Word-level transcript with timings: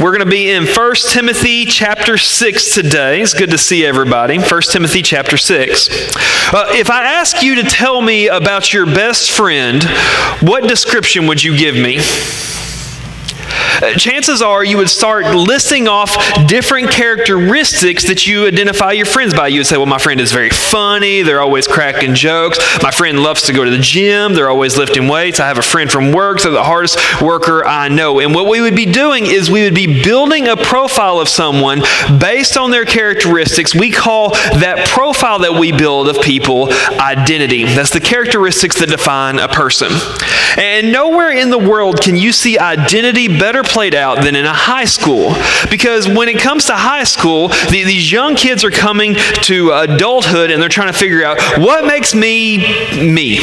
We're 0.00 0.12
going 0.12 0.24
to 0.24 0.30
be 0.30 0.50
in 0.50 0.64
1 0.66 0.94
Timothy 1.10 1.66
chapter 1.66 2.16
6 2.16 2.74
today. 2.74 3.20
It's 3.20 3.34
good 3.34 3.50
to 3.50 3.58
see 3.58 3.84
everybody. 3.84 4.38
1 4.38 4.62
Timothy 4.62 5.02
chapter 5.02 5.36
6. 5.36 5.88
Uh, 6.54 6.68
if 6.70 6.88
I 6.88 7.04
ask 7.04 7.42
you 7.42 7.56
to 7.56 7.62
tell 7.64 8.00
me 8.00 8.26
about 8.28 8.72
your 8.72 8.86
best 8.86 9.30
friend, 9.30 9.84
what 10.40 10.66
description 10.66 11.26
would 11.26 11.44
you 11.44 11.54
give 11.54 11.74
me? 11.74 11.98
Uh, 13.82 13.94
chances 13.94 14.42
are 14.42 14.62
you 14.62 14.76
would 14.76 14.90
start 14.90 15.24
listing 15.34 15.88
off 15.88 16.16
different 16.46 16.90
characteristics 16.90 18.06
that 18.06 18.26
you 18.26 18.46
identify 18.46 18.92
your 18.92 19.06
friends 19.06 19.32
by. 19.32 19.48
You 19.48 19.60
would 19.60 19.66
say, 19.66 19.76
Well, 19.76 19.86
my 19.86 19.98
friend 19.98 20.20
is 20.20 20.32
very 20.32 20.50
funny. 20.50 21.22
They're 21.22 21.40
always 21.40 21.66
cracking 21.66 22.14
jokes. 22.14 22.58
My 22.82 22.90
friend 22.90 23.22
loves 23.22 23.42
to 23.42 23.52
go 23.52 23.64
to 23.64 23.70
the 23.70 23.78
gym. 23.78 24.34
They're 24.34 24.50
always 24.50 24.76
lifting 24.76 25.08
weights. 25.08 25.40
I 25.40 25.48
have 25.48 25.58
a 25.58 25.62
friend 25.62 25.90
from 25.90 26.12
work. 26.12 26.40
They're 26.42 26.52
the 26.52 26.62
hardest 26.62 26.98
worker 27.22 27.64
I 27.64 27.88
know. 27.88 28.20
And 28.20 28.34
what 28.34 28.46
we 28.46 28.60
would 28.60 28.76
be 28.76 28.86
doing 28.86 29.26
is 29.26 29.50
we 29.50 29.62
would 29.64 29.74
be 29.74 30.02
building 30.02 30.48
a 30.48 30.56
profile 30.56 31.18
of 31.18 31.28
someone 31.28 31.80
based 32.18 32.58
on 32.58 32.70
their 32.70 32.84
characteristics. 32.84 33.74
We 33.74 33.90
call 33.90 34.30
that 34.30 34.88
profile 34.88 35.38
that 35.40 35.54
we 35.54 35.72
build 35.72 36.08
of 36.08 36.20
people 36.20 36.70
identity. 36.98 37.64
That's 37.64 37.90
the 37.90 38.00
characteristics 38.00 38.78
that 38.80 38.88
define 38.88 39.38
a 39.38 39.48
person. 39.48 39.92
And 40.56 40.92
nowhere 40.92 41.30
in 41.30 41.50
the 41.50 41.58
world 41.58 42.00
can 42.02 42.16
you 42.16 42.32
see 42.32 42.58
identity 42.58 43.28
better 43.28 43.62
played 43.70 43.94
out 43.94 44.22
than 44.22 44.34
in 44.34 44.44
a 44.44 44.52
high 44.52 44.84
school. 44.84 45.34
Because 45.70 46.08
when 46.08 46.28
it 46.28 46.38
comes 46.38 46.66
to 46.66 46.74
high 46.74 47.04
school, 47.04 47.48
the, 47.48 47.84
these 47.84 48.10
young 48.10 48.34
kids 48.34 48.64
are 48.64 48.70
coming 48.70 49.14
to 49.42 49.70
adulthood 49.70 50.50
and 50.50 50.60
they're 50.60 50.68
trying 50.68 50.92
to 50.92 50.98
figure 50.98 51.24
out 51.24 51.38
what 51.58 51.86
makes 51.86 52.14
me 52.14 52.58
me? 53.00 53.36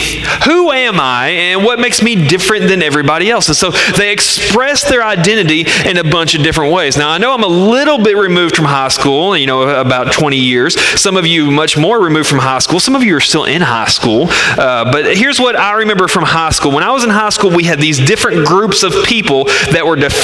Who 0.45 0.71
am 0.71 0.99
I? 0.99 1.29
And 1.29 1.63
what 1.63 1.79
makes 1.79 2.01
me 2.01 2.27
different 2.27 2.67
than 2.67 2.81
everybody 2.83 3.31
else? 3.31 3.47
And 3.47 3.55
so 3.55 3.71
they 3.97 4.11
express 4.11 4.89
their 4.89 5.03
identity 5.03 5.65
in 5.85 5.97
a 5.97 6.03
bunch 6.03 6.35
of 6.35 6.43
different 6.43 6.73
ways. 6.73 6.97
Now, 6.97 7.09
I 7.09 7.17
know 7.17 7.33
I'm 7.33 7.43
a 7.43 7.47
little 7.47 7.97
bit 7.97 8.17
removed 8.17 8.55
from 8.55 8.65
high 8.65 8.89
school, 8.89 9.35
you 9.37 9.47
know, 9.47 9.79
about 9.79 10.11
20 10.11 10.37
years. 10.37 10.79
Some 10.99 11.15
of 11.15 11.25
you 11.25 11.49
much 11.51 11.77
more 11.77 12.01
removed 12.01 12.27
from 12.27 12.39
high 12.39 12.59
school. 12.59 12.79
Some 12.79 12.95
of 12.95 13.03
you 13.03 13.15
are 13.15 13.21
still 13.21 13.45
in 13.45 13.61
high 13.61 13.87
school. 13.87 14.27
Uh, 14.29 14.91
but 14.91 15.17
here's 15.17 15.39
what 15.39 15.55
I 15.55 15.73
remember 15.73 16.07
from 16.07 16.23
high 16.23 16.49
school. 16.49 16.71
When 16.71 16.83
I 16.83 16.91
was 16.91 17.03
in 17.03 17.09
high 17.09 17.29
school, 17.29 17.51
we 17.51 17.63
had 17.63 17.79
these 17.79 17.99
different 17.99 18.45
groups 18.45 18.83
of 18.83 18.93
people 19.05 19.45
that 19.71 19.85
were 19.85 19.95
defined 19.95 20.16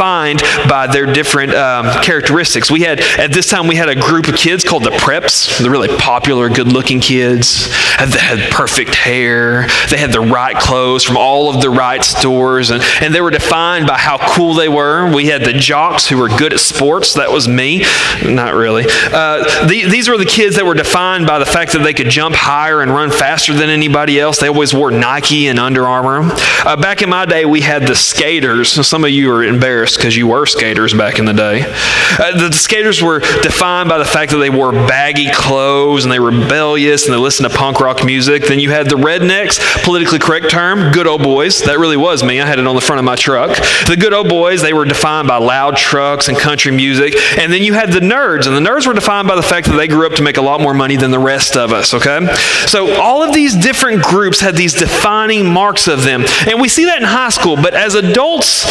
by 0.68 0.88
their 0.92 1.06
different 1.06 1.54
um, 1.54 1.86
characteristics. 2.04 2.70
We 2.72 2.82
had, 2.82 3.00
at 3.20 3.32
this 3.32 3.50
time, 3.50 3.68
we 3.68 3.76
had 3.76 3.90
a 3.90 3.96
group 3.96 4.28
of 4.28 4.36
kids 4.36 4.64
called 4.64 4.84
the 4.84 4.92
preps, 4.92 5.62
the 5.62 5.70
really 5.70 5.96
popular, 5.98 6.50
good 6.50 6.68
looking 6.68 7.00
kids. 7.00 7.70
They 8.00 8.20
had 8.20 8.52
perfect 8.52 8.96
hair, 8.96 9.68
they 9.90 9.98
had 9.98 10.12
the 10.12 10.20
right 10.20 10.58
clothes 10.58 11.04
from 11.04 11.18
all 11.18 11.54
of 11.54 11.62
the 11.62 11.70
right 11.70 12.04
stores, 12.04 12.72
and, 12.72 12.84
and 13.02 13.14
they 13.14 13.22
were 13.22 13.32
defined 13.32 13.88
by 13.88 13.98
how 13.98 14.18
cool 14.36 14.54
they 14.54 14.68
were. 14.68 15.14
We 15.14 15.28
had 15.28 15.44
the 15.44 15.54
jocks 15.54 16.08
who 16.08 16.18
were 16.18 16.28
good 16.28 16.54
at 16.54 16.60
sports. 16.60 17.14
That 17.14 17.32
was 17.32 17.48
me. 17.48 17.84
Not 18.24 18.56
really. 18.56 18.86
Uh, 18.88 19.68
the, 19.68 19.86
these 19.90 20.10
were 20.10 20.18
the 20.18 20.26
kids 20.26 20.56
that 20.56 20.66
were 20.66 20.74
defined 20.74 21.28
by 21.28 21.40
the 21.40 21.46
fact 21.46 21.74
that 21.74 21.80
they 21.80 21.94
could 21.94 22.10
jump 22.10 22.36
higher 22.36 22.82
and 22.82 22.92
run 22.92 23.12
faster 23.12 23.54
than 23.54 23.70
anybody 23.70 24.20
else. 24.20 24.40
They 24.40 24.48
always 24.48 24.74
wore 24.74 24.92
Nike 24.92 25.48
and 25.48 25.60
Under 25.60 25.88
Armour. 25.88 26.32
Uh, 26.66 26.76
back 26.76 27.02
in 27.02 27.10
my 27.10 27.26
day, 27.26 27.46
we 27.46 27.62
had 27.62 27.84
the 27.84 27.96
skaters. 27.96 28.72
Some 28.86 29.04
of 29.04 29.12
you 29.12 29.32
are 29.32 29.44
embarrassed 29.44 29.83
because 29.92 30.16
you 30.16 30.28
were 30.28 30.46
skaters 30.46 30.94
back 30.94 31.20
in 31.20 31.26
the 31.26 31.34
day. 31.34 31.62
Uh, 31.64 32.38
the, 32.38 32.50
the, 32.50 32.56
skaters 32.64 33.02
were 33.02 33.20
defined 33.20 33.90
by 33.90 33.98
the 33.98 34.06
fact 34.06 34.32
that 34.32 34.38
they 34.38 34.50
wore 34.50 34.72
baggy 34.72 35.30
clothes 35.32 36.06
and 36.06 36.12
they 36.12 36.20
were 36.20 36.32
rebellious 36.32 37.06
and 37.06 37.14
they 37.14 37.18
listened 37.18 37.50
to 37.50 37.58
punk 37.58 37.80
rock 37.80 38.04
music. 38.06 38.46
Then 38.48 38.60
you 38.60 38.72
had 38.72 38.90
the 38.90 38.96
rednecks, 38.96 39.60
politically 39.84 40.20
correct 40.20 40.50
term, 40.50 40.92
good 40.92 41.08
old 41.08 41.22
boys. 41.22 41.62
That 41.64 41.80
really 41.80 41.98
was 41.98 42.24
me. 42.24 42.40
I 42.40 42.46
had 42.46 42.60
it 42.60 42.68
on 42.68 42.76
the 42.76 42.82
front 42.82 43.00
of 43.00 43.06
my 43.06 43.16
truck. 43.16 43.56
The 43.88 43.98
good 44.00 44.14
old 44.14 44.30
boys, 44.30 44.62
they 44.62 44.74
were 44.74 44.86
defined 44.86 45.28
by 45.28 45.38
loud 45.38 45.78
trucks 45.78 46.28
and 46.28 46.38
country 46.38 46.72
music. 46.72 47.16
And 47.38 47.52
then 47.52 47.64
you 47.64 47.74
had 47.74 47.92
the 47.92 48.00
nerds, 48.00 48.48
and 48.48 48.56
the 48.56 48.70
nerds 48.70 48.88
were 48.88 48.94
defined 48.94 49.28
by 49.28 49.36
the 49.36 49.44
fact 49.44 49.68
that 49.68 49.76
they 49.76 49.88
grew 49.88 50.08
up 50.08 50.14
to 50.14 50.24
make 50.24 50.38
a 50.38 50.42
lot 50.42 50.62
more 50.62 50.74
money 50.74 50.96
than 50.96 51.12
the 51.12 51.20
rest 51.20 51.56
of 51.58 51.72
us, 51.72 51.94
okay? 51.94 52.34
So 52.68 52.94
all 53.02 53.24
of 53.24 53.34
these 53.34 53.56
different 53.56 54.04
groups 54.04 54.40
had 54.40 54.56
these 54.56 54.74
defining 54.74 55.52
marks 55.52 55.88
of 55.88 56.04
them. 56.04 56.24
And 56.48 56.62
we 56.62 56.68
see 56.68 56.86
that 56.86 56.98
in 56.98 57.08
high 57.08 57.30
school, 57.30 57.56
but 57.56 57.74
as 57.74 57.96
adults, 57.96 58.66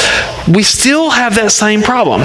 we 0.48 0.62
still 0.62 1.01
have 1.10 1.34
that 1.36 1.52
same 1.52 1.82
problem. 1.82 2.22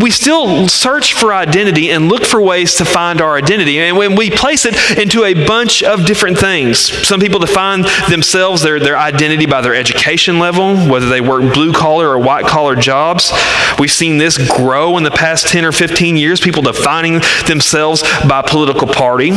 We 0.00 0.10
still 0.10 0.68
search 0.68 1.14
for 1.14 1.32
identity 1.32 1.90
and 1.90 2.08
look 2.08 2.24
for 2.24 2.40
ways 2.40 2.74
to 2.76 2.84
find 2.84 3.20
our 3.20 3.36
identity. 3.36 3.78
And 3.78 3.96
when 3.96 4.16
we 4.16 4.30
place 4.30 4.64
it 4.64 4.98
into 4.98 5.24
a 5.24 5.34
bunch 5.46 5.82
of 5.82 6.06
different 6.06 6.38
things, 6.38 6.78
some 6.78 7.20
people 7.20 7.40
define 7.40 7.82
themselves, 8.08 8.62
their, 8.62 8.80
their 8.80 8.98
identity 8.98 9.46
by 9.46 9.60
their 9.60 9.74
education 9.74 10.38
level, 10.38 10.76
whether 10.88 11.08
they 11.08 11.20
work 11.20 11.54
blue 11.54 11.72
collar 11.72 12.08
or 12.08 12.18
white 12.18 12.46
collar 12.46 12.76
jobs. 12.76 13.32
We've 13.78 13.90
seen 13.90 14.18
this 14.18 14.38
grow 14.56 14.96
in 14.96 15.04
the 15.04 15.10
past 15.10 15.48
10 15.48 15.64
or 15.64 15.72
15 15.72 16.16
years, 16.16 16.40
people 16.40 16.62
defining 16.62 17.20
themselves 17.46 18.02
by 18.28 18.42
political 18.42 18.86
party. 18.86 19.32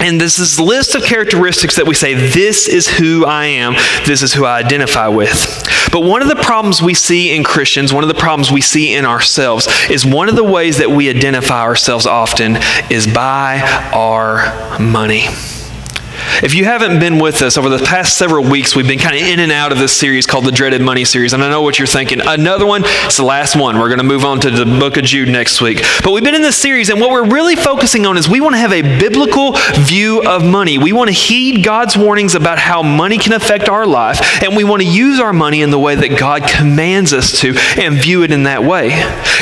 And 0.00 0.20
this 0.20 0.38
is 0.38 0.58
list 0.58 0.94
of 0.94 1.02
characteristics 1.02 1.76
that 1.76 1.86
we 1.86 1.94
say, 1.94 2.14
this 2.14 2.68
is 2.68 2.88
who 2.88 3.26
I 3.26 3.46
am, 3.46 3.74
this 4.06 4.22
is 4.22 4.32
who 4.32 4.46
I 4.46 4.58
identify 4.58 5.08
with. 5.08 5.62
But 5.92 6.00
one 6.00 6.22
of 6.22 6.28
the 6.28 6.36
problems 6.36 6.80
we 6.80 6.94
see 6.94 7.34
in 7.34 7.44
Christians, 7.44 7.92
one 7.92 8.02
of 8.02 8.08
the 8.08 8.14
problems 8.14 8.50
we 8.50 8.62
see 8.62 8.94
in 8.94 9.04
ourselves, 9.04 9.68
is 9.90 10.06
one 10.06 10.28
of 10.28 10.36
the 10.36 10.44
ways 10.44 10.78
that 10.78 10.90
we 10.90 11.10
identify 11.10 11.60
ourselves 11.60 12.06
often 12.06 12.58
is 12.90 13.06
by 13.06 13.60
our 13.92 14.78
money. 14.78 15.28
If 16.42 16.54
you 16.54 16.64
haven't 16.64 16.98
been 17.00 17.18
with 17.18 17.42
us 17.42 17.58
over 17.58 17.68
the 17.68 17.78
past 17.84 18.16
several 18.16 18.48
weeks, 18.48 18.74
we've 18.74 18.86
been 18.86 18.98
kind 18.98 19.14
of 19.14 19.22
in 19.22 19.40
and 19.40 19.52
out 19.52 19.72
of 19.72 19.78
this 19.78 19.94
series 19.94 20.26
called 20.26 20.46
the 20.46 20.52
Dreaded 20.52 20.80
Money 20.80 21.04
series. 21.04 21.32
And 21.32 21.42
I 21.42 21.50
know 21.50 21.60
what 21.60 21.78
you're 21.78 21.86
thinking. 21.86 22.20
Another 22.26 22.64
one, 22.64 22.82
it's 22.84 23.18
the 23.18 23.24
last 23.24 23.56
one. 23.56 23.78
We're 23.78 23.88
going 23.88 23.98
to 23.98 24.04
move 24.04 24.24
on 24.24 24.40
to 24.40 24.50
the 24.50 24.64
book 24.64 24.96
of 24.96 25.04
Jude 25.04 25.28
next 25.28 25.60
week. 25.60 25.82
But 26.02 26.12
we've 26.12 26.24
been 26.24 26.34
in 26.34 26.42
this 26.42 26.56
series, 26.56 26.88
and 26.88 27.00
what 27.00 27.10
we're 27.10 27.28
really 27.28 27.56
focusing 27.56 28.06
on 28.06 28.16
is 28.16 28.28
we 28.28 28.40
want 28.40 28.54
to 28.54 28.58
have 28.58 28.72
a 28.72 28.82
biblical 28.82 29.52
view 29.80 30.22
of 30.22 30.44
money. 30.44 30.78
We 30.78 30.92
want 30.92 31.08
to 31.08 31.14
heed 31.14 31.64
God's 31.64 31.96
warnings 31.96 32.34
about 32.34 32.58
how 32.58 32.82
money 32.82 33.18
can 33.18 33.32
affect 33.32 33.68
our 33.68 33.86
life, 33.86 34.42
and 34.42 34.56
we 34.56 34.64
want 34.64 34.82
to 34.82 34.88
use 34.88 35.20
our 35.20 35.32
money 35.32 35.62
in 35.62 35.70
the 35.70 35.78
way 35.78 35.94
that 35.94 36.18
God 36.18 36.48
commands 36.48 37.12
us 37.12 37.38
to 37.40 37.54
and 37.76 37.96
view 37.96 38.22
it 38.22 38.30
in 38.30 38.44
that 38.44 38.64
way. 38.64 38.92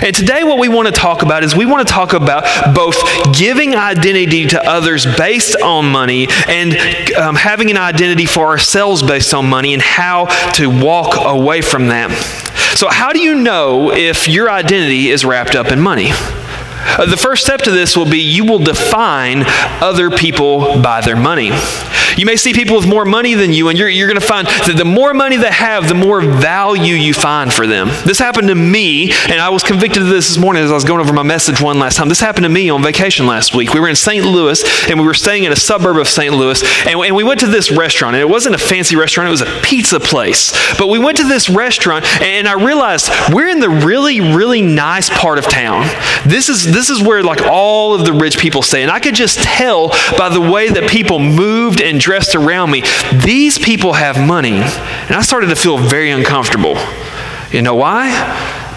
And 0.02 0.14
today, 0.14 0.42
what 0.42 0.58
we 0.58 0.68
want 0.68 0.86
to 0.86 0.92
talk 0.92 1.22
about 1.22 1.44
is 1.44 1.54
we 1.54 1.66
want 1.66 1.86
to 1.86 1.92
talk 1.92 2.12
about 2.12 2.74
both 2.74 2.96
giving 3.36 3.74
identity 3.74 4.46
to 4.46 4.62
others 4.68 5.06
based 5.06 5.56
on 5.62 5.90
money 5.90 6.28
and 6.48 6.77
um, 7.16 7.34
having 7.34 7.70
an 7.70 7.76
identity 7.76 8.26
for 8.26 8.46
ourselves 8.46 9.02
based 9.02 9.34
on 9.34 9.46
money 9.46 9.74
and 9.74 9.82
how 9.82 10.26
to 10.52 10.68
walk 10.68 11.14
away 11.24 11.60
from 11.60 11.88
that. 11.88 12.10
So, 12.76 12.88
how 12.88 13.12
do 13.12 13.20
you 13.20 13.34
know 13.34 13.92
if 13.92 14.28
your 14.28 14.50
identity 14.50 15.10
is 15.10 15.24
wrapped 15.24 15.54
up 15.54 15.72
in 15.72 15.80
money? 15.80 16.10
Uh, 16.10 17.06
the 17.06 17.16
first 17.16 17.44
step 17.44 17.60
to 17.60 17.70
this 17.70 17.96
will 17.96 18.08
be 18.08 18.18
you 18.18 18.44
will 18.44 18.58
define 18.58 19.42
other 19.82 20.10
people 20.10 20.80
by 20.80 21.00
their 21.00 21.16
money. 21.16 21.50
You 22.18 22.26
may 22.26 22.36
see 22.36 22.52
people 22.52 22.74
with 22.74 22.88
more 22.88 23.04
money 23.04 23.34
than 23.34 23.52
you, 23.52 23.68
and 23.68 23.78
you're, 23.78 23.88
you're 23.88 24.08
going 24.08 24.20
to 24.20 24.26
find 24.26 24.48
that 24.48 24.74
the 24.76 24.84
more 24.84 25.14
money 25.14 25.36
they 25.36 25.52
have, 25.52 25.86
the 25.86 25.94
more 25.94 26.20
value 26.20 26.94
you 26.94 27.14
find 27.14 27.52
for 27.52 27.66
them. 27.66 27.88
This 28.04 28.18
happened 28.18 28.48
to 28.48 28.56
me, 28.56 29.12
and 29.12 29.40
I 29.40 29.50
was 29.50 29.62
convicted 29.62 30.02
of 30.02 30.08
this 30.08 30.28
this 30.28 30.36
morning 30.36 30.64
as 30.64 30.72
I 30.72 30.74
was 30.74 30.82
going 30.82 31.00
over 31.00 31.12
my 31.12 31.22
message 31.22 31.60
one 31.60 31.78
last 31.78 31.96
time. 31.96 32.08
This 32.08 32.18
happened 32.18 32.42
to 32.42 32.48
me 32.48 32.70
on 32.70 32.82
vacation 32.82 33.28
last 33.28 33.54
week. 33.54 33.72
We 33.72 33.78
were 33.78 33.88
in 33.88 33.94
St. 33.94 34.24
Louis, 34.24 34.64
and 34.90 34.98
we 34.98 35.06
were 35.06 35.14
staying 35.14 35.44
in 35.44 35.52
a 35.52 35.56
suburb 35.56 35.96
of 35.96 36.08
St. 36.08 36.34
Louis, 36.34 36.60
and, 36.88 36.98
and 36.98 37.14
we 37.14 37.22
went 37.22 37.38
to 37.40 37.46
this 37.46 37.70
restaurant. 37.70 38.16
And 38.16 38.20
it 38.20 38.28
wasn't 38.28 38.56
a 38.56 38.58
fancy 38.58 38.96
restaurant, 38.96 39.28
it 39.28 39.30
was 39.30 39.42
a 39.42 39.60
pizza 39.62 40.00
place. 40.00 40.52
But 40.76 40.88
we 40.88 40.98
went 40.98 41.18
to 41.18 41.24
this 41.24 41.48
restaurant, 41.48 42.04
and 42.20 42.48
I 42.48 42.54
realized 42.54 43.10
we're 43.32 43.48
in 43.48 43.60
the 43.60 43.70
really, 43.70 44.20
really 44.20 44.60
nice 44.60 45.08
part 45.08 45.38
of 45.38 45.44
town. 45.46 45.86
This 46.26 46.48
is, 46.48 46.64
this 46.64 46.90
is 46.90 47.00
where 47.00 47.22
like 47.22 47.42
all 47.42 47.94
of 47.94 48.04
the 48.04 48.12
rich 48.12 48.38
people 48.38 48.62
stay. 48.62 48.82
And 48.82 48.90
I 48.90 48.98
could 48.98 49.14
just 49.14 49.38
tell 49.38 49.90
by 50.18 50.28
the 50.28 50.40
way 50.40 50.68
that 50.68 50.90
people 50.90 51.20
moved 51.20 51.80
and 51.80 52.00
dressed 52.08 52.34
around 52.34 52.70
me, 52.70 52.82
these 53.22 53.58
people 53.58 53.92
have 53.92 54.18
money. 54.18 54.62
And 54.62 55.12
I 55.14 55.20
started 55.20 55.48
to 55.48 55.56
feel 55.56 55.76
very 55.76 56.10
uncomfortable. 56.10 56.74
You 57.52 57.60
know 57.60 57.74
why? 57.74 58.08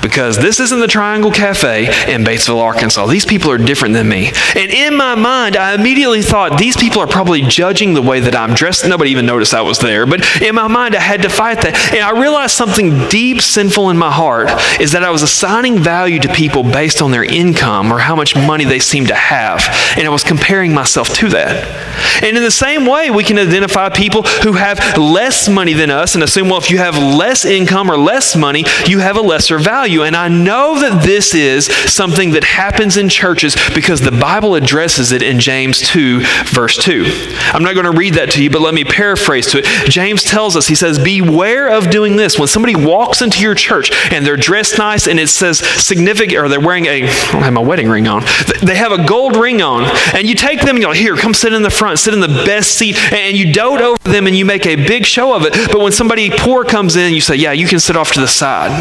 Because 0.01 0.37
this 0.37 0.59
isn't 0.59 0.79
the 0.79 0.87
Triangle 0.87 1.31
Cafe 1.31 1.85
in 2.11 2.23
Batesville, 2.23 2.59
Arkansas. 2.59 3.05
These 3.07 3.25
people 3.25 3.51
are 3.51 3.57
different 3.57 3.93
than 3.93 4.09
me. 4.09 4.31
And 4.55 4.71
in 4.71 4.95
my 4.95 5.15
mind, 5.15 5.55
I 5.55 5.73
immediately 5.73 6.21
thought 6.21 6.57
these 6.57 6.75
people 6.75 7.01
are 7.01 7.07
probably 7.07 7.41
judging 7.41 7.93
the 7.93 8.01
way 8.01 8.19
that 8.19 8.35
I'm 8.35 8.53
dressed. 8.53 8.87
Nobody 8.87 9.11
even 9.11 9.25
noticed 9.25 9.53
I 9.53 9.61
was 9.61 9.79
there. 9.79 10.05
But 10.05 10.41
in 10.41 10.55
my 10.55 10.67
mind, 10.67 10.95
I 10.95 10.99
had 10.99 11.21
to 11.23 11.29
fight 11.29 11.61
that. 11.61 11.75
And 11.93 11.99
I 11.99 12.19
realized 12.19 12.53
something 12.53 13.07
deep 13.09 13.41
sinful 13.41 13.89
in 13.89 13.97
my 13.97 14.11
heart 14.11 14.49
is 14.79 14.91
that 14.93 15.03
I 15.03 15.11
was 15.11 15.21
assigning 15.21 15.79
value 15.79 16.19
to 16.19 16.33
people 16.33 16.63
based 16.63 17.01
on 17.01 17.11
their 17.11 17.23
income 17.23 17.91
or 17.91 17.99
how 17.99 18.15
much 18.15 18.35
money 18.35 18.65
they 18.65 18.79
seem 18.79 19.07
to 19.07 19.15
have. 19.15 19.67
And 19.97 20.07
I 20.07 20.09
was 20.09 20.23
comparing 20.23 20.73
myself 20.73 21.09
to 21.15 21.29
that. 21.29 22.23
And 22.23 22.37
in 22.37 22.43
the 22.43 22.51
same 22.51 22.85
way, 22.85 23.09
we 23.09 23.23
can 23.23 23.37
identify 23.37 23.89
people 23.89 24.23
who 24.23 24.53
have 24.53 24.97
less 24.97 25.49
money 25.49 25.73
than 25.73 25.89
us 25.89 26.15
and 26.15 26.23
assume, 26.23 26.49
well, 26.49 26.59
if 26.59 26.69
you 26.69 26.77
have 26.77 26.97
less 26.97 27.45
income 27.45 27.89
or 27.89 27.97
less 27.97 28.35
money, 28.35 28.63
you 28.85 28.99
have 28.99 29.17
a 29.17 29.21
lesser 29.21 29.57
value. 29.57 29.90
And 29.99 30.15
I 30.15 30.27
know 30.27 30.79
that 30.79 31.03
this 31.03 31.35
is 31.35 31.65
something 31.65 32.31
that 32.31 32.43
happens 32.43 32.97
in 32.97 33.09
churches 33.09 33.55
because 33.73 34.01
the 34.01 34.11
Bible 34.11 34.55
addresses 34.55 35.11
it 35.11 35.21
in 35.21 35.39
James 35.39 35.81
2, 35.81 36.21
verse 36.45 36.77
2. 36.77 37.05
I'm 37.53 37.63
not 37.63 37.73
going 37.73 37.85
to 37.85 37.97
read 37.97 38.15
that 38.15 38.31
to 38.31 38.43
you, 38.43 38.49
but 38.49 38.61
let 38.61 38.73
me 38.73 38.83
paraphrase 38.83 39.47
to 39.47 39.59
it. 39.59 39.65
James 39.89 40.23
tells 40.23 40.55
us, 40.55 40.67
he 40.67 40.75
says, 40.75 40.97
Beware 40.97 41.69
of 41.69 41.89
doing 41.89 42.15
this. 42.15 42.39
When 42.39 42.47
somebody 42.47 42.75
walks 42.75 43.21
into 43.21 43.41
your 43.41 43.55
church 43.55 43.91
and 44.11 44.25
they're 44.25 44.37
dressed 44.37 44.77
nice 44.77 45.07
and 45.07 45.19
it 45.19 45.27
says 45.27 45.59
significant, 45.59 46.37
or 46.37 46.47
they're 46.47 46.59
wearing 46.59 46.85
a, 46.85 47.03
I 47.03 47.31
don't 47.31 47.43
have 47.43 47.53
my 47.53 47.61
wedding 47.61 47.89
ring 47.89 48.07
on, 48.07 48.23
they 48.63 48.75
have 48.75 48.91
a 48.91 49.05
gold 49.05 49.35
ring 49.35 49.61
on, 49.61 49.83
and 50.15 50.27
you 50.27 50.35
take 50.35 50.61
them 50.61 50.75
and 50.75 50.79
you're 50.79 50.91
like, 50.91 50.99
Here, 50.99 51.15
come 51.15 51.33
sit 51.33 51.53
in 51.53 51.61
the 51.61 51.69
front, 51.69 51.99
sit 51.99 52.13
in 52.13 52.19
the 52.19 52.27
best 52.27 52.77
seat, 52.77 52.97
and 53.11 53.35
you 53.35 53.53
dote 53.53 53.81
over 53.81 53.97
them 54.03 54.27
and 54.27 54.35
you 54.35 54.45
make 54.45 54.65
a 54.65 54.75
big 54.75 55.05
show 55.05 55.35
of 55.35 55.43
it. 55.45 55.53
But 55.71 55.81
when 55.81 55.91
somebody 55.91 56.29
poor 56.29 56.63
comes 56.63 56.95
in, 56.95 57.13
you 57.13 57.21
say, 57.21 57.35
Yeah, 57.35 57.51
you 57.51 57.67
can 57.67 57.79
sit 57.79 57.95
off 57.95 58.13
to 58.13 58.21
the 58.21 58.27
side. 58.27 58.71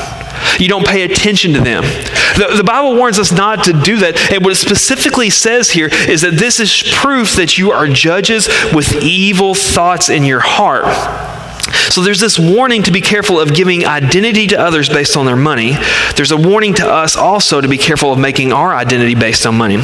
You 0.58 0.68
don't 0.68 0.86
pay 0.86 1.02
attention 1.02 1.54
to 1.54 1.60
them. 1.60 1.82
The, 1.82 2.54
the, 2.56 2.64
Bible 2.64 2.94
warns 2.94 3.18
us 3.18 3.32
not 3.32 3.64
to 3.64 3.72
do 3.72 3.98
that. 3.98 4.32
And 4.32 4.44
what 4.44 4.52
it 4.52 4.56
specifically 4.56 5.30
says 5.30 5.70
here 5.70 5.88
is 6.08 6.20
that 6.22 6.34
this 6.34 6.60
is 6.60 6.82
proof 6.94 7.34
that 7.36 7.58
you 7.58 7.72
are 7.72 7.88
judges 7.88 8.48
with 8.72 9.02
evil 9.02 9.54
thoughts 9.54 10.08
in 10.08 10.24
your 10.24 10.40
heart. 10.40 10.86
So 11.90 12.02
there's 12.02 12.20
this 12.20 12.38
warning 12.38 12.84
to 12.84 12.92
be 12.92 13.00
careful 13.00 13.40
of 13.40 13.52
giving 13.52 13.84
identity 13.84 14.46
to 14.48 14.60
others 14.60 14.88
based 14.88 15.16
on 15.16 15.26
their 15.26 15.36
money. 15.36 15.76
There's 16.16 16.30
a 16.30 16.36
warning 16.36 16.74
to 16.74 16.86
us 16.86 17.16
also 17.16 17.60
to 17.60 17.68
be 17.68 17.78
careful 17.78 18.12
of 18.12 18.18
making 18.18 18.52
our 18.52 18.74
identity 18.74 19.14
based 19.14 19.44
on 19.44 19.56
money. 19.56 19.78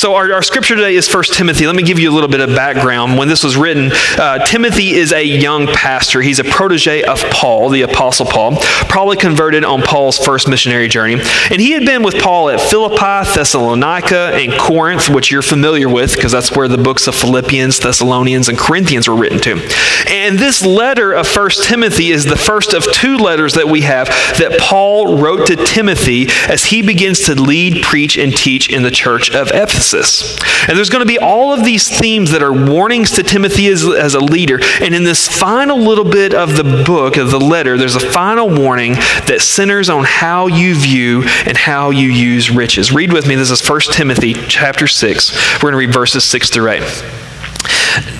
So 0.00 0.14
our, 0.14 0.32
our 0.32 0.40
scripture 0.40 0.76
today 0.76 0.96
is 0.96 1.12
1 1.12 1.24
Timothy. 1.24 1.66
Let 1.66 1.76
me 1.76 1.82
give 1.82 1.98
you 1.98 2.10
a 2.10 2.14
little 2.14 2.30
bit 2.30 2.40
of 2.40 2.56
background. 2.56 3.18
When 3.18 3.28
this 3.28 3.44
was 3.44 3.54
written, 3.54 3.90
uh, 4.18 4.42
Timothy 4.46 4.92
is 4.92 5.12
a 5.12 5.22
young 5.22 5.66
pastor. 5.66 6.22
He's 6.22 6.38
a 6.38 6.44
protege 6.44 7.02
of 7.02 7.22
Paul, 7.24 7.68
the 7.68 7.82
Apostle 7.82 8.24
Paul, 8.24 8.56
probably 8.88 9.18
converted 9.18 9.62
on 9.62 9.82
Paul's 9.82 10.16
first 10.16 10.48
missionary 10.48 10.88
journey. 10.88 11.20
And 11.50 11.60
he 11.60 11.72
had 11.72 11.84
been 11.84 12.02
with 12.02 12.14
Paul 12.14 12.48
at 12.48 12.62
Philippi, 12.62 13.30
Thessalonica, 13.30 14.30
and 14.32 14.58
Corinth, 14.58 15.10
which 15.10 15.30
you're 15.30 15.42
familiar 15.42 15.86
with 15.86 16.14
because 16.14 16.32
that's 16.32 16.50
where 16.50 16.66
the 16.66 16.78
books 16.78 17.06
of 17.06 17.14
Philippians, 17.14 17.78
Thessalonians, 17.80 18.48
and 18.48 18.56
Corinthians 18.56 19.06
were 19.06 19.16
written 19.16 19.38
to. 19.40 19.60
And 20.08 20.38
this 20.38 20.64
letter 20.64 21.12
of 21.12 21.28
1 21.28 21.50
Timothy 21.62 22.10
is 22.10 22.24
the 22.24 22.36
first 22.36 22.72
of 22.72 22.90
two 22.90 23.18
letters 23.18 23.52
that 23.52 23.68
we 23.68 23.82
have 23.82 24.06
that 24.38 24.58
Paul 24.62 25.18
wrote 25.18 25.46
to 25.48 25.56
Timothy 25.56 26.28
as 26.48 26.64
he 26.64 26.80
begins 26.80 27.20
to 27.26 27.34
lead, 27.34 27.82
preach, 27.82 28.16
and 28.16 28.34
teach 28.34 28.70
in 28.70 28.82
the 28.82 28.90
church 28.90 29.30
of 29.30 29.48
Ephesus. 29.48 29.89
And 29.92 30.76
there's 30.76 30.90
going 30.90 31.04
to 31.04 31.08
be 31.08 31.18
all 31.18 31.52
of 31.52 31.64
these 31.64 31.88
themes 31.88 32.30
that 32.32 32.42
are 32.42 32.52
warnings 32.52 33.12
to 33.12 33.22
Timothy 33.22 33.68
as, 33.68 33.86
as 33.86 34.14
a 34.14 34.20
leader. 34.20 34.60
And 34.80 34.94
in 34.94 35.04
this 35.04 35.28
final 35.28 35.78
little 35.78 36.04
bit 36.04 36.34
of 36.34 36.56
the 36.56 36.84
book, 36.84 37.16
of 37.16 37.30
the 37.30 37.40
letter, 37.40 37.76
there's 37.76 37.96
a 37.96 38.00
final 38.00 38.48
warning 38.48 38.94
that 39.26 39.40
centers 39.40 39.88
on 39.88 40.04
how 40.04 40.46
you 40.46 40.74
view 40.74 41.22
and 41.46 41.56
how 41.56 41.90
you 41.90 42.08
use 42.08 42.50
riches. 42.50 42.92
Read 42.92 43.12
with 43.12 43.26
me. 43.26 43.34
This 43.34 43.50
is 43.50 43.68
1 43.68 43.80
Timothy 43.92 44.34
chapter 44.34 44.86
6. 44.86 45.54
We're 45.54 45.70
going 45.70 45.72
to 45.72 45.78
read 45.78 45.92
verses 45.92 46.24
6 46.24 46.50
through 46.50 46.70
8. 46.70 46.80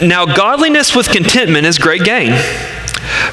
Now, 0.02 0.26
godliness 0.26 0.96
with 0.96 1.08
contentment 1.08 1.66
is 1.66 1.78
great 1.78 2.02
gain. 2.02 2.32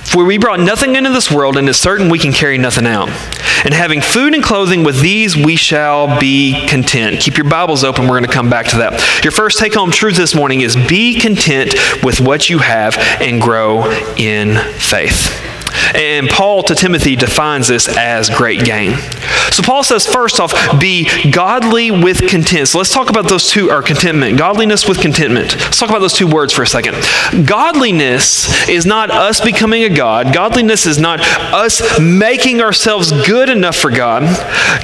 For 0.04 0.24
we 0.26 0.38
brought 0.38 0.60
nothing 0.60 0.96
into 0.96 1.10
this 1.10 1.32
world, 1.32 1.58
and 1.58 1.68
it's 1.68 1.78
certain 1.78 2.10
we 2.10 2.20
can 2.20 2.32
carry 2.32 2.58
nothing 2.58 2.86
out. 2.88 3.10
And 3.68 3.74
having 3.74 4.00
food 4.00 4.34
and 4.34 4.42
clothing, 4.42 4.86
with 4.86 5.02
these 5.02 5.36
we 5.36 5.58
shall 5.58 6.22
be 6.22 6.66
content. 6.70 7.20
Keep 7.20 7.36
your 7.36 7.50
Bibles 7.50 7.84
open. 7.84 8.04
We're 8.04 8.18
going 8.18 8.24
to 8.24 8.32
come 8.32 8.50
back 8.50 8.68
to 8.68 8.78
that. 8.78 9.26
Your 9.26 9.32
first 9.32 9.60
take 9.60 9.74
home 9.74 9.92
truth 9.92 10.16
this 10.16 10.34
morning 10.34 10.62
is 10.62 10.78
be 10.78 11.20
content 11.20 11.76
with 12.02 12.22
what 12.22 12.50
you 12.50 12.60
have 12.60 12.96
and 13.20 13.42
grow 13.42 13.84
in 14.16 14.56
faith. 14.76 15.47
And 15.94 16.30
Paul 16.30 16.64
to 16.64 16.76
Timothy 16.76 17.16
defines 17.16 17.68
this 17.68 17.88
as 17.98 18.30
great 18.30 18.64
gain. 18.64 18.98
So 19.52 19.64
Paul 19.64 19.84
says, 19.84 20.06
first 20.06 20.40
off, 20.40 20.54
be 20.80 21.08
godly 21.32 21.92
with 21.92 22.28
content. 22.28 22.68
So 22.68 22.78
let's 22.78 22.94
talk 22.94 23.10
about 23.10 23.30
those 23.30 23.50
two, 23.50 23.72
or 23.72 23.82
contentment, 23.82 24.38
godliness 24.38 24.88
with 24.88 25.00
contentment. 25.00 25.56
Let's 25.56 25.80
talk 25.80 25.90
about 25.90 26.00
those 26.00 26.14
two 26.14 26.28
words 26.28 26.54
for 26.54 26.64
a 26.64 26.68
second. 26.68 26.96
Godliness 27.48 28.70
is 28.70 28.86
not 28.86 29.10
us 29.10 29.42
becoming 29.42 29.84
a 29.84 29.90
God, 29.90 30.34
godliness 30.34 30.86
is 30.86 31.00
not 31.00 31.20
us 31.22 32.00
making 32.00 32.62
ourselves 32.62 33.12
good 33.26 33.50
enough 33.50 33.76
for 33.76 33.92
God. 33.92 34.24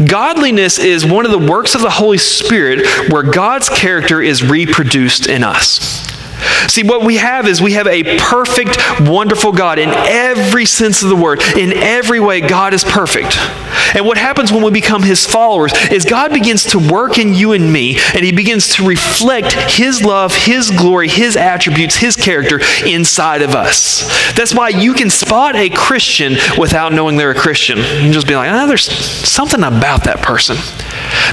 Godliness 0.08 0.80
is 0.80 1.06
one 1.06 1.26
of 1.26 1.32
the 1.32 1.52
works 1.52 1.76
of 1.76 1.82
the 1.82 1.90
Holy 1.90 2.18
Spirit 2.18 2.86
where 3.12 3.24
God's 3.24 3.70
character 3.70 4.22
is 4.22 4.44
reproduced 4.44 5.28
in 5.28 5.44
us. 5.44 6.13
See, 6.68 6.84
what 6.84 7.06
we 7.06 7.18
have 7.18 7.48
is 7.48 7.62
we 7.62 7.74
have 7.74 7.88
a 7.88 8.18
perfect, 8.18 8.78
wonderful 9.02 9.52
God 9.52 9.80
in 9.80 9.90
every 9.90 10.66
sense 10.66 11.04
of 11.04 11.10
the 11.10 11.16
word. 11.16 11.42
In 11.58 11.74
every 11.74 12.20
way, 12.20 12.42
God 12.42 12.74
is 12.74 12.84
perfect. 12.84 13.38
And 13.96 14.06
what 14.06 14.18
happens 14.18 14.52
when 14.52 14.64
we 14.64 14.72
become 14.72 15.04
His 15.04 15.26
followers 15.26 15.74
is 15.92 16.06
God 16.06 16.34
begins 16.34 16.64
to 16.66 16.80
work 16.80 17.18
in 17.18 17.34
you 17.34 17.52
and 17.54 17.72
me, 17.72 17.98
and 18.14 18.24
He 18.24 18.32
begins 18.32 18.76
to 18.76 18.88
reflect 18.88 19.54
His 19.54 20.04
love, 20.04 20.36
His 20.36 20.72
glory, 20.72 21.08
His 21.08 21.36
attributes, 21.36 21.98
His 21.98 22.16
character 22.16 22.60
inside 22.86 23.42
of 23.42 23.52
us. 23.52 24.04
That's 24.36 24.54
why 24.54 24.70
you 24.70 24.94
can 24.94 25.10
spot 25.10 25.56
a 25.56 25.70
Christian 25.70 26.36
without 26.58 26.94
knowing 26.94 27.18
they're 27.18 27.32
a 27.32 27.36
Christian. 27.36 27.78
You 27.78 27.84
can 27.84 28.14
just 28.14 28.28
be 28.28 28.36
like, 28.36 28.50
oh, 28.52 28.68
there's 28.68 28.90
something 28.90 29.64
about 29.64 30.06
that 30.06 30.22
person. 30.22 30.58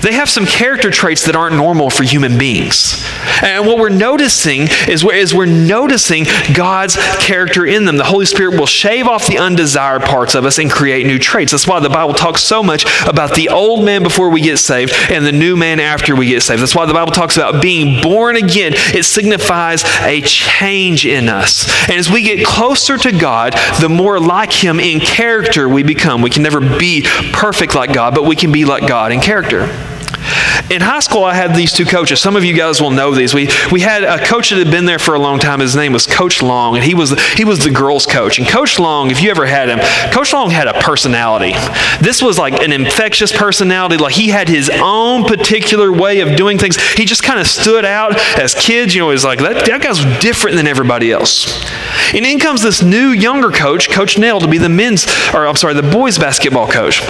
They 0.02 0.12
have 0.12 0.28
some 0.28 0.46
character 0.46 0.90
traits 0.90 1.26
that 1.26 1.36
aren't 1.36 1.56
normal 1.56 1.90
for 1.90 2.04
human 2.04 2.38
beings. 2.38 3.04
And 3.42 3.66
what 3.66 3.78
we're 3.78 3.88
noticing 3.88 4.68
is 4.88 4.99
we're, 5.04 5.14
is 5.14 5.34
we're 5.34 5.46
noticing 5.46 6.24
God's 6.54 6.96
character 7.18 7.66
in 7.66 7.84
them. 7.84 7.96
The 7.96 8.04
Holy 8.04 8.26
Spirit 8.26 8.58
will 8.58 8.66
shave 8.66 9.06
off 9.06 9.26
the 9.26 9.38
undesired 9.38 10.02
parts 10.02 10.34
of 10.34 10.44
us 10.44 10.58
and 10.58 10.70
create 10.70 11.06
new 11.06 11.18
traits. 11.18 11.52
That's 11.52 11.66
why 11.66 11.80
the 11.80 11.88
Bible 11.88 12.14
talks 12.14 12.42
so 12.42 12.62
much 12.62 12.84
about 13.06 13.34
the 13.34 13.48
old 13.48 13.84
man 13.84 14.02
before 14.02 14.30
we 14.30 14.40
get 14.40 14.58
saved 14.58 14.92
and 15.10 15.24
the 15.24 15.32
new 15.32 15.56
man 15.56 15.80
after 15.80 16.14
we 16.14 16.26
get 16.26 16.42
saved. 16.42 16.62
That's 16.62 16.74
why 16.74 16.86
the 16.86 16.94
Bible 16.94 17.12
talks 17.12 17.36
about 17.36 17.62
being 17.62 18.02
born 18.02 18.36
again. 18.36 18.72
It 18.76 19.04
signifies 19.04 19.84
a 20.00 20.20
change 20.22 21.06
in 21.06 21.28
us. 21.28 21.68
And 21.88 21.98
as 21.98 22.10
we 22.10 22.22
get 22.22 22.44
closer 22.44 22.96
to 22.98 23.12
God, 23.12 23.54
the 23.80 23.88
more 23.88 24.20
like 24.20 24.52
Him 24.52 24.80
in 24.80 25.00
character 25.00 25.68
we 25.68 25.82
become. 25.82 26.22
We 26.22 26.30
can 26.30 26.42
never 26.42 26.60
be 26.60 27.02
perfect 27.32 27.74
like 27.74 27.92
God, 27.92 28.14
but 28.14 28.24
we 28.24 28.36
can 28.36 28.52
be 28.52 28.64
like 28.64 28.86
God 28.86 29.12
in 29.12 29.20
character. 29.20 29.66
In 30.70 30.80
high 30.80 31.00
school, 31.00 31.24
I 31.24 31.34
had 31.34 31.54
these 31.54 31.72
two 31.72 31.84
coaches. 31.84 32.20
Some 32.20 32.36
of 32.36 32.44
you 32.44 32.54
guys 32.54 32.80
will 32.80 32.90
know 32.90 33.12
these. 33.12 33.34
We, 33.34 33.48
we 33.72 33.80
had 33.80 34.04
a 34.04 34.24
coach 34.24 34.50
that 34.50 34.58
had 34.58 34.70
been 34.70 34.84
there 34.84 35.00
for 35.00 35.14
a 35.14 35.18
long 35.18 35.38
time. 35.38 35.58
His 35.58 35.74
name 35.74 35.92
was 35.92 36.06
Coach 36.06 36.42
Long, 36.42 36.76
and 36.76 36.84
he 36.84 36.94
was, 36.94 37.18
he 37.32 37.44
was 37.44 37.64
the 37.64 37.70
girls' 37.70 38.06
coach. 38.06 38.38
And 38.38 38.46
Coach 38.46 38.78
Long, 38.78 39.10
if 39.10 39.20
you 39.22 39.30
ever 39.30 39.46
had 39.46 39.68
him, 39.68 39.80
Coach 40.12 40.32
Long 40.32 40.50
had 40.50 40.68
a 40.68 40.74
personality. 40.74 41.54
This 42.00 42.22
was 42.22 42.38
like 42.38 42.54
an 42.62 42.72
infectious 42.72 43.36
personality. 43.36 43.96
Like 43.96 44.14
he 44.14 44.28
had 44.28 44.48
his 44.48 44.70
own 44.72 45.24
particular 45.24 45.92
way 45.92 46.20
of 46.20 46.36
doing 46.36 46.56
things. 46.58 46.80
He 46.92 47.04
just 47.04 47.24
kind 47.24 47.40
of 47.40 47.46
stood 47.46 47.84
out 47.84 48.16
as 48.38 48.54
kids. 48.54 48.94
You 48.94 49.00
know, 49.00 49.08
was 49.08 49.24
like, 49.24 49.40
that, 49.40 49.66
that 49.66 49.82
guy's 49.82 50.04
different 50.22 50.56
than 50.56 50.68
everybody 50.68 51.10
else. 51.10 51.64
And 52.14 52.24
in 52.24 52.38
comes 52.38 52.62
this 52.62 52.82
new, 52.82 53.08
younger 53.08 53.50
coach, 53.50 53.90
Coach 53.90 54.18
Nell, 54.18 54.40
to 54.40 54.48
be 54.48 54.58
the 54.58 54.68
men's, 54.68 55.06
or 55.34 55.46
I'm 55.46 55.56
sorry, 55.56 55.74
the 55.74 55.82
boys' 55.82 56.18
basketball 56.18 56.68
coach. 56.68 57.02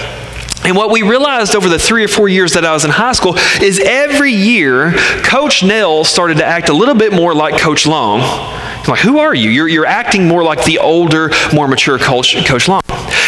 And 0.63 0.75
what 0.75 0.91
we 0.91 1.01
realized 1.01 1.55
over 1.55 1.67
the 1.67 1.79
three 1.79 2.03
or 2.03 2.07
four 2.07 2.29
years 2.29 2.53
that 2.53 2.65
I 2.65 2.73
was 2.73 2.85
in 2.85 2.91
high 2.91 3.13
school 3.13 3.35
is 3.61 3.79
every 3.79 4.31
year, 4.31 4.93
Coach 5.23 5.63
Nell 5.63 6.03
started 6.03 6.37
to 6.37 6.45
act 6.45 6.69
a 6.69 6.73
little 6.73 6.95
bit 6.95 7.11
more 7.11 7.33
like 7.33 7.57
Coach 7.59 7.87
Long. 7.87 8.19
Like, 8.87 8.99
who 8.99 9.19
are 9.19 9.33
you? 9.33 9.49
You're, 9.49 9.67
you're 9.67 9.85
acting 9.85 10.27
more 10.27 10.43
like 10.43 10.63
the 10.65 10.79
older, 10.79 11.31
more 11.53 11.67
mature 11.67 11.97
Coach, 11.97 12.45
Coach 12.45 12.67
Long. 12.67 12.81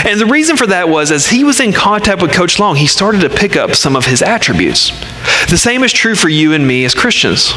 And 0.06 0.20
the 0.20 0.26
reason 0.26 0.58
for 0.58 0.68
that 0.68 0.90
was 0.90 1.12
as 1.12 1.28
he 1.28 1.44
was 1.44 1.60
in 1.60 1.74
contact 1.74 2.22
with 2.22 2.34
Coach 2.34 2.60
Long, 2.60 2.76
he 2.76 2.88
started 2.88 3.22
to 3.22 3.30
pick 3.30 3.56
up 3.56 3.74
some 3.74 3.96
of 3.96 4.06
his 4.06 4.22
attributes. 4.22 4.90
The 5.50 5.58
same 5.58 5.84
is 5.84 5.94
true 5.94 6.16
for 6.16 6.30
you 6.30 6.54
and 6.54 6.68
me 6.68 6.86
as 6.86 6.94
Christians. 6.94 7.54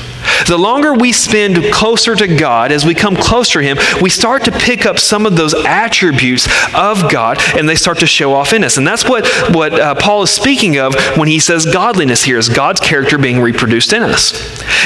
The 0.47 0.59
longer 0.59 0.95
we 0.95 1.12
spend 1.12 1.73
closer 1.73 2.14
to 2.14 2.26
God, 2.26 2.73
as 2.73 2.85
we 2.85 2.95
come 2.95 3.16
closer 3.16 3.61
to 3.61 3.66
Him, 3.66 3.78
we 4.00 4.11
start 4.11 4.45
to 4.45 4.52
pick 4.52 4.87
up 4.87 4.99
some 4.99 5.26
of 5.26 5.37
those 5.37 5.54
attributes 5.54 6.47
of 6.75 7.11
God 7.11 7.38
and 7.56 7.68
they 7.68 7.75
start 7.75 7.99
to 8.00 8.06
show 8.06 8.33
off 8.33 8.52
in 8.52 8.64
us. 8.64 8.76
And 8.76 8.87
that's 8.87 9.09
what, 9.09 9.26
what 9.54 9.78
uh, 9.78 9.95
Paul 9.95 10.23
is 10.23 10.30
speaking 10.30 10.78
of 10.78 10.95
when 11.16 11.28
he 11.28 11.38
says 11.38 11.66
godliness 11.66 12.25
here 12.25 12.38
is 12.38 12.49
God's 12.49 12.80
character 12.80 13.18
being 13.18 13.40
reproduced 13.40 13.92
in 13.92 14.02
us. 14.02 14.33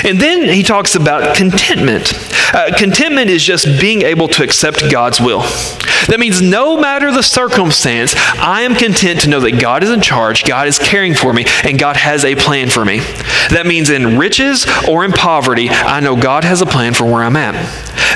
And 0.05 0.19
then 0.21 0.43
he 0.43 0.63
talks 0.63 0.95
about 0.95 1.37
contentment. 1.37 2.13
Uh, 2.55 2.77
contentment 2.77 3.31
is 3.31 3.43
just 3.45 3.67
being 3.81 4.03
able 4.03 4.29
to 4.29 4.43
accept 4.43 4.91
God's 4.91 5.21
will. 5.21 5.41
That 6.09 6.19
means 6.19 6.41
no 6.41 6.81
matter 6.81 7.13
the 7.13 7.23
circumstance, 7.23 8.15
I 8.17 8.63
am 8.63 8.75
content 8.75 9.21
to 9.21 9.29
know 9.29 9.41
that 9.41 9.61
God 9.61 9.85
is 9.85 9.91
in 9.91 10.01
charge, 10.01 10.45
God 10.45 10.67
is 10.67 10.79
caring 10.79 11.15
for 11.15 11.33
me, 11.33 11.45
and 11.63 11.79
God 11.79 11.97
has 11.97 12.25
a 12.25 12.35
plan 12.35 12.69
for 12.71 12.85
me. 12.85 12.99
That 13.51 13.67
means 13.67 13.91
in 13.91 14.19
riches 14.19 14.67
or 14.89 15.05
in 15.05 15.13
poverty, 15.13 15.30
I 15.71 16.01
know 16.01 16.17
God 16.17 16.45
has 16.45 16.61
a 16.61 16.67
plan 16.67 16.95
for 16.95 17.05
where 17.05 17.23
I'm 17.23 17.37
at. 17.37 17.55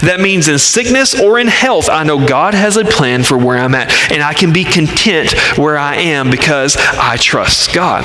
That 0.03 0.21
means 0.21 0.49
in 0.49 0.59
sickness 0.59 1.19
or 1.19 1.39
in 1.39 1.47
health, 1.47 1.89
I 1.89 2.03
know 2.05 2.27
God 2.27 2.55
has 2.55 2.77
a 2.77 2.85
plan 2.85 3.23
for 3.23 3.39
where 3.39 3.57
I'm 3.57 3.75
at, 3.75 3.93
and 4.11 4.23
I 4.23 4.35
can 4.35 4.53
be 4.53 4.65
content 4.65 5.33
where 5.57 5.79
I 5.79 5.97
am 5.97 6.31
because 6.31 6.77
I 6.77 7.17
trust 7.17 7.73
God. 7.73 8.05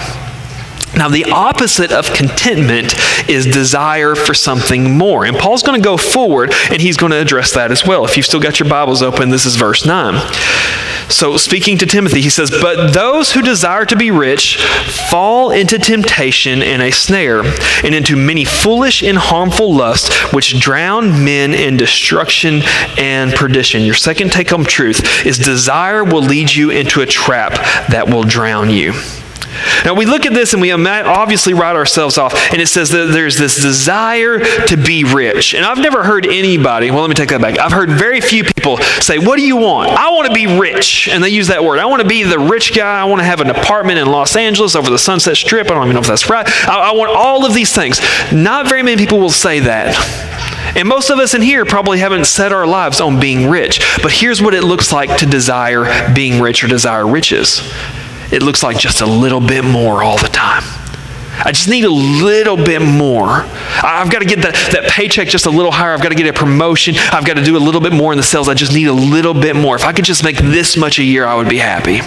Now, 0.96 1.08
the 1.08 1.26
opposite 1.26 1.92
of 1.92 2.14
contentment 2.14 2.96
is 3.30 3.46
desire 3.46 4.16
for 4.16 4.34
something 4.34 4.98
more. 4.98 5.26
And 5.26 5.38
Paul's 5.38 5.64
going 5.64 5.80
to 5.80 5.84
go 5.84 5.98
forward 5.98 6.52
and 6.72 6.82
he's 6.82 6.98
going 6.98 7.12
to 7.12 7.18
address 7.18 7.54
that 7.54 7.72
as 7.72 7.86
well. 7.86 8.06
If 8.06 8.18
you've 8.18 8.26
still 8.26 8.40
got 8.40 8.60
your 8.60 8.70
Bibles 8.70 9.02
open, 9.02 9.30
this 9.30 9.46
is 9.46 9.56
verse 9.56 9.86
9. 9.86 10.16
So, 11.10 11.38
speaking 11.38 11.78
to 11.80 11.88
Timothy, 11.88 12.22
he 12.22 12.30
says, 12.30 12.52
But 12.52 12.94
those 12.94 13.32
who 13.32 13.42
desire 13.42 13.84
to 13.86 13.96
be 13.96 14.12
rich 14.12 14.64
fall 15.10 15.50
into 15.50 15.80
temptation 15.80 16.62
and 16.62 16.84
a 16.84 16.92
snare, 16.92 17.42
and 17.84 17.96
into 17.96 18.16
many 18.16 18.46
foolish 18.46 19.02
and 19.02 19.18
harmful 19.18 19.74
lusts, 19.74 20.32
which 20.32 20.60
drown 20.60 21.24
men 21.24 21.56
in 21.56 21.78
destruction 21.78 22.62
and 22.98 23.34
perdition. 23.34 23.82
Your 23.82 23.96
second 23.96 24.32
take 24.32 24.52
home 24.52 24.66
truth 24.66 25.26
is 25.26 25.40
desire 25.40 26.04
will 26.04 26.22
lead 26.22 26.54
you 26.54 26.70
into 26.70 27.02
a 27.02 27.08
trap 27.08 27.54
that 27.90 28.08
will 28.08 28.24
drown 28.24 28.70
you. 28.70 28.94
Now 29.86 29.94
we 29.94 30.06
look 30.06 30.26
at 30.26 30.34
this 30.34 30.54
and 30.54 30.62
we 30.62 30.72
obviously 30.72 31.54
write 31.54 31.76
ourselves 31.76 32.18
off, 32.18 32.34
and 32.52 32.62
it 32.62 32.68
says 32.68 32.90
that 32.92 33.12
there's 33.12 33.38
this 33.38 33.62
desire 33.62 34.40
to 34.40 34.78
be 34.78 35.04
rich. 35.04 35.54
And 35.54 35.66
I've 35.66 35.78
never 35.78 36.04
heard 36.04 36.26
anybody, 36.26 36.92
well, 36.92 37.02
let 37.02 37.10
me 37.10 37.16
take 37.16 37.30
that 37.30 37.42
back. 37.42 37.60
I've 37.60 37.72
heard 37.72 37.90
very 37.90 38.22
few 38.22 38.44
people 38.44 38.78
say, 39.02 39.18
What 39.18 39.38
do 39.38 39.44
you 39.44 39.58
want? 39.58 39.92
I 39.92 40.12
want 40.12 40.28
to 40.28 40.34
be 40.34 40.48
rich. 40.60 41.08
And 41.08 41.24
they 41.24 41.30
use 41.30 41.48
that 41.48 41.64
word. 41.64 41.80
I 41.80 41.86
want 41.86 42.02
to 42.02 42.08
be 42.08 42.24
the 42.24 42.40
rich 42.40 42.76
guy. 42.76 43.02
I 43.02 43.06
want 43.06 43.20
to 43.20 43.26
have 43.26 43.42
an 43.42 43.50
apartment 43.50 44.00
in 44.00 44.08
Los 44.08 44.36
Angeles 44.36 44.76
over 44.76 44.90
the 44.90 45.00
Sunset 45.00 45.38
Strip. 45.38 45.68
I 45.68 45.74
don't 45.74 45.84
even 45.84 45.94
know 45.94 46.02
if 46.02 46.08
that's 46.08 46.30
right. 46.30 46.46
I, 46.68 46.92
I 46.92 46.94
want 46.94 47.12
all 47.12 47.46
of 47.46 47.54
these 47.54 47.74
things. 47.74 48.00
Not 48.32 48.68
very 48.68 48.84
many 48.84 48.98
people 48.98 49.20
will 49.20 49.30
say 49.30 49.60
that. 49.62 49.96
And 50.76 50.88
most 50.88 51.10
of 51.10 51.18
us 51.20 51.34
in 51.34 51.42
here 51.42 51.66
probably 51.66 52.00
haven't 52.00 52.26
set 52.26 52.52
our 52.52 52.68
lives 52.68 53.02
on 53.02 53.20
being 53.20 53.50
rich. 53.50 53.80
But 54.02 54.12
here's 54.12 54.42
what 54.42 54.54
it 54.54 54.64
looks 54.64 54.92
like 54.92 55.18
to 55.18 55.26
desire 55.26 56.14
being 56.14 56.42
rich 56.42 56.64
or 56.64 56.68
desire 56.68 57.08
riches 57.08 57.62
it 58.32 58.44
looks 58.44 58.64
like 58.64 58.78
just 58.78 59.02
a 59.02 59.06
little 59.06 59.42
bit 59.42 59.64
more 59.64 60.04
all 60.04 60.18
the 60.18 60.28
time. 60.28 60.64
I 61.42 61.52
just 61.54 61.70
need 61.70 61.86
a 61.86 61.90
little 61.90 62.58
bit 62.58 62.82
more. 62.82 63.30
I've 63.82 64.12
got 64.12 64.20
to 64.20 64.26
get 64.26 64.42
that, 64.42 64.56
that 64.74 64.90
paycheck 64.90 65.30
just 65.30 65.46
a 65.46 65.50
little 65.50 65.72
higher. 65.72 65.94
I've 65.94 66.02
got 66.02 66.10
to 66.10 66.16
get 66.16 66.28
a 66.28 66.34
promotion. 66.34 66.96
I've 66.98 67.26
got 67.26 67.38
to 67.38 67.44
do 67.44 67.56
a 67.56 67.60
little 67.60 67.80
bit 67.80 67.94
more 67.94 68.12
in 68.12 68.18
the 68.18 68.24
sales. 68.24 68.50
I 68.50 68.56
just 68.56 68.74
need 68.74 68.88
a 68.88 68.94
little 68.94 69.34
bit 69.34 69.56
more. 69.56 69.76
If 69.76 69.86
I 69.86 69.94
could 69.94 70.04
just 70.04 70.24
make 70.24 70.38
this 70.38 70.76
much 70.76 71.00
a 71.00 71.04
year, 71.04 71.26
I 71.26 71.36
would 71.36 71.48
be 71.48 71.58
happy. 71.58 72.02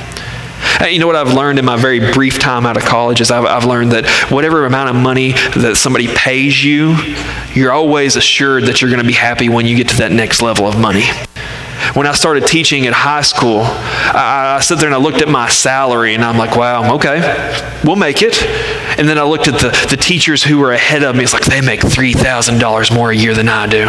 You 0.87 0.99
know 0.99 1.07
what 1.07 1.17
I've 1.17 1.33
learned 1.33 1.59
in 1.59 1.65
my 1.65 1.77
very 1.77 2.13
brief 2.13 2.39
time 2.39 2.67
out 2.67 2.77
of 2.77 2.85
college 2.85 3.21
is 3.21 3.31
I've, 3.31 3.45
I've, 3.45 3.65
learned 3.65 3.93
that 3.93 4.07
whatever 4.31 4.67
amount 4.67 4.91
of 4.91 4.97
money 4.97 5.33
that 5.33 5.77
somebody 5.77 6.09
pays 6.09 6.63
you, 6.63 6.97
you're 7.55 7.73
always 7.73 8.17
assured 8.17 8.65
that 8.65 8.81
you're 8.81 8.91
going 8.91 9.03
to 9.03 9.07
be 9.07 9.13
happy 9.13 9.49
when 9.49 9.67
you 9.67 9.77
get 9.77 9.89
to 9.91 9.97
that 9.99 10.13
next 10.13 10.43
level 10.43 10.67
of 10.67 10.79
money. 10.79 11.05
When 11.95 12.07
I 12.07 12.13
started 12.13 12.47
teaching 12.47 12.87
at 12.87 12.93
high 12.93 13.23
school, 13.23 13.61
I, 13.63 14.57
I 14.59 14.61
sat 14.61 14.79
there 14.79 14.89
and 14.89 14.95
I 14.95 14.99
looked 14.99 15.23
at 15.23 15.29
my 15.29 15.49
salary 15.49 16.15
and 16.15 16.25
I'm 16.25 16.39
like, 16.39 16.57
wow, 16.57 16.95
okay, 16.95 17.21
we'll 17.85 17.97
make 17.97 18.23
it. 18.23 18.35
And 18.99 19.09
then 19.09 19.19
I 19.19 19.23
looked 19.25 19.49
at 19.49 19.61
the, 19.61 19.87
the 19.91 19.97
teachers 19.97 20.43
who 20.43 20.59
were 20.59 20.73
ahead 20.73 21.03
of 21.03 21.17
me. 21.17 21.25
It's 21.25 21.33
like 21.33 21.45
they 21.45 21.61
make 21.61 21.81
$3,000 21.81 22.95
more 22.95 23.11
a 23.11 23.17
year 23.17 23.35
than 23.35 23.49
I 23.49 23.67
do. 23.67 23.87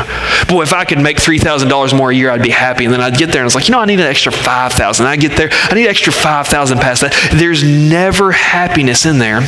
Boy, 0.47 0.63
if 0.63 0.73
I 0.73 0.85
could 0.85 0.99
make 0.99 1.17
$3,000 1.17 1.97
more 1.97 2.11
a 2.11 2.15
year, 2.15 2.29
I'd 2.29 2.41
be 2.41 2.49
happy. 2.49 2.85
And 2.85 2.93
then 2.93 3.01
I'd 3.01 3.17
get 3.17 3.31
there 3.31 3.41
and 3.41 3.47
it's 3.47 3.55
like, 3.55 3.67
you 3.67 3.71
know, 3.71 3.79
I 3.79 3.85
need 3.85 3.99
an 3.99 4.07
extra 4.07 4.31
5000 4.31 5.05
I 5.05 5.15
get 5.15 5.37
there, 5.37 5.49
I 5.51 5.73
need 5.73 5.83
an 5.83 5.89
extra 5.89 6.13
5000 6.13 6.79
past 6.79 7.01
that. 7.01 7.13
There's 7.33 7.63
never 7.63 8.31
happiness 8.31 9.05
in 9.05 9.19
there. 9.19 9.41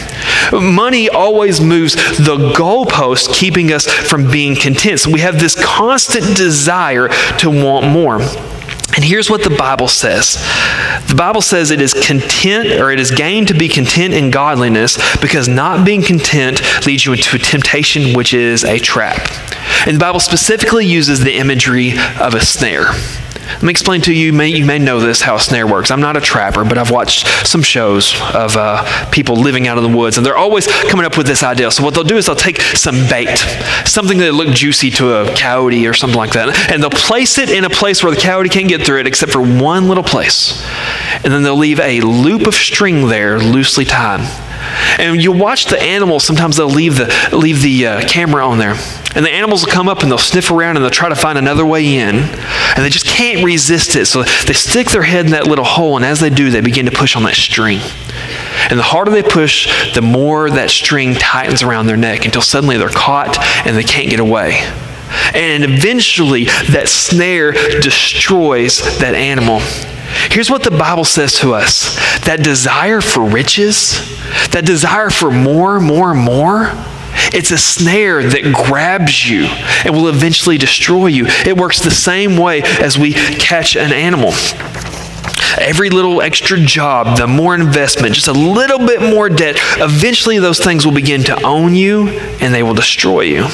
Money 0.51 1.09
always 1.09 1.61
moves 1.61 1.95
the 2.17 2.53
goalpost, 2.55 3.33
keeping 3.33 3.71
us 3.71 3.87
from 3.87 4.29
being 4.29 4.55
content. 4.55 4.99
So 4.99 5.11
we 5.11 5.21
have 5.21 5.39
this 5.39 5.55
constant 5.63 6.35
desire 6.37 7.09
to 7.39 7.49
want 7.49 7.87
more. 7.87 8.19
And 8.95 9.03
here's 9.03 9.29
what 9.29 9.43
the 9.43 9.49
Bible 9.49 9.87
says 9.87 10.35
the 11.07 11.15
Bible 11.15 11.41
says 11.41 11.71
it 11.71 11.81
is 11.81 11.93
content, 11.93 12.79
or 12.79 12.91
it 12.91 12.99
is 12.99 13.11
gain 13.11 13.45
to 13.47 13.53
be 13.53 13.67
content 13.67 14.13
in 14.13 14.31
godliness, 14.31 14.97
because 15.19 15.47
not 15.47 15.85
being 15.85 16.01
content 16.01 16.61
leads 16.85 17.05
you 17.05 17.13
into 17.13 17.35
a 17.35 17.39
temptation, 17.39 18.13
which 18.13 18.33
is 18.33 18.63
a 18.63 18.79
trap. 18.79 19.29
And 19.85 19.95
the 19.95 19.99
Bible 19.99 20.19
specifically 20.19 20.85
uses 20.85 21.19
the 21.19 21.35
imagery 21.35 21.93
of 22.19 22.33
a 22.33 22.41
snare. 22.43 22.87
Let 23.45 23.63
me 23.63 23.69
explain 23.71 24.01
to 24.01 24.13
you, 24.13 24.27
you 24.27 24.33
may, 24.33 24.49
you 24.49 24.65
may 24.65 24.79
know 24.79 24.99
this, 24.99 25.21
how 25.21 25.35
a 25.35 25.39
snare 25.39 25.67
works. 25.67 25.91
I'm 25.91 26.01
not 26.01 26.17
a 26.17 26.21
trapper, 26.21 26.63
but 26.63 26.77
I've 26.77 26.91
watched 26.91 27.27
some 27.47 27.61
shows 27.61 28.13
of 28.33 28.55
uh, 28.55 29.09
people 29.11 29.35
living 29.35 29.67
out 29.67 29.77
in 29.77 29.83
the 29.83 29.95
woods, 29.95 30.17
and 30.17 30.25
they're 30.25 30.37
always 30.37 30.67
coming 30.67 31.05
up 31.05 31.17
with 31.17 31.27
this 31.27 31.43
idea. 31.43 31.71
So 31.71 31.83
what 31.83 31.93
they'll 31.93 32.03
do 32.03 32.17
is 32.17 32.25
they'll 32.25 32.35
take 32.35 32.59
some 32.59 32.95
bait, 33.07 33.37
something 33.85 34.17
that 34.17 34.33
look 34.33 34.49
juicy 34.49 34.89
to 34.91 35.13
a 35.13 35.35
coyote 35.35 35.87
or 35.87 35.93
something 35.93 36.17
like 36.17 36.33
that, 36.33 36.71
and 36.71 36.81
they'll 36.81 36.89
place 36.89 37.37
it 37.37 37.49
in 37.49 37.65
a 37.65 37.69
place 37.69 38.03
where 38.03 38.13
the 38.13 38.19
coyote 38.19 38.49
can't 38.49 38.67
get 38.67 38.85
through 38.85 38.99
it 38.99 39.07
except 39.07 39.31
for 39.31 39.41
one 39.41 39.87
little 39.87 40.03
place. 40.03 40.65
And 41.23 41.31
then 41.31 41.43
they'll 41.43 41.55
leave 41.55 41.79
a 41.79 42.01
loop 42.01 42.47
of 42.47 42.55
string 42.55 43.07
there 43.07 43.39
loosely 43.39 43.85
tied. 43.85 44.21
And 44.99 45.21
you 45.21 45.31
watch 45.31 45.65
the 45.65 45.81
animals, 45.81 46.23
sometimes 46.23 46.57
they'll 46.57 46.69
leave 46.69 46.97
the, 46.97 47.29
leave 47.31 47.61
the 47.61 47.87
uh, 47.87 48.07
camera 48.07 48.47
on 48.47 48.57
there. 48.57 48.75
And 49.15 49.25
the 49.25 49.31
animals 49.31 49.65
will 49.65 49.71
come 49.71 49.87
up 49.87 50.01
and 50.01 50.11
they'll 50.11 50.17
sniff 50.17 50.51
around 50.51 50.75
and 50.75 50.83
they'll 50.83 50.91
try 50.91 51.09
to 51.09 51.15
find 51.15 51.37
another 51.37 51.65
way 51.65 51.95
in. 51.95 52.15
And 52.15 52.77
they 52.77 52.89
just 52.89 53.05
can't 53.05 53.43
resist 53.45 53.95
it. 53.95 54.05
So 54.07 54.23
they 54.23 54.53
stick 54.53 54.89
their 54.89 55.03
head 55.03 55.25
in 55.25 55.31
that 55.31 55.47
little 55.47 55.65
hole. 55.65 55.95
And 55.95 56.05
as 56.05 56.19
they 56.19 56.29
do, 56.29 56.49
they 56.49 56.61
begin 56.61 56.85
to 56.85 56.91
push 56.91 57.15
on 57.15 57.23
that 57.23 57.35
string. 57.35 57.79
And 58.69 58.77
the 58.79 58.83
harder 58.83 59.11
they 59.11 59.23
push, 59.23 59.93
the 59.93 60.01
more 60.01 60.49
that 60.49 60.69
string 60.69 61.13
tightens 61.13 61.63
around 61.63 61.87
their 61.87 61.97
neck 61.97 62.25
until 62.25 62.41
suddenly 62.41 62.77
they're 62.77 62.89
caught 62.89 63.37
and 63.65 63.77
they 63.77 63.83
can't 63.83 64.09
get 64.09 64.19
away. 64.19 64.61
And 65.33 65.63
eventually, 65.63 66.45
that 66.71 66.87
snare 66.87 67.51
destroys 67.51 68.79
that 68.99 69.15
animal. 69.15 69.61
Here's 70.31 70.49
what 70.49 70.63
the 70.63 70.71
Bible 70.71 71.03
says 71.03 71.33
to 71.39 71.53
us 71.53 71.95
that 72.25 72.43
desire 72.43 73.01
for 73.01 73.23
riches, 73.23 73.99
that 74.51 74.65
desire 74.65 75.09
for 75.09 75.31
more, 75.31 75.79
more, 75.79 76.13
more, 76.13 76.71
it's 77.33 77.51
a 77.51 77.57
snare 77.57 78.23
that 78.23 78.53
grabs 78.53 79.29
you 79.29 79.45
and 79.45 79.93
will 79.93 80.07
eventually 80.07 80.57
destroy 80.57 81.07
you. 81.07 81.25
It 81.27 81.57
works 81.57 81.79
the 81.79 81.91
same 81.91 82.37
way 82.37 82.61
as 82.63 82.97
we 82.97 83.13
catch 83.13 83.75
an 83.75 83.91
animal. 83.91 84.33
Every 85.57 85.89
little 85.89 86.21
extra 86.21 86.59
job, 86.59 87.17
the 87.17 87.27
more 87.27 87.55
investment, 87.55 88.13
just 88.13 88.27
a 88.27 88.33
little 88.33 88.79
bit 88.79 89.01
more 89.01 89.29
debt, 89.29 89.55
eventually 89.77 90.39
those 90.39 90.59
things 90.59 90.85
will 90.85 90.93
begin 90.93 91.23
to 91.23 91.41
own 91.43 91.75
you 91.75 92.09
and 92.09 92.53
they 92.53 92.63
will 92.63 92.73
destroy 92.73 93.21
you. 93.21 93.47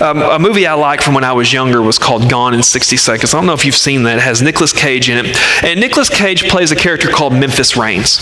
Um, 0.00 0.22
a 0.22 0.38
movie 0.38 0.66
I 0.66 0.74
like 0.74 1.00
from 1.00 1.14
when 1.14 1.24
I 1.24 1.32
was 1.32 1.52
younger 1.52 1.82
was 1.82 1.98
called 1.98 2.28
Gone 2.28 2.54
in 2.54 2.62
60 2.62 2.96
Seconds. 2.96 3.34
I 3.34 3.38
don't 3.38 3.46
know 3.46 3.52
if 3.52 3.64
you've 3.64 3.76
seen 3.76 4.02
that. 4.04 4.18
It 4.18 4.22
has 4.22 4.42
Nicolas 4.42 4.72
Cage 4.72 5.08
in 5.08 5.24
it. 5.24 5.36
And 5.62 5.80
Nicolas 5.80 6.08
Cage 6.08 6.48
plays 6.48 6.72
a 6.72 6.76
character 6.76 7.08
called 7.08 7.32
Memphis 7.32 7.76
Raines. 7.76 8.18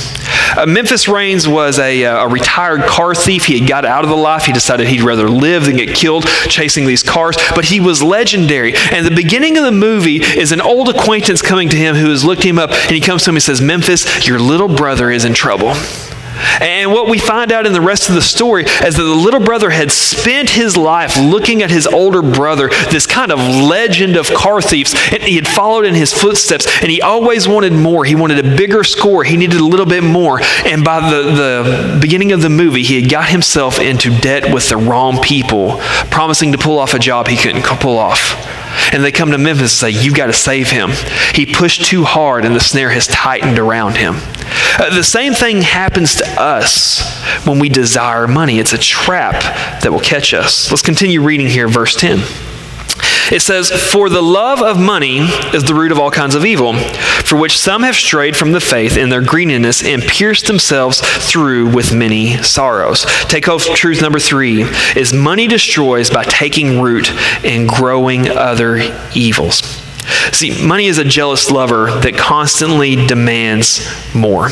Uh, 0.56 0.66
Memphis 0.66 1.08
Raines 1.08 1.46
was 1.46 1.78
a, 1.78 2.04
uh, 2.04 2.24
a 2.24 2.28
retired 2.28 2.82
car 2.82 3.14
thief. 3.14 3.46
He 3.46 3.58
had 3.58 3.68
got 3.68 3.84
out 3.84 4.04
of 4.04 4.10
the 4.10 4.16
life. 4.16 4.44
He 4.44 4.52
decided 4.52 4.88
he'd 4.88 5.02
rather 5.02 5.28
live 5.28 5.66
than 5.66 5.76
get 5.76 5.94
killed 5.94 6.26
chasing 6.48 6.86
these 6.86 7.02
cars. 7.02 7.36
But 7.54 7.66
he 7.66 7.80
was 7.80 8.02
legendary. 8.02 8.74
And 8.92 9.06
the 9.06 9.14
beginning 9.14 9.56
of 9.56 9.64
the 9.64 9.72
movie 9.72 10.16
is 10.16 10.52
an 10.52 10.60
old 10.60 10.88
acquaintance 10.88 11.42
coming 11.42 11.68
to 11.68 11.76
him 11.76 11.94
who 11.96 12.10
has 12.10 12.24
looked 12.24 12.42
him 12.42 12.58
up. 12.58 12.70
And 12.70 12.90
he 12.90 13.00
comes 13.00 13.24
to 13.24 13.30
him 13.30 13.36
and 13.36 13.42
says, 13.42 13.60
Memphis, 13.60 14.26
your 14.26 14.38
little 14.38 14.68
brother 14.68 15.10
is 15.10 15.24
in 15.24 15.34
trouble. 15.34 15.74
And 16.60 16.92
what 16.92 17.08
we 17.08 17.18
find 17.18 17.52
out 17.52 17.66
in 17.66 17.72
the 17.72 17.80
rest 17.80 18.08
of 18.08 18.14
the 18.14 18.22
story 18.22 18.64
is 18.64 18.96
that 18.96 19.02
the 19.02 19.14
little 19.14 19.40
brother 19.40 19.70
had 19.70 19.92
spent 19.92 20.50
his 20.50 20.76
life 20.76 21.16
looking 21.18 21.62
at 21.62 21.70
his 21.70 21.86
older 21.86 22.22
brother, 22.22 22.68
this 22.90 23.06
kind 23.06 23.32
of 23.32 23.38
legend 23.38 24.16
of 24.16 24.32
car 24.32 24.60
thieves, 24.60 24.94
and 25.12 25.22
he 25.22 25.36
had 25.36 25.46
followed 25.46 25.84
in 25.84 25.94
his 25.94 26.12
footsteps, 26.12 26.66
and 26.82 26.90
he 26.90 27.00
always 27.02 27.46
wanted 27.46 27.72
more. 27.72 28.04
He 28.04 28.14
wanted 28.14 28.44
a 28.44 28.56
bigger 28.56 28.84
score. 28.84 29.24
He 29.24 29.36
needed 29.36 29.60
a 29.60 29.64
little 29.64 29.86
bit 29.86 30.02
more. 30.02 30.40
And 30.64 30.84
by 30.84 31.10
the, 31.10 31.22
the 31.22 31.98
beginning 32.00 32.32
of 32.32 32.42
the 32.42 32.50
movie, 32.50 32.82
he 32.82 33.00
had 33.00 33.10
got 33.10 33.28
himself 33.28 33.78
into 33.78 34.16
debt 34.18 34.52
with 34.52 34.68
the 34.68 34.76
wrong 34.76 35.20
people, 35.22 35.78
promising 36.10 36.52
to 36.52 36.58
pull 36.58 36.78
off 36.78 36.94
a 36.94 36.98
job 36.98 37.28
he 37.28 37.36
couldn't 37.36 37.62
pull 37.62 37.98
off. 37.98 38.59
And 38.92 39.04
they 39.04 39.12
come 39.12 39.30
to 39.30 39.38
Memphis 39.38 39.82
and 39.82 39.94
say, 39.94 40.02
You've 40.02 40.14
got 40.14 40.26
to 40.26 40.32
save 40.32 40.70
him. 40.70 40.90
He 41.34 41.46
pushed 41.46 41.84
too 41.84 42.04
hard, 42.04 42.44
and 42.44 42.54
the 42.54 42.60
snare 42.60 42.90
has 42.90 43.06
tightened 43.06 43.58
around 43.58 43.96
him. 43.96 44.16
Uh, 44.78 44.94
the 44.94 45.04
same 45.04 45.32
thing 45.32 45.62
happens 45.62 46.16
to 46.16 46.26
us 46.40 47.00
when 47.46 47.58
we 47.58 47.68
desire 47.68 48.26
money. 48.26 48.58
It's 48.58 48.72
a 48.72 48.78
trap 48.78 49.42
that 49.82 49.92
will 49.92 50.00
catch 50.00 50.34
us. 50.34 50.70
Let's 50.70 50.82
continue 50.82 51.22
reading 51.22 51.48
here, 51.48 51.68
verse 51.68 51.94
10. 51.96 52.20
It 53.30 53.42
says, 53.42 53.70
For 53.70 54.08
the 54.08 54.22
love 54.22 54.60
of 54.60 54.78
money 54.78 55.18
is 55.54 55.64
the 55.64 55.74
root 55.74 55.92
of 55.92 55.98
all 55.98 56.10
kinds 56.10 56.34
of 56.34 56.44
evil, 56.44 56.74
for 56.74 57.36
which 57.36 57.58
some 57.58 57.82
have 57.82 57.94
strayed 57.94 58.36
from 58.36 58.52
the 58.52 58.60
faith 58.60 58.96
in 58.96 59.08
their 59.08 59.22
greediness 59.22 59.84
and 59.84 60.02
pierced 60.02 60.46
themselves 60.46 61.00
through 61.00 61.72
with 61.72 61.94
many 61.94 62.36
sorrows. 62.42 63.04
Take 63.28 63.46
home 63.46 63.60
truth 63.60 64.02
number 64.02 64.18
three 64.18 64.62
is 64.96 65.12
money 65.12 65.46
destroys 65.46 66.10
by 66.10 66.24
taking 66.24 66.80
root 66.80 67.10
and 67.44 67.68
growing 67.68 68.28
other 68.28 68.78
evils. 69.14 69.58
See, 70.32 70.66
money 70.66 70.86
is 70.86 70.98
a 70.98 71.04
jealous 71.04 71.50
lover 71.50 71.86
that 72.00 72.16
constantly 72.16 73.06
demands 73.06 73.86
more. 74.14 74.50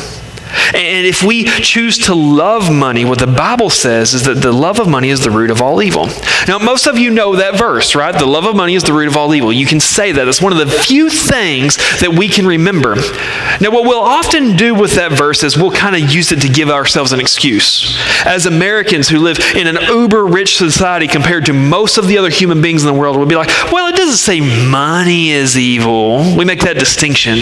And 0.73 1.05
if 1.05 1.23
we 1.23 1.45
choose 1.45 1.97
to 2.05 2.15
love 2.15 2.71
money, 2.71 3.05
what 3.05 3.19
the 3.19 3.27
Bible 3.27 3.69
says 3.69 4.13
is 4.13 4.23
that 4.23 4.35
the 4.35 4.51
love 4.51 4.79
of 4.79 4.87
money 4.87 5.09
is 5.09 5.23
the 5.23 5.31
root 5.31 5.51
of 5.51 5.61
all 5.61 5.81
evil. 5.81 6.07
Now, 6.47 6.57
most 6.57 6.87
of 6.87 6.97
you 6.97 7.09
know 7.09 7.35
that 7.35 7.57
verse, 7.57 7.95
right? 7.95 8.17
The 8.17 8.25
love 8.25 8.45
of 8.45 8.55
money 8.55 8.75
is 8.75 8.83
the 8.83 8.93
root 8.93 9.07
of 9.07 9.17
all 9.17 9.33
evil. 9.33 9.51
You 9.51 9.65
can 9.65 9.79
say 9.79 10.11
that. 10.11 10.27
It's 10.27 10.41
one 10.41 10.51
of 10.51 10.59
the 10.59 10.67
few 10.67 11.09
things 11.09 11.77
that 11.99 12.15
we 12.17 12.27
can 12.27 12.45
remember. 12.45 12.95
Now, 12.95 13.71
what 13.71 13.83
we'll 13.83 13.99
often 13.99 14.55
do 14.55 14.73
with 14.73 14.95
that 14.95 15.11
verse 15.11 15.43
is 15.43 15.57
we'll 15.57 15.71
kind 15.71 15.95
of 15.95 16.11
use 16.11 16.31
it 16.31 16.41
to 16.41 16.49
give 16.49 16.69
ourselves 16.69 17.11
an 17.11 17.19
excuse. 17.19 17.97
As 18.25 18.45
Americans 18.45 19.09
who 19.09 19.19
live 19.19 19.39
in 19.55 19.67
an 19.67 19.77
uber 19.89 20.25
rich 20.25 20.57
society 20.57 21.07
compared 21.07 21.45
to 21.45 21.53
most 21.53 21.97
of 21.97 22.07
the 22.07 22.17
other 22.17 22.29
human 22.29 22.61
beings 22.61 22.83
in 22.83 22.93
the 22.93 22.99
world, 22.99 23.17
we'll 23.17 23.25
be 23.25 23.35
like, 23.35 23.49
well, 23.71 23.87
it 23.87 23.95
doesn't 23.95 24.17
say 24.17 24.39
money 24.69 25.31
is 25.31 25.57
evil. 25.57 26.35
We 26.37 26.45
make 26.45 26.61
that 26.61 26.77
distinction. 26.77 27.39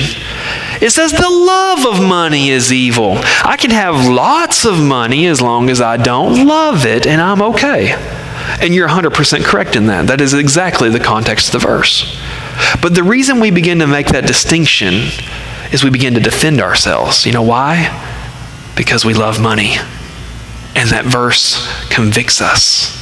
It 0.81 0.91
says 0.91 1.11
the 1.11 1.29
love 1.29 1.85
of 1.85 2.07
money 2.07 2.49
is 2.49 2.71
evil. 2.71 3.17
I 3.43 3.57
can 3.57 3.71
have 3.71 4.09
lots 4.09 4.65
of 4.65 4.79
money 4.79 5.27
as 5.27 5.41
long 5.41 5.69
as 5.69 5.81
I 5.81 5.97
don't 5.97 6.45
love 6.47 6.85
it 6.85 7.07
and 7.07 7.19
I'm 7.19 7.41
okay. 7.41 7.93
And 8.61 8.73
you're 8.73 8.87
100% 8.87 9.43
correct 9.43 9.75
in 9.75 9.87
that. 9.87 10.07
That 10.07 10.21
is 10.21 10.33
exactly 10.33 10.89
the 10.89 10.99
context 10.99 11.53
of 11.53 11.61
the 11.61 11.67
verse. 11.67 12.19
But 12.81 12.95
the 12.95 13.03
reason 13.03 13.39
we 13.39 13.51
begin 13.51 13.79
to 13.79 13.87
make 13.87 14.07
that 14.07 14.25
distinction 14.25 15.09
is 15.71 15.83
we 15.83 15.89
begin 15.89 16.13
to 16.13 16.19
defend 16.19 16.61
ourselves. 16.61 17.25
You 17.25 17.33
know 17.33 17.41
why? 17.41 17.91
Because 18.75 19.03
we 19.03 19.13
love 19.13 19.41
money. 19.41 19.75
And 20.75 20.89
that 20.89 21.05
verse 21.05 21.57
convicts 21.89 22.39
us. 22.41 22.96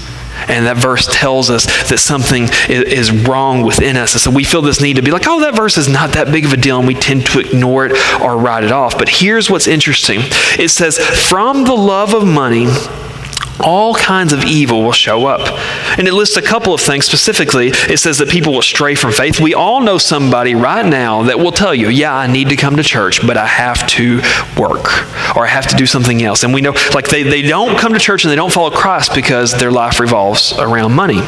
And 0.48 0.66
that 0.68 0.78
verse 0.78 1.08
tells 1.12 1.50
us 1.50 1.66
that 1.90 2.00
something 2.00 2.48
is 2.70 3.12
wrong 3.12 3.62
within 3.64 3.98
us. 3.98 4.14
And 4.14 4.22
so 4.22 4.32
we 4.32 4.44
feel 4.44 4.62
this 4.62 4.82
need 4.82 4.96
to 4.96 5.02
be 5.02 5.12
like, 5.12 5.28
oh, 5.28 5.42
that 5.42 5.56
verse 5.56 5.78
is 5.78 5.88
not 5.88 6.14
that 6.14 6.32
big 6.32 6.46
of 6.46 6.54
a 6.54 6.58
deal, 6.58 6.78
and 6.78 6.88
we 6.88 6.96
tend 6.96 7.26
to 7.28 7.40
ignore 7.40 7.86
it 7.86 7.94
or 8.22 8.38
write 8.38 8.64
it 8.64 8.72
off. 8.72 8.98
But 8.98 9.10
here's 9.10 9.50
what's 9.50 9.68
interesting 9.68 10.22
it 10.58 10.70
says, 10.70 10.98
from 10.98 11.64
the 11.64 11.74
love 11.74 12.14
of 12.14 12.26
money, 12.26 12.68
all 13.60 13.96
kinds 13.96 14.34
of 14.34 14.44
evil 14.44 14.84
will 14.84 14.92
show 14.92 15.26
up. 15.26 15.42
And 15.98 16.08
it 16.08 16.14
lists 16.14 16.38
a 16.38 16.42
couple 16.42 16.74
of 16.74 16.82
things 16.82 17.06
specifically. 17.06 17.70
It 17.70 18.00
says 18.00 18.18
that 18.18 18.30
people 18.30 18.54
will 18.54 18.62
stray 18.62 18.96
from 18.96 19.12
faith. 19.12 19.40
We 19.40 19.54
all 19.54 19.82
know 19.82 19.98
somebody 19.98 20.56
right 20.56 20.86
now 20.86 21.24
that 21.24 21.40
will 21.40 21.52
tell 21.52 21.74
you, 21.74 21.90
yeah, 21.90 22.14
I 22.14 22.28
need 22.28 22.50
to 22.50 22.56
come 22.56 22.76
to 22.78 22.84
church, 22.84 23.26
but 23.26 23.38
I 23.38 23.46
have 23.46 23.88
to 23.88 24.22
work 24.58 24.86
or 25.36 25.46
I 25.46 25.50
have 25.50 25.68
to 25.68 25.76
do 25.76 25.86
something 25.86 26.24
else. 26.24 26.44
And 26.44 26.54
we 26.54 26.62
know, 26.62 26.74
like, 26.94 27.08
they, 27.08 27.24
they 27.24 27.42
don't 27.42 27.78
come 27.78 27.94
to 27.94 28.00
church 28.00 28.24
and 28.24 28.32
they 28.32 28.36
don't 28.36 28.52
follow 28.52 28.72
Christ 28.72 29.14
because 29.16 29.54
their 29.58 29.72
life 29.72 30.00
revolves 30.00 30.54
around 30.58 30.94
money. 30.94 31.22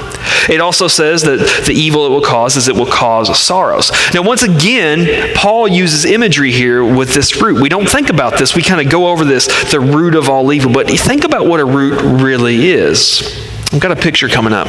It 0.50 0.62
also 0.62 0.88
says 0.88 1.24
that 1.24 1.64
the 1.66 1.74
evil 1.74 2.06
it 2.06 2.10
will 2.10 2.22
cause 2.22 2.56
is 2.56 2.68
it 2.68 2.76
will 2.76 2.86
cause 2.86 3.38
sorrows. 3.38 3.92
Now, 4.14 4.22
once 4.24 4.44
again, 4.44 5.34
Paul 5.36 5.68
uses 5.68 6.06
imagery 6.06 6.52
here 6.52 6.84
with 6.84 7.14
this 7.14 7.42
root. 7.42 7.62
We 7.62 7.70
don't 7.70 7.90
think 7.90 8.10
about 8.10 8.38
this. 8.38 8.56
We 8.56 8.64
kind 8.64 8.82
of 8.82 8.92
go 8.92 9.08
over 9.08 9.26
this, 9.26 9.48
the 9.72 9.80
root 9.80 10.16
of 10.16 10.30
all 10.30 10.52
evil, 10.54 10.72
but 10.72 10.88
think 10.90 11.24
about 11.24 11.46
what 11.46 11.60
a 11.60 11.66
root 11.66 12.02
really 12.22 12.70
is. 12.70 13.22
I've 13.72 13.80
got 13.80 13.92
a 13.92 13.96
picture 13.96 14.28
coming 14.28 14.54
up. 14.54 14.68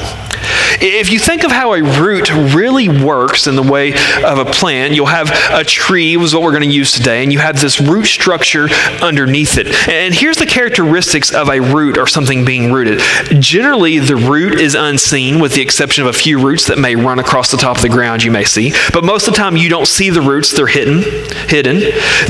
If 0.81 1.11
you 1.11 1.19
think 1.19 1.43
of 1.43 1.51
how 1.51 1.75
a 1.75 1.83
root 1.83 2.31
really 2.55 2.89
works 2.89 3.49
in 3.49 3.57
the 3.57 3.63
way 3.63 3.95
of 4.25 4.39
a 4.39 4.45
plant, 4.45 4.95
you'll 4.95 5.07
have 5.07 5.31
a 5.51 5.65
tree, 5.65 6.17
was 6.17 6.35
what 6.35 6.43
we're 6.43 6.53
going 6.53 6.69
to 6.69 6.75
use 6.75 6.93
today, 6.93 7.23
and 7.25 7.33
you 7.33 7.41
have 7.41 7.61
this 7.61 7.81
root 7.81 8.07
structure 8.07 8.69
underneath 9.03 9.59
it. 9.59 9.67
And 9.89 10.15
here's 10.15 10.37
the 10.37 10.47
characteristics 10.47 11.35
of 11.35 11.49
a 11.49 11.61
root 11.61 11.99
or 11.99 12.07
something 12.07 12.45
being 12.45 12.73
rooted. 12.73 13.01
Generally, 13.41 13.99
the 14.01 14.15
root 14.15 14.61
is 14.61 14.77
unseen, 14.77 15.41
with 15.41 15.55
the 15.55 15.63
exception 15.63 16.05
of 16.05 16.11
a 16.11 16.19
few 16.19 16.41
roots 16.41 16.69
that 16.69 16.79
may 16.79 16.95
run 16.95 17.19
across 17.19 17.51
the 17.51 17.57
top 17.57 17.77
of 17.77 17.83
the 17.83 17.89
ground 17.89 18.23
you 18.23 18.31
may 18.31 18.45
see. 18.45 18.73
But 18.93 19.03
most 19.03 19.27
of 19.27 19.35
the 19.35 19.39
time, 19.39 19.57
you 19.57 19.69
don't 19.69 19.89
see 19.89 20.11
the 20.11 20.23
roots, 20.23 20.53
they're 20.53 20.69
hidden. 20.69 21.03
hidden. 21.49 21.81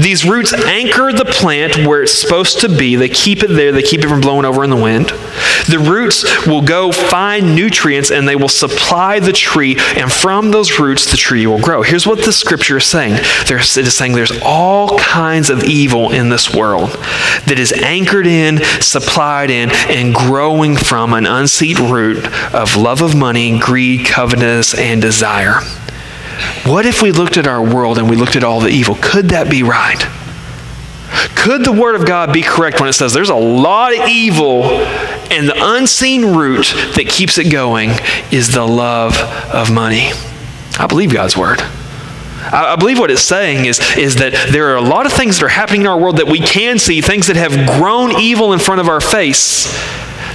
These 0.00 0.24
roots 0.24 0.54
anchor 0.54 1.12
the 1.12 1.26
plant 1.26 1.86
where 1.86 2.02
it's 2.02 2.14
supposed 2.14 2.60
to 2.60 2.68
be, 2.68 2.96
they 2.96 3.10
keep 3.10 3.42
it 3.42 3.48
there, 3.48 3.72
they 3.72 3.82
keep 3.82 4.00
it 4.00 4.08
from 4.08 4.22
blowing 4.22 4.46
over 4.46 4.64
in 4.64 4.70
the 4.70 4.76
wind. 4.76 5.08
The 5.68 5.78
roots 5.78 6.46
will 6.46 6.62
go 6.62 6.92
find 6.92 7.54
nutrients 7.54 8.10
and 8.10 8.26
they 8.26 8.37
will 8.38 8.48
supply 8.48 9.20
the 9.20 9.32
tree, 9.32 9.76
and 9.96 10.10
from 10.10 10.50
those 10.50 10.78
roots 10.78 11.10
the 11.10 11.16
tree 11.16 11.46
will 11.46 11.60
grow. 11.60 11.82
Here's 11.82 12.06
what 12.06 12.24
the 12.24 12.32
scripture 12.32 12.78
is 12.78 12.86
saying 12.86 13.20
there's, 13.46 13.76
it 13.76 13.86
is 13.86 13.96
saying 13.96 14.12
there's 14.12 14.40
all 14.42 14.98
kinds 14.98 15.50
of 15.50 15.64
evil 15.64 16.10
in 16.10 16.28
this 16.28 16.54
world 16.54 16.90
that 17.46 17.58
is 17.58 17.72
anchored 17.72 18.26
in, 18.26 18.62
supplied 18.80 19.50
in, 19.50 19.70
and 19.70 20.14
growing 20.14 20.76
from 20.76 21.12
an 21.12 21.26
unseed 21.26 21.78
root 21.78 22.24
of 22.54 22.76
love 22.76 23.02
of 23.02 23.14
money, 23.16 23.58
greed, 23.58 24.06
covetousness, 24.06 24.74
and 24.78 25.02
desire. 25.02 25.60
What 26.64 26.86
if 26.86 27.02
we 27.02 27.12
looked 27.12 27.36
at 27.36 27.46
our 27.46 27.62
world 27.62 27.98
and 27.98 28.08
we 28.08 28.16
looked 28.16 28.36
at 28.36 28.44
all 28.44 28.60
the 28.60 28.68
evil? 28.68 28.96
Could 29.00 29.30
that 29.30 29.50
be 29.50 29.62
right? 29.62 30.06
Could 31.34 31.64
the 31.64 31.72
Word 31.72 31.94
of 31.94 32.06
God 32.06 32.32
be 32.32 32.42
correct 32.42 32.80
when 32.80 32.88
it 32.88 32.92
says 32.92 33.12
there's 33.12 33.30
a 33.30 33.34
lot 33.34 33.96
of 33.96 34.08
evil 34.08 34.62
and 35.30 35.48
the 35.48 35.54
unseen 35.56 36.24
root 36.36 36.66
that 36.96 37.06
keeps 37.08 37.38
it 37.38 37.50
going 37.50 37.90
is 38.30 38.52
the 38.52 38.66
love 38.66 39.16
of 39.52 39.72
money? 39.72 40.10
I 40.78 40.86
believe 40.86 41.12
God's 41.12 41.36
Word. 41.36 41.60
I 42.50 42.76
believe 42.76 42.98
what 42.98 43.10
it's 43.10 43.22
saying 43.22 43.66
is, 43.66 43.80
is 43.96 44.16
that 44.16 44.50
there 44.52 44.70
are 44.72 44.76
a 44.76 44.80
lot 44.80 45.06
of 45.06 45.12
things 45.12 45.38
that 45.38 45.44
are 45.44 45.48
happening 45.48 45.82
in 45.82 45.86
our 45.86 45.98
world 45.98 46.16
that 46.18 46.28
we 46.28 46.38
can 46.40 46.78
see, 46.78 47.00
things 47.00 47.26
that 47.26 47.36
have 47.36 47.52
grown 47.78 48.18
evil 48.18 48.52
in 48.52 48.58
front 48.58 48.80
of 48.80 48.88
our 48.88 49.00
face 49.00 49.66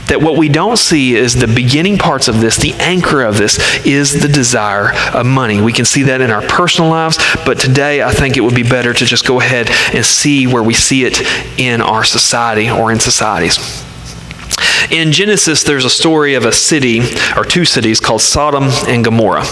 that 0.07 0.21
what 0.21 0.37
we 0.37 0.49
don't 0.49 0.77
see 0.77 1.15
is 1.15 1.33
the 1.33 1.47
beginning 1.47 1.97
parts 1.97 2.27
of 2.27 2.41
this, 2.41 2.57
the 2.57 2.73
anchor 2.73 3.23
of 3.23 3.37
this, 3.37 3.85
is 3.85 4.21
the 4.21 4.27
desire 4.27 4.93
of 5.13 5.25
money. 5.25 5.61
We 5.61 5.73
can 5.73 5.85
see 5.85 6.03
that 6.03 6.21
in 6.21 6.29
our 6.29 6.41
personal 6.41 6.89
lives, 6.89 7.17
but 7.45 7.59
today 7.59 8.03
I 8.03 8.11
think 8.11 8.37
it 8.37 8.41
would 8.41 8.55
be 8.55 8.63
better 8.63 8.93
to 8.93 9.05
just 9.05 9.25
go 9.25 9.39
ahead 9.39 9.69
and 9.93 10.05
see 10.05 10.45
where 10.45 10.61
we 10.61 10.73
see 10.73 11.05
it 11.05 11.21
in 11.57 11.81
our 11.81 12.03
society 12.03 12.69
or 12.69 12.91
in 12.91 12.99
societies. 12.99 13.83
In 14.91 15.11
Genesis, 15.11 15.63
there's 15.63 15.85
a 15.85 15.89
story 15.89 16.33
of 16.35 16.45
a 16.45 16.51
city, 16.51 17.01
or 17.35 17.43
two 17.43 17.65
cities, 17.65 17.99
called 17.99 18.21
Sodom 18.21 18.65
and 18.87 19.03
Gomorrah. 19.03 19.45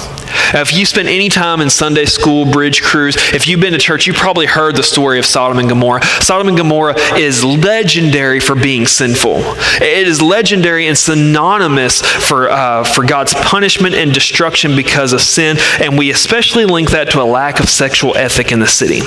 If 0.53 0.73
you 0.73 0.85
spent 0.85 1.07
any 1.07 1.29
time 1.29 1.61
in 1.61 1.69
Sunday 1.69 2.05
school, 2.05 2.45
bridge 2.45 2.81
cruise, 2.81 3.15
if 3.33 3.47
you've 3.47 3.59
been 3.59 3.73
to 3.73 3.79
church, 3.79 4.07
you 4.07 4.13
probably 4.13 4.45
heard 4.45 4.75
the 4.75 4.83
story 4.83 5.19
of 5.19 5.25
Sodom 5.25 5.59
and 5.59 5.69
Gomorrah. 5.69 6.03
Sodom 6.21 6.47
and 6.47 6.57
Gomorrah 6.57 6.95
is 7.17 7.43
legendary 7.43 8.39
for 8.39 8.55
being 8.55 8.85
sinful. 8.85 9.37
It 9.81 10.07
is 10.07 10.21
legendary 10.21 10.87
and 10.87 10.97
synonymous 10.97 12.01
for, 12.01 12.49
uh, 12.49 12.83
for 12.83 13.05
God's 13.05 13.33
punishment 13.33 13.95
and 13.95 14.13
destruction 14.13 14.75
because 14.75 15.13
of 15.13 15.21
sin, 15.21 15.57
and 15.79 15.97
we 15.97 16.11
especially 16.11 16.65
link 16.65 16.91
that 16.91 17.11
to 17.11 17.21
a 17.21 17.23
lack 17.23 17.59
of 17.59 17.69
sexual 17.69 18.15
ethic 18.17 18.51
in 18.51 18.59
the 18.59 18.67
city. 18.67 19.01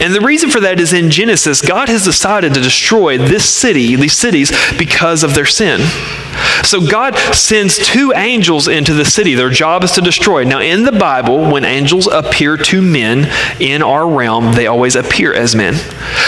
And 0.00 0.14
the 0.14 0.20
reason 0.20 0.50
for 0.50 0.60
that 0.60 0.80
is 0.80 0.92
in 0.92 1.10
Genesis, 1.10 1.60
God 1.60 1.88
has 1.88 2.04
decided 2.04 2.54
to 2.54 2.60
destroy 2.60 3.18
this 3.18 3.48
city, 3.48 3.96
these 3.96 4.16
cities, 4.16 4.52
because 4.78 5.22
of 5.22 5.34
their 5.34 5.46
sin. 5.46 5.80
So 6.64 6.80
God 6.80 7.16
sends 7.34 7.78
two 7.78 8.12
angels 8.14 8.68
into 8.68 8.94
the 8.94 9.04
city. 9.04 9.34
Their 9.34 9.50
job 9.50 9.84
is 9.84 9.92
to 9.92 10.00
destroy. 10.00 10.44
Now, 10.44 10.60
in 10.60 10.84
the 10.84 10.92
Bible, 10.92 11.50
when 11.50 11.64
angels 11.64 12.06
appear 12.06 12.56
to 12.56 12.82
men 12.82 13.30
in 13.60 13.82
our 13.82 14.08
realm, 14.08 14.52
they 14.52 14.66
always 14.66 14.96
appear 14.96 15.32
as 15.34 15.54
men. 15.54 15.74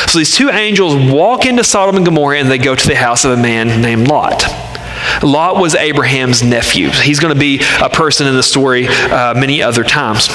So 0.09 0.19
these 0.19 0.35
two 0.35 0.51
angels 0.51 0.95
walk 1.13 1.47
into 1.47 1.65
Sodom 1.65 1.97
and 1.97 2.05
Gomorrah 2.05 2.39
and 2.39 2.51
they 2.51 2.59
go 2.59 2.75
to 2.75 2.89
the 2.89 2.97
house 2.97 3.25
of 3.25 3.33
a 3.33 3.37
man 3.37 3.81
named 3.81 4.09
Lot. 4.09 4.45
Lot 5.23 5.57
was 5.57 5.75
Abraham's 5.75 6.43
nephew. 6.43 6.91
He's 6.91 7.21
going 7.21 7.33
to 7.35 7.41
be 7.41 7.61
a 7.81 7.89
person 7.89 8.27
in 8.27 8.35
the 8.35 8.43
story 8.43 8.89
uh, 8.89 9.35
many 9.35 9.63
other 9.63 9.85
times. 9.85 10.29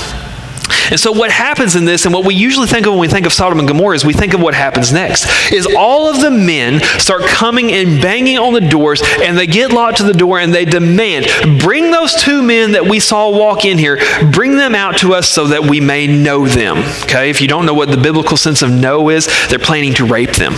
And 0.91 0.99
so 0.99 1.11
what 1.11 1.31
happens 1.31 1.75
in 1.75 1.85
this, 1.85 2.05
and 2.05 2.13
what 2.13 2.25
we 2.25 2.33
usually 2.33 2.67
think 2.67 2.85
of 2.85 2.93
when 2.93 2.99
we 2.99 3.07
think 3.07 3.25
of 3.25 3.33
Sodom 3.33 3.59
and 3.59 3.67
Gomorrah, 3.67 3.95
is 3.95 4.05
we 4.05 4.13
think 4.13 4.33
of 4.33 4.41
what 4.41 4.53
happens 4.53 4.91
next. 4.91 5.27
Is 5.51 5.67
all 5.77 6.09
of 6.09 6.21
the 6.21 6.31
men 6.31 6.81
start 6.99 7.23
coming 7.23 7.71
and 7.71 8.01
banging 8.01 8.37
on 8.37 8.53
the 8.53 8.61
doors, 8.61 9.01
and 9.21 9.37
they 9.37 9.47
get 9.47 9.71
Lot 9.71 9.97
to 9.97 10.03
the 10.03 10.13
door, 10.13 10.39
and 10.39 10.53
they 10.53 10.65
demand, 10.65 11.27
bring 11.59 11.91
those 11.91 12.15
two 12.15 12.41
men 12.41 12.71
that 12.71 12.85
we 12.85 12.99
saw 12.99 13.29
walk 13.29 13.65
in 13.65 13.77
here, 13.77 13.99
bring 14.31 14.55
them 14.55 14.75
out 14.75 14.97
to 14.97 15.13
us 15.13 15.29
so 15.29 15.47
that 15.47 15.63
we 15.63 15.79
may 15.79 16.07
know 16.07 16.47
them. 16.47 16.77
Okay, 17.03 17.29
if 17.29 17.41
you 17.41 17.47
don't 17.47 17.65
know 17.65 17.73
what 17.73 17.89
the 17.89 17.97
biblical 17.97 18.37
sense 18.37 18.61
of 18.61 18.71
know 18.71 19.09
is, 19.09 19.27
they're 19.49 19.59
planning 19.59 19.93
to 19.95 20.05
rape 20.05 20.35
them. 20.35 20.55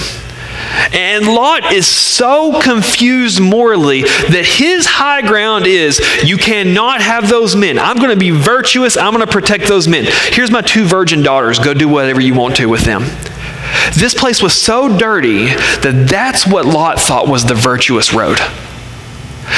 And 0.94 1.26
Lot 1.26 1.74
is 1.74 1.88
so 1.88 2.62
confused 2.62 3.40
morally 3.40 4.02
that 4.04 4.46
his 4.46 4.86
high 4.86 5.22
ground 5.22 5.68
is 5.68 6.00
you 6.24 6.38
cannot 6.38 7.02
have 7.02 7.30
those 7.30 7.56
men. 7.56 7.80
I'm 7.80 7.98
going 7.98 8.10
to 8.10 8.16
be 8.16 8.32
virtuous. 8.32 8.98
I'm 8.98 9.14
going 9.14 9.26
to 9.26 9.32
protect 9.32 9.68
those 9.68 9.88
men. 9.88 10.06
Here's 10.08 10.52
my 10.52 10.62
two 10.62 10.86
virgin 10.86 11.24
daughters. 11.24 11.60
Go 11.60 11.74
do 11.74 11.88
whatever 11.88 12.22
you 12.22 12.34
want 12.34 12.56
to 12.58 12.68
with 12.68 12.82
them. 12.82 13.04
This 13.96 14.14
place 14.14 14.42
was 14.42 14.54
so 14.54 14.98
dirty 14.98 15.46
that 15.46 16.08
that's 16.10 16.48
what 16.48 16.66
Lot 16.66 17.00
thought 17.00 17.28
was 17.28 17.46
the 17.46 17.56
virtuous 17.56 18.14
road. 18.14 18.40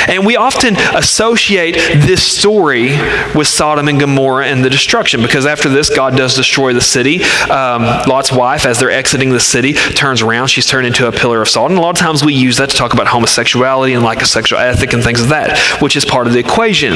And 0.07 0.25
we 0.25 0.35
often 0.35 0.75
associate 0.95 1.75
this 1.75 2.23
story 2.25 2.97
with 3.35 3.47
Sodom 3.47 3.87
and 3.87 3.99
Gomorrah 3.99 4.47
and 4.47 4.63
the 4.63 4.69
destruction 4.69 5.21
because 5.21 5.45
after 5.45 5.69
this, 5.69 5.89
God 5.89 6.15
does 6.15 6.35
destroy 6.35 6.73
the 6.73 6.81
city. 6.81 7.23
Um, 7.49 7.83
Lot's 8.07 8.31
wife, 8.31 8.65
as 8.65 8.79
they're 8.79 8.91
exiting 8.91 9.29
the 9.29 9.39
city, 9.39 9.73
turns 9.73 10.21
around. 10.21 10.47
She's 10.47 10.65
turned 10.65 10.87
into 10.87 11.07
a 11.07 11.11
pillar 11.11 11.41
of 11.41 11.49
salt. 11.49 11.69
And 11.69 11.77
a 11.77 11.81
lot 11.81 11.91
of 11.91 11.97
times 11.97 12.23
we 12.23 12.33
use 12.33 12.57
that 12.57 12.69
to 12.69 12.75
talk 12.75 12.93
about 12.93 13.07
homosexuality 13.07 13.93
and 13.93 14.03
like 14.03 14.21
a 14.21 14.25
sexual 14.25 14.59
ethic 14.59 14.93
and 14.93 15.03
things 15.03 15.21
of 15.21 15.29
that, 15.29 15.57
which 15.81 15.95
is 15.95 16.05
part 16.05 16.27
of 16.27 16.33
the 16.33 16.39
equation. 16.39 16.93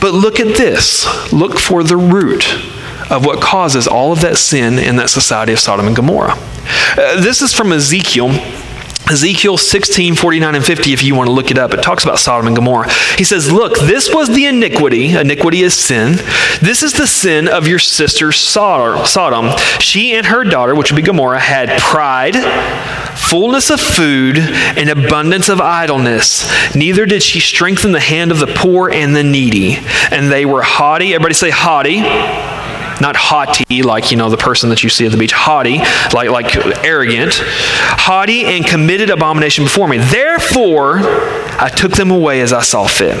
But 0.00 0.12
look 0.12 0.40
at 0.40 0.56
this. 0.56 1.06
Look 1.32 1.58
for 1.58 1.82
the 1.82 1.96
root 1.96 2.44
of 3.10 3.24
what 3.24 3.40
causes 3.40 3.86
all 3.86 4.12
of 4.12 4.20
that 4.22 4.36
sin 4.36 4.78
in 4.78 4.96
that 4.96 5.10
society 5.10 5.52
of 5.52 5.60
Sodom 5.60 5.86
and 5.86 5.96
Gomorrah. 5.96 6.34
Uh, 6.36 7.20
this 7.20 7.40
is 7.40 7.52
from 7.52 7.72
Ezekiel 7.72 8.30
Ezekiel 9.08 9.56
16, 9.56 10.16
49, 10.16 10.54
and 10.56 10.64
50, 10.64 10.92
if 10.92 11.02
you 11.04 11.14
want 11.14 11.28
to 11.28 11.32
look 11.32 11.52
it 11.52 11.58
up, 11.58 11.72
it 11.72 11.80
talks 11.80 12.02
about 12.02 12.18
Sodom 12.18 12.48
and 12.48 12.56
Gomorrah. 12.56 12.90
He 13.16 13.22
says, 13.22 13.52
Look, 13.52 13.78
this 13.78 14.12
was 14.12 14.28
the 14.28 14.46
iniquity. 14.46 15.16
Iniquity 15.16 15.62
is 15.62 15.74
sin. 15.74 16.16
This 16.60 16.82
is 16.82 16.92
the 16.92 17.06
sin 17.06 17.46
of 17.46 17.68
your 17.68 17.78
sister 17.78 18.32
Sodom. 18.32 19.56
She 19.78 20.14
and 20.16 20.26
her 20.26 20.42
daughter, 20.42 20.74
which 20.74 20.90
would 20.90 20.96
be 20.96 21.02
Gomorrah, 21.02 21.38
had 21.38 21.80
pride, 21.80 22.34
fullness 23.16 23.70
of 23.70 23.80
food, 23.80 24.38
and 24.38 24.90
abundance 24.90 25.48
of 25.48 25.60
idleness. 25.60 26.50
Neither 26.74 27.06
did 27.06 27.22
she 27.22 27.38
strengthen 27.38 27.92
the 27.92 28.00
hand 28.00 28.32
of 28.32 28.40
the 28.40 28.48
poor 28.48 28.90
and 28.90 29.14
the 29.14 29.22
needy. 29.22 29.78
And 30.10 30.32
they 30.32 30.44
were 30.44 30.62
haughty. 30.62 31.14
Everybody 31.14 31.34
say 31.34 31.50
haughty 31.50 32.55
not 33.00 33.16
haughty 33.16 33.82
like 33.82 34.10
you 34.10 34.16
know 34.16 34.30
the 34.30 34.36
person 34.36 34.70
that 34.70 34.82
you 34.82 34.88
see 34.88 35.06
at 35.06 35.12
the 35.12 35.18
beach 35.18 35.32
haughty 35.32 35.78
like 36.14 36.30
like 36.30 36.56
arrogant 36.84 37.34
haughty 37.34 38.44
and 38.44 38.66
committed 38.66 39.10
abomination 39.10 39.64
before 39.64 39.88
me 39.88 39.98
therefore 39.98 40.98
i 41.58 41.70
took 41.74 41.92
them 41.92 42.10
away 42.10 42.40
as 42.40 42.52
i 42.52 42.62
saw 42.62 42.86
fit 42.86 43.16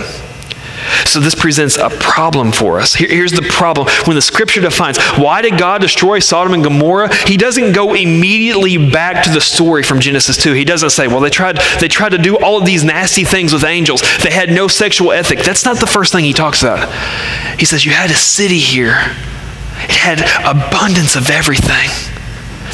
so 1.04 1.20
this 1.20 1.34
presents 1.34 1.76
a 1.76 1.90
problem 1.90 2.52
for 2.52 2.78
us. 2.78 2.94
Here, 2.94 3.08
here's 3.08 3.32
the 3.32 3.42
problem. 3.42 3.88
When 4.04 4.16
the 4.16 4.22
scripture 4.22 4.60
defines 4.60 4.98
why 5.16 5.42
did 5.42 5.58
God 5.58 5.80
destroy 5.80 6.18
Sodom 6.18 6.54
and 6.54 6.62
Gomorrah, 6.62 7.14
he 7.26 7.36
doesn't 7.36 7.72
go 7.72 7.94
immediately 7.94 8.76
back 8.90 9.24
to 9.24 9.30
the 9.30 9.40
story 9.40 9.82
from 9.82 10.00
Genesis 10.00 10.36
2. 10.36 10.52
He 10.52 10.64
doesn't 10.64 10.90
say, 10.90 11.08
well, 11.08 11.20
they 11.20 11.30
tried, 11.30 11.58
they 11.80 11.88
tried 11.88 12.10
to 12.10 12.18
do 12.18 12.36
all 12.38 12.58
of 12.58 12.66
these 12.66 12.84
nasty 12.84 13.24
things 13.24 13.52
with 13.52 13.64
angels. 13.64 14.02
They 14.22 14.30
had 14.30 14.50
no 14.50 14.68
sexual 14.68 15.12
ethic. 15.12 15.40
That's 15.40 15.64
not 15.64 15.78
the 15.78 15.86
first 15.86 16.12
thing 16.12 16.24
he 16.24 16.32
talks 16.32 16.62
about. 16.62 16.92
He 17.58 17.64
says, 17.64 17.84
you 17.84 17.92
had 17.92 18.10
a 18.10 18.14
city 18.14 18.58
here 18.58 19.14
it 19.84 19.90
had 19.90 20.20
abundance 20.44 21.16
of 21.16 21.30
everything. 21.30 21.90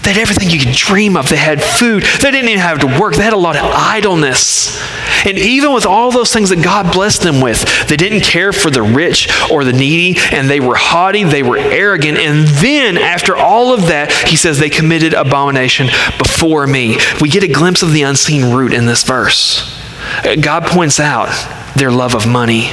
They 0.03 0.13
had 0.13 0.21
everything 0.21 0.51
you 0.51 0.59
could 0.59 0.75
dream 0.75 1.17
of. 1.17 1.29
They 1.29 1.37
had 1.37 1.63
food. 1.63 2.03
They 2.03 2.31
didn't 2.31 2.49
even 2.49 2.61
have 2.61 2.81
to 2.81 3.01
work. 3.01 3.15
They 3.15 3.23
had 3.23 3.33
a 3.33 3.37
lot 3.37 3.57
of 3.57 3.65
idleness. 3.65 4.81
And 5.25 5.39
even 5.39 5.73
with 5.73 5.87
all 5.87 6.11
those 6.11 6.33
things 6.33 6.51
that 6.51 6.63
God 6.63 6.93
blessed 6.93 7.23
them 7.23 7.41
with, 7.41 7.87
they 7.87 7.97
didn't 7.97 8.23
care 8.23 8.53
for 8.53 8.71
the 8.71 8.83
rich 8.83 9.29
or 9.51 9.65
the 9.65 9.73
needy, 9.73 10.19
and 10.33 10.51
they 10.51 10.59
were 10.59 10.75
haughty, 10.75 11.23
they 11.23 11.45
were 11.45 11.59
arrogant. 11.59 12.19
And 12.19 12.49
then, 12.49 12.99
after 12.99 13.37
all 13.37 13.73
of 13.73 13.87
that, 13.87 14.13
he 14.29 14.35
says 14.35 14.59
they 14.59 14.71
committed 14.71 15.15
abomination 15.15 15.89
before 16.19 16.67
me. 16.67 16.99
We 17.21 17.29
get 17.29 17.45
a 17.45 17.49
glimpse 17.49 17.83
of 17.83 17.93
the 17.93 18.03
unseen 18.03 18.53
root 18.53 18.73
in 18.73 18.87
this 18.87 19.05
verse. 19.05 19.79
Uh, 20.25 20.35
God 20.35 20.65
points 20.65 20.99
out 20.99 21.29
their 21.77 21.93
love 21.93 22.15
of 22.17 22.27
money 22.27 22.73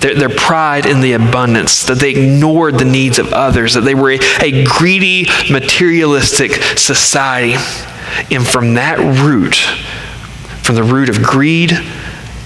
their, 0.00 0.14
their 0.14 0.28
pride 0.28 0.86
in 0.86 1.00
the 1.00 1.12
abundance, 1.12 1.84
that 1.84 1.98
they 1.98 2.10
ignored 2.10 2.78
the 2.78 2.84
needs 2.84 3.18
of 3.18 3.32
others, 3.32 3.74
that 3.74 3.82
they 3.82 3.94
were 3.94 4.12
a, 4.12 4.18
a 4.40 4.64
greedy, 4.64 5.26
materialistic 5.50 6.52
society. 6.78 7.54
And 8.30 8.46
from 8.46 8.74
that 8.74 8.98
root, 8.98 9.56
from 10.64 10.76
the 10.76 10.82
root 10.82 11.08
of 11.08 11.22
greed, 11.22 11.72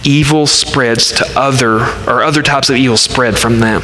evil 0.04 0.46
spreads 0.46 1.12
to 1.12 1.26
other, 1.36 1.80
or 2.08 2.22
other 2.22 2.42
types 2.42 2.70
of 2.70 2.76
evil 2.76 2.96
spread 2.96 3.38
from 3.38 3.60
them. 3.60 3.82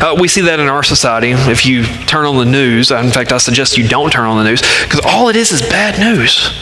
Uh, 0.00 0.16
we 0.18 0.28
see 0.28 0.42
that 0.42 0.60
in 0.60 0.66
our 0.66 0.82
society. 0.82 1.30
If 1.30 1.64
you 1.64 1.84
turn 1.84 2.26
on 2.26 2.36
the 2.36 2.44
news, 2.44 2.90
in 2.90 3.10
fact, 3.10 3.32
I 3.32 3.38
suggest 3.38 3.78
you 3.78 3.88
don't 3.88 4.12
turn 4.12 4.26
on 4.26 4.36
the 4.42 4.50
news, 4.50 4.60
because 4.60 5.00
all 5.04 5.28
it 5.28 5.36
is 5.36 5.52
is 5.52 5.62
bad 5.62 5.98
news. 5.98 6.52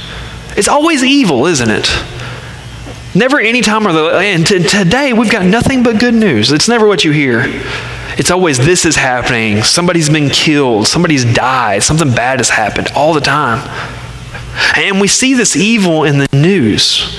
It's 0.56 0.68
always 0.68 1.02
evil, 1.02 1.46
isn't 1.46 1.70
it? 1.70 1.88
Never 3.16 3.40
any 3.40 3.62
time 3.62 3.86
are 3.86 3.94
the, 3.94 4.10
and 4.18 4.46
t- 4.46 4.62
today 4.62 5.14
we've 5.14 5.30
got 5.30 5.46
nothing 5.46 5.82
but 5.82 5.98
good 5.98 6.12
news. 6.12 6.52
It's 6.52 6.68
never 6.68 6.86
what 6.86 7.02
you 7.02 7.12
hear. 7.12 7.44
It's 8.18 8.30
always 8.30 8.58
this 8.58 8.84
is 8.84 8.94
happening. 8.94 9.62
Somebody's 9.62 10.10
been 10.10 10.28
killed. 10.28 10.86
Somebody's 10.86 11.24
died. 11.24 11.82
Something 11.82 12.10
bad 12.10 12.40
has 12.40 12.50
happened 12.50 12.88
all 12.94 13.14
the 13.14 13.22
time. 13.22 13.66
And 14.76 15.00
we 15.00 15.08
see 15.08 15.32
this 15.32 15.56
evil 15.56 16.04
in 16.04 16.18
the 16.18 16.28
news. 16.30 17.18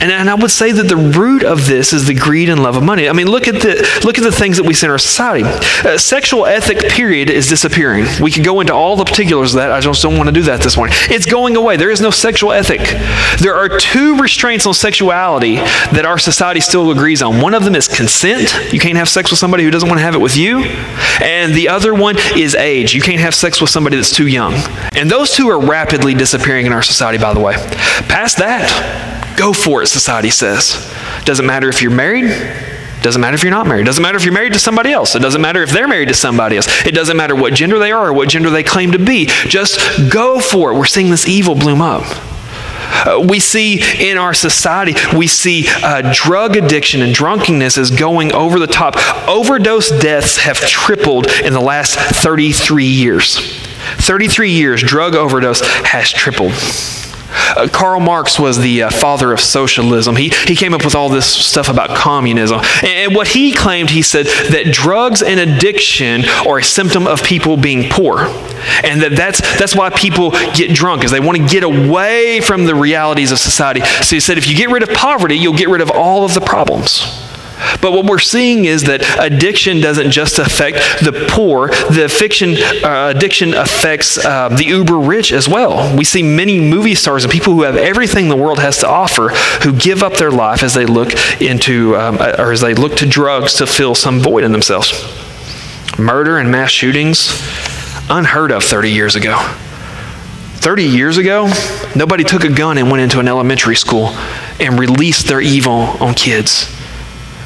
And, 0.00 0.10
and 0.10 0.28
I 0.28 0.34
would 0.34 0.50
say 0.50 0.72
that 0.72 0.88
the 0.88 0.96
root 0.96 1.44
of 1.44 1.66
this 1.66 1.92
is 1.92 2.06
the 2.06 2.14
greed 2.14 2.48
and 2.48 2.62
love 2.62 2.76
of 2.76 2.82
money. 2.82 3.08
I 3.08 3.12
mean, 3.12 3.26
look 3.26 3.48
at 3.48 3.54
the, 3.54 4.00
look 4.04 4.18
at 4.18 4.24
the 4.24 4.32
things 4.32 4.56
that 4.58 4.64
we 4.64 4.74
see 4.74 4.86
in 4.86 4.90
our 4.90 4.98
society. 4.98 5.44
Uh, 5.44 5.96
sexual 5.98 6.46
ethic, 6.46 6.90
period, 6.90 7.30
is 7.30 7.48
disappearing. 7.48 8.06
We 8.20 8.30
could 8.30 8.44
go 8.44 8.60
into 8.60 8.74
all 8.74 8.96
the 8.96 9.04
particulars 9.04 9.54
of 9.54 9.58
that. 9.58 9.72
I 9.72 9.80
just 9.80 10.02
don't 10.02 10.16
want 10.16 10.28
to 10.28 10.32
do 10.32 10.42
that 10.42 10.60
this 10.60 10.76
morning. 10.76 10.96
It's 11.08 11.26
going 11.26 11.56
away. 11.56 11.76
There 11.76 11.90
is 11.90 12.00
no 12.00 12.10
sexual 12.10 12.52
ethic. 12.52 12.80
There 13.38 13.54
are 13.54 13.68
two 13.68 14.18
restraints 14.18 14.66
on 14.66 14.74
sexuality 14.74 15.56
that 15.56 16.04
our 16.04 16.18
society 16.18 16.60
still 16.60 16.90
agrees 16.90 17.22
on. 17.22 17.40
One 17.40 17.54
of 17.54 17.64
them 17.64 17.74
is 17.74 17.88
consent. 17.88 18.72
You 18.72 18.80
can't 18.80 18.98
have 18.98 19.08
sex 19.08 19.30
with 19.30 19.38
somebody 19.38 19.64
who 19.64 19.70
doesn't 19.70 19.88
want 19.88 19.98
to 19.98 20.04
have 20.04 20.14
it 20.14 20.20
with 20.20 20.36
you. 20.36 20.64
And 21.22 21.54
the 21.54 21.68
other 21.68 21.94
one 21.94 22.16
is 22.36 22.54
age. 22.54 22.94
You 22.94 23.00
can't 23.00 23.20
have 23.20 23.34
sex 23.34 23.60
with 23.60 23.70
somebody 23.70 23.96
that's 23.96 24.14
too 24.14 24.26
young. 24.26 24.54
And 24.96 25.10
those 25.10 25.30
two 25.30 25.48
are 25.48 25.58
rapidly 25.58 26.14
disappearing 26.14 26.66
in 26.66 26.72
our 26.72 26.82
society, 26.82 27.18
by 27.18 27.32
the 27.32 27.40
way. 27.40 27.54
Past 28.08 28.38
that, 28.38 29.33
Go 29.36 29.52
for 29.52 29.82
it, 29.82 29.88
society 29.88 30.30
says. 30.30 30.92
Doesn't 31.24 31.46
matter 31.46 31.68
if 31.68 31.82
you're 31.82 31.90
married. 31.90 32.30
Doesn't 33.02 33.20
matter 33.20 33.34
if 33.34 33.42
you're 33.42 33.50
not 33.50 33.66
married. 33.66 33.84
Doesn't 33.84 34.02
matter 34.02 34.16
if 34.16 34.24
you're 34.24 34.32
married 34.32 34.54
to 34.54 34.58
somebody 34.58 34.90
else. 34.90 35.14
It 35.14 35.20
doesn't 35.20 35.42
matter 35.42 35.62
if 35.62 35.70
they're 35.70 35.88
married 35.88 36.08
to 36.08 36.14
somebody 36.14 36.56
else. 36.56 36.86
It 36.86 36.94
doesn't 36.94 37.16
matter 37.16 37.34
what 37.36 37.52
gender 37.52 37.78
they 37.78 37.92
are 37.92 38.08
or 38.08 38.12
what 38.14 38.30
gender 38.30 38.48
they 38.48 38.62
claim 38.62 38.92
to 38.92 38.98
be. 38.98 39.26
Just 39.26 39.78
go 40.10 40.40
for 40.40 40.72
it. 40.72 40.76
We're 40.76 40.86
seeing 40.86 41.10
this 41.10 41.28
evil 41.28 41.54
bloom 41.54 41.82
up. 41.82 42.02
Uh, 43.06 43.22
we 43.28 43.40
see 43.40 43.82
in 44.10 44.16
our 44.16 44.32
society, 44.32 44.94
we 45.14 45.26
see 45.26 45.66
uh, 45.82 46.12
drug 46.14 46.56
addiction 46.56 47.02
and 47.02 47.12
drunkenness 47.12 47.76
is 47.76 47.90
going 47.90 48.32
over 48.32 48.58
the 48.58 48.66
top. 48.66 48.94
Overdose 49.28 49.90
deaths 50.00 50.38
have 50.38 50.58
tripled 50.60 51.26
in 51.44 51.52
the 51.52 51.60
last 51.60 51.98
33 51.98 52.86
years. 52.86 53.36
33 53.98 54.50
years, 54.50 54.82
drug 54.82 55.14
overdose 55.14 55.60
has 55.60 56.10
tripled. 56.10 56.52
Uh, 57.34 57.68
Karl 57.70 58.00
Marx 58.00 58.38
was 58.38 58.58
the 58.58 58.84
uh, 58.84 58.90
father 58.90 59.32
of 59.32 59.40
socialism. 59.40 60.16
He, 60.16 60.30
he 60.46 60.56
came 60.56 60.74
up 60.74 60.84
with 60.84 60.94
all 60.94 61.08
this 61.08 61.26
stuff 61.26 61.68
about 61.68 61.96
communism. 61.96 62.60
And, 62.82 62.86
and 62.86 63.14
what 63.14 63.28
he 63.28 63.52
claimed, 63.52 63.90
he 63.90 64.02
said 64.02 64.26
that 64.26 64.72
drugs 64.72 65.22
and 65.22 65.40
addiction 65.40 66.24
are 66.46 66.58
a 66.58 66.64
symptom 66.64 67.06
of 67.06 67.22
people 67.22 67.56
being 67.56 67.90
poor. 67.90 68.20
And 68.82 69.02
that 69.02 69.12
that's, 69.16 69.40
that's 69.58 69.74
why 69.74 69.90
people 69.90 70.30
get 70.54 70.74
drunk, 70.74 71.04
is 71.04 71.10
they 71.10 71.20
want 71.20 71.38
to 71.38 71.46
get 71.46 71.62
away 71.62 72.40
from 72.40 72.64
the 72.64 72.74
realities 72.74 73.32
of 73.32 73.38
society. 73.38 73.80
So 73.80 74.16
he 74.16 74.20
said, 74.20 74.38
if 74.38 74.48
you 74.48 74.56
get 74.56 74.70
rid 74.70 74.82
of 74.82 74.90
poverty, 74.90 75.36
you'll 75.36 75.56
get 75.56 75.68
rid 75.68 75.80
of 75.80 75.90
all 75.90 76.24
of 76.24 76.34
the 76.34 76.40
problems. 76.40 77.23
But 77.80 77.92
what 77.92 78.06
we're 78.06 78.18
seeing 78.18 78.64
is 78.64 78.84
that 78.84 79.02
addiction 79.18 79.80
doesn't 79.80 80.10
just 80.10 80.38
affect 80.38 80.76
the 81.04 81.26
poor, 81.28 81.68
the 81.68 82.08
fiction, 82.08 82.56
uh, 82.84 83.12
addiction 83.14 83.54
affects 83.54 84.22
uh, 84.24 84.48
the 84.48 84.64
uber 84.64 84.98
rich 84.98 85.32
as 85.32 85.48
well. 85.48 85.96
We 85.96 86.04
see 86.04 86.22
many 86.22 86.60
movie 86.60 86.94
stars 86.94 87.24
and 87.24 87.32
people 87.32 87.52
who 87.52 87.62
have 87.62 87.76
everything 87.76 88.28
the 88.28 88.36
world 88.36 88.58
has 88.58 88.78
to 88.78 88.88
offer 88.88 89.28
who 89.62 89.72
give 89.72 90.02
up 90.02 90.14
their 90.14 90.30
life 90.30 90.62
as 90.62 90.74
they 90.74 90.86
look 90.86 91.12
into, 91.40 91.96
um, 91.96 92.18
uh, 92.20 92.36
or 92.38 92.52
as 92.52 92.60
they 92.60 92.74
look 92.74 92.96
to 92.96 93.06
drugs 93.06 93.54
to 93.54 93.66
fill 93.66 93.94
some 93.94 94.20
void 94.20 94.44
in 94.44 94.52
themselves. 94.52 94.92
Murder 95.98 96.38
and 96.38 96.50
mass 96.50 96.70
shootings, 96.70 97.28
unheard 98.10 98.50
of 98.50 98.64
30 98.64 98.90
years 98.90 99.14
ago. 99.14 99.36
30 100.56 100.84
years 100.84 101.18
ago, 101.18 101.52
nobody 101.94 102.24
took 102.24 102.44
a 102.44 102.48
gun 102.48 102.78
and 102.78 102.90
went 102.90 103.02
into 103.02 103.20
an 103.20 103.28
elementary 103.28 103.76
school 103.76 104.08
and 104.58 104.78
released 104.78 105.26
their 105.26 105.40
evil 105.40 105.72
on 105.72 106.14
kids. 106.14 106.74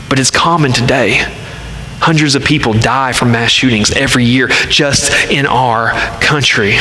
But 0.08 0.18
it's 0.18 0.30
common 0.30 0.72
today. 0.72 1.24
Hundreds 2.00 2.34
of 2.34 2.44
people 2.44 2.72
die 2.72 3.12
from 3.12 3.32
mass 3.32 3.50
shootings 3.50 3.90
every 3.92 4.24
year 4.24 4.48
just 4.68 5.12
in 5.30 5.46
our 5.46 5.90
country. 6.20 6.76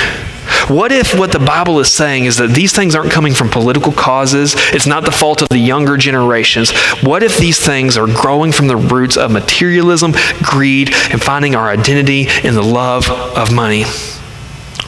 What 0.68 0.92
if 0.92 1.18
what 1.18 1.32
the 1.32 1.40
Bible 1.40 1.80
is 1.80 1.92
saying 1.92 2.26
is 2.26 2.38
that 2.38 2.52
these 2.52 2.74
things 2.74 2.96
aren't 2.96 3.12
coming 3.12 3.34
from 3.34 3.50
political 3.50 3.92
causes? 3.92 4.54
It's 4.74 4.86
not 4.86 5.04
the 5.04 5.12
fault 5.12 5.42
of 5.42 5.50
the 5.50 5.58
younger 5.58 5.98
generations. 5.98 6.72
What 7.02 7.24
if 7.24 7.38
these 7.38 7.60
things 7.60 7.98
are 7.98 8.08
growing 8.08 8.52
from 8.52 8.68
the 8.68 8.78
roots 8.78 9.18
of 9.18 9.32
materialism, 9.32 10.14
greed, 10.44 10.94
and 11.12 11.22
finding 11.22 11.56
our 11.56 11.70
identity 11.70 12.28
in 12.44 12.54
the 12.54 12.64
love 12.64 13.10
of 13.10 13.54
money? 13.54 13.86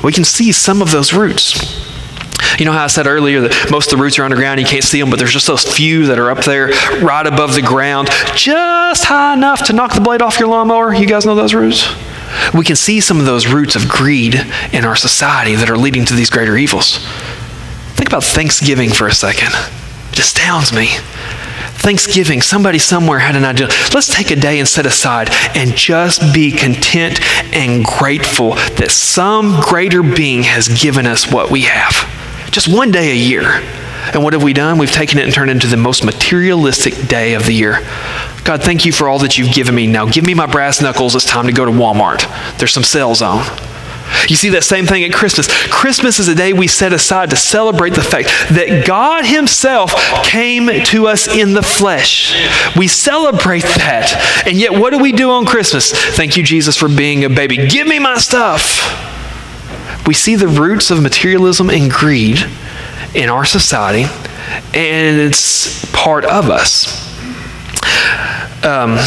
We 0.04 0.12
can 0.14 0.24
see 0.24 0.52
some 0.52 0.82
of 0.82 0.92
those 0.92 1.14
roots. 1.14 1.89
You 2.60 2.66
know 2.66 2.74
how 2.74 2.84
I 2.84 2.88
said 2.88 3.08
earlier 3.08 3.40
that 3.40 3.72
most 3.72 3.92
of 3.92 3.98
the 3.98 4.04
roots 4.04 4.20
are 4.20 4.26
underground, 4.26 4.60
you 4.60 4.66
can't 4.66 4.84
see 4.84 5.00
them, 5.00 5.10
but 5.10 5.18
there's 5.18 5.32
just 5.32 5.48
those 5.48 5.64
few 5.64 6.08
that 6.08 6.20
are 6.20 6.30
up 6.30 6.44
there 6.44 6.68
right 7.02 7.26
above 7.26 7.56
the 7.56 7.62
ground, 7.62 8.10
just 8.36 9.06
high 9.06 9.34
enough 9.34 9.64
to 9.68 9.74
knock 9.74 9.94
the 9.94 10.02
blade 10.02 10.22
off 10.22 10.40
your 10.40 10.50
lawnmower. 10.50 10.94
You 10.94 11.08
guys 11.08 11.26
know 11.26 11.36
those 11.36 11.54
roots? 11.54 11.88
We 12.54 12.66
can 12.66 12.76
see 12.76 13.00
some 13.00 13.18
of 13.18 13.26
those 13.26 13.48
roots 13.48 13.78
of 13.78 13.88
greed 13.88 14.36
in 14.74 14.84
our 14.84 14.98
society 14.98 15.56
that 15.56 15.70
are 15.70 15.78
leading 15.78 16.04
to 16.06 16.14
these 16.14 16.30
greater 16.30 16.58
evils. 16.58 16.98
Think 17.96 18.10
about 18.10 18.26
Thanksgiving 18.26 18.90
for 18.90 19.08
a 19.08 19.14
second. 19.14 19.54
It 20.12 20.20
astounds 20.20 20.74
me. 20.74 20.90
Thanksgiving, 21.80 22.42
somebody 22.42 22.78
somewhere 22.78 23.20
had 23.20 23.38
an 23.38 23.46
idea. 23.46 23.68
Let's 23.94 24.14
take 24.14 24.32
a 24.32 24.36
day 24.36 24.60
and 24.60 24.68
set 24.68 24.86
aside 24.86 25.30
and 25.56 25.78
just 25.78 26.34
be 26.34 26.52
content 26.52 27.22
and 27.56 27.86
grateful 27.86 28.56
that 28.56 28.92
some 28.92 29.62
greater 29.62 30.04
being 30.04 30.44
has 30.44 30.68
given 30.68 31.08
us 31.08 31.32
what 31.32 31.50
we 31.50 31.62
have. 31.62 32.19
Just 32.52 32.68
one 32.68 32.92
day 32.92 33.12
a 33.12 33.16
year. 33.16 33.44
And 34.14 34.24
what 34.24 34.34
have 34.34 34.44
we 34.44 34.54
done? 34.54 34.78
We've 34.78 34.92
taken 34.92 35.20
it 35.20 35.26
and 35.26 35.34
turned 35.34 35.50
it 35.50 35.54
into 35.54 35.68
the 35.68 35.78
most 35.78 36.04
materialistic 36.04 37.08
day 37.08 37.34
of 37.34 37.46
the 37.46 37.54
year. 37.54 37.80
God, 38.44 38.64
thank 38.64 38.86
you 38.86 38.92
for 38.92 39.08
all 39.08 39.20
that 39.20 39.38
you've 39.38 39.54
given 39.54 39.76
me. 39.76 39.86
Now 39.86 40.08
give 40.08 40.24
me 40.24 40.34
my 40.34 40.48
brass 40.48 40.82
knuckles. 40.82 41.16
It's 41.16 41.26
time 41.26 41.46
to 41.46 41.54
go 41.54 41.66
to 41.66 41.72
Walmart. 41.72 42.26
There's 42.58 42.74
some 42.74 42.84
sales 42.84 43.22
on. 43.22 43.46
You 44.28 44.36
see 44.36 44.50
that 44.50 44.64
same 44.64 44.86
thing 44.86 45.04
at 45.04 45.14
Christmas. 45.14 45.48
Christmas 45.68 46.18
is 46.18 46.28
a 46.28 46.36
day 46.36 46.52
we 46.54 46.68
set 46.68 46.94
aside 46.94 47.30
to 47.30 47.36
celebrate 47.36 47.94
the 47.94 48.02
fact 48.02 48.28
that 48.52 48.86
God 48.86 49.26
Himself 49.26 49.94
came 50.24 50.68
to 50.86 51.08
us 51.08 51.28
in 51.28 51.54
the 51.54 51.62
flesh. 51.62 52.34
We 52.76 52.88
celebrate 52.88 53.64
that. 53.64 54.44
And 54.48 54.58
yet, 54.58 54.74
what 54.74 54.92
do 54.92 55.00
we 55.00 55.12
do 55.12 55.30
on 55.30 55.46
Christmas? 55.46 55.92
Thank 55.92 56.38
you, 56.38 56.44
Jesus, 56.44 56.76
for 56.76 56.90
being 56.90 57.24
a 57.24 57.30
baby. 57.30 57.68
Give 57.68 57.88
me 57.88 58.00
my 58.00 58.18
stuff. 58.18 59.09
We 60.10 60.16
see 60.16 60.36
the 60.36 60.48
roots 60.48 60.90
of 60.90 61.04
materialism 61.04 61.70
and 61.70 61.92
greed 61.92 62.40
in 63.14 63.30
our 63.30 63.46
society, 63.46 64.06
and 64.74 65.20
it's 65.20 65.86
part 65.92 66.26
of 66.26 66.50
us. 66.50 66.88
Um, 68.66 68.98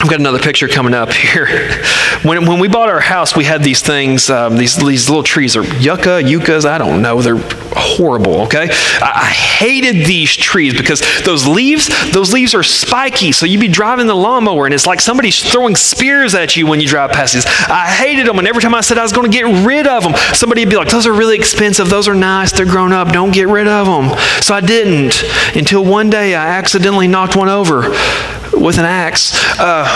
I've 0.00 0.08
got 0.08 0.18
another 0.18 0.38
picture 0.38 0.66
coming 0.66 0.94
up 0.94 1.12
here. 1.12 1.46
When, 2.22 2.44
when 2.44 2.58
we 2.60 2.68
bought 2.68 2.90
our 2.90 3.00
house, 3.00 3.34
we 3.34 3.44
had 3.44 3.62
these 3.62 3.80
things, 3.80 4.28
um, 4.28 4.58
these, 4.58 4.76
these 4.76 5.08
little 5.08 5.22
trees, 5.22 5.56
are 5.56 5.64
yucca, 5.78 6.22
yuccas, 6.22 6.66
I 6.66 6.76
don't 6.76 7.00
know. 7.00 7.22
They're 7.22 7.40
horrible, 7.72 8.42
okay? 8.42 8.68
I, 9.00 9.12
I, 9.14 9.30
hated 9.30 10.04
these 10.04 10.36
trees 10.36 10.74
because 10.76 11.00
those 11.24 11.46
leaves, 11.46 11.88
those 12.12 12.30
leaves 12.30 12.54
are 12.54 12.62
spiky. 12.62 13.32
So 13.32 13.46
you'd 13.46 13.60
be 13.60 13.68
driving 13.68 14.06
the 14.06 14.14
lawnmower 14.14 14.66
and 14.66 14.74
it's 14.74 14.86
like 14.86 15.00
somebody's 15.00 15.42
throwing 15.50 15.76
spears 15.76 16.34
at 16.34 16.56
you 16.56 16.66
when 16.66 16.82
you 16.82 16.88
drive 16.88 17.12
past 17.12 17.32
these. 17.32 17.46
I 17.46 17.86
hated 17.86 18.26
them. 18.26 18.38
And 18.38 18.46
every 18.46 18.60
time 18.60 18.74
I 18.74 18.82
said 18.82 18.98
I 18.98 19.02
was 19.02 19.12
going 19.12 19.30
to 19.30 19.34
get 19.34 19.64
rid 19.64 19.86
of 19.86 20.02
them, 20.02 20.14
somebody 20.34 20.62
would 20.62 20.70
be 20.70 20.76
like, 20.76 20.90
those 20.90 21.06
are 21.06 21.14
really 21.14 21.36
expensive. 21.36 21.88
Those 21.88 22.06
are 22.06 22.14
nice. 22.14 22.52
They're 22.52 22.66
grown 22.66 22.92
up. 22.92 23.12
Don't 23.12 23.32
get 23.32 23.48
rid 23.48 23.66
of 23.66 23.86
them. 23.86 24.18
So 24.42 24.54
I 24.54 24.60
didn't 24.60 25.24
until 25.56 25.86
one 25.86 26.10
day 26.10 26.34
I 26.34 26.48
accidentally 26.58 27.08
knocked 27.08 27.34
one 27.34 27.48
over 27.48 27.94
with 28.52 28.78
an 28.78 28.84
axe. 28.84 29.32
Uh, 29.58 29.86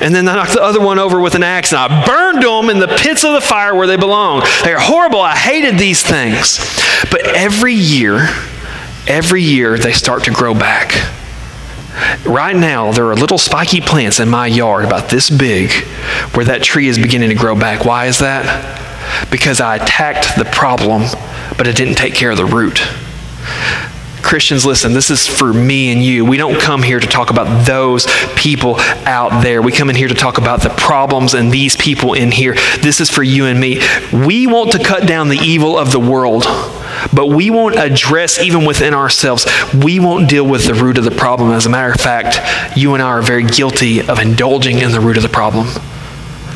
and 0.00 0.14
then 0.14 0.28
I 0.28 0.34
knocked 0.34 0.52
the 0.52 0.62
other 0.62 0.80
one 0.80 0.98
over 0.98 1.20
with 1.20 1.34
an 1.34 1.42
axe 1.42 1.72
and 1.72 1.78
I 1.78 2.06
burned 2.06 2.42
them 2.42 2.70
in 2.70 2.78
the 2.78 2.88
pits 2.88 3.24
of 3.24 3.32
the 3.32 3.40
fire 3.40 3.74
where 3.74 3.86
they 3.86 3.96
belong. 3.96 4.42
They're 4.62 4.78
horrible. 4.78 5.20
I 5.20 5.34
hated 5.36 5.78
these 5.78 6.02
things. 6.02 6.58
But 7.10 7.26
every 7.36 7.74
year, 7.74 8.28
every 9.06 9.42
year 9.42 9.78
they 9.78 9.92
start 9.92 10.24
to 10.24 10.30
grow 10.30 10.54
back. 10.54 10.92
Right 12.26 12.56
now, 12.56 12.90
there 12.90 13.06
are 13.10 13.14
little 13.14 13.38
spiky 13.38 13.80
plants 13.80 14.18
in 14.18 14.28
my 14.28 14.48
yard 14.48 14.84
about 14.84 15.08
this 15.08 15.30
big 15.30 15.70
where 16.34 16.44
that 16.44 16.62
tree 16.62 16.88
is 16.88 16.98
beginning 16.98 17.28
to 17.28 17.36
grow 17.36 17.54
back. 17.54 17.84
Why 17.84 18.06
is 18.06 18.18
that? 18.18 19.30
Because 19.30 19.60
I 19.60 19.76
attacked 19.76 20.36
the 20.36 20.44
problem, 20.44 21.02
but 21.56 21.68
it 21.68 21.76
didn't 21.76 21.94
take 21.94 22.14
care 22.14 22.32
of 22.32 22.36
the 22.36 22.44
root. 22.44 22.80
Christians, 24.24 24.64
listen, 24.64 24.94
this 24.94 25.10
is 25.10 25.26
for 25.26 25.52
me 25.52 25.92
and 25.92 26.02
you. 26.02 26.24
We 26.24 26.38
don't 26.38 26.58
come 26.58 26.82
here 26.82 26.98
to 26.98 27.06
talk 27.06 27.28
about 27.28 27.66
those 27.66 28.06
people 28.34 28.76
out 29.04 29.42
there. 29.42 29.60
We 29.60 29.70
come 29.70 29.90
in 29.90 29.96
here 29.96 30.08
to 30.08 30.14
talk 30.14 30.38
about 30.38 30.62
the 30.62 30.70
problems 30.70 31.34
and 31.34 31.52
these 31.52 31.76
people 31.76 32.14
in 32.14 32.30
here. 32.30 32.54
This 32.80 33.02
is 33.02 33.10
for 33.10 33.22
you 33.22 33.44
and 33.44 33.60
me. 33.60 33.82
We 34.12 34.46
want 34.46 34.72
to 34.72 34.82
cut 34.82 35.06
down 35.06 35.28
the 35.28 35.36
evil 35.36 35.78
of 35.78 35.92
the 35.92 36.00
world, 36.00 36.44
but 37.12 37.26
we 37.26 37.50
won't 37.50 37.76
address 37.76 38.40
even 38.40 38.64
within 38.64 38.94
ourselves. 38.94 39.46
We 39.74 40.00
won't 40.00 40.30
deal 40.30 40.48
with 40.48 40.66
the 40.66 40.74
root 40.74 40.96
of 40.96 41.04
the 41.04 41.10
problem. 41.10 41.50
As 41.50 41.66
a 41.66 41.70
matter 41.70 41.92
of 41.92 42.00
fact, 42.00 42.76
you 42.78 42.94
and 42.94 43.02
I 43.02 43.08
are 43.08 43.22
very 43.22 43.44
guilty 43.44 44.00
of 44.00 44.18
indulging 44.18 44.78
in 44.78 44.90
the 44.90 45.00
root 45.00 45.18
of 45.18 45.22
the 45.22 45.28
problem 45.28 45.66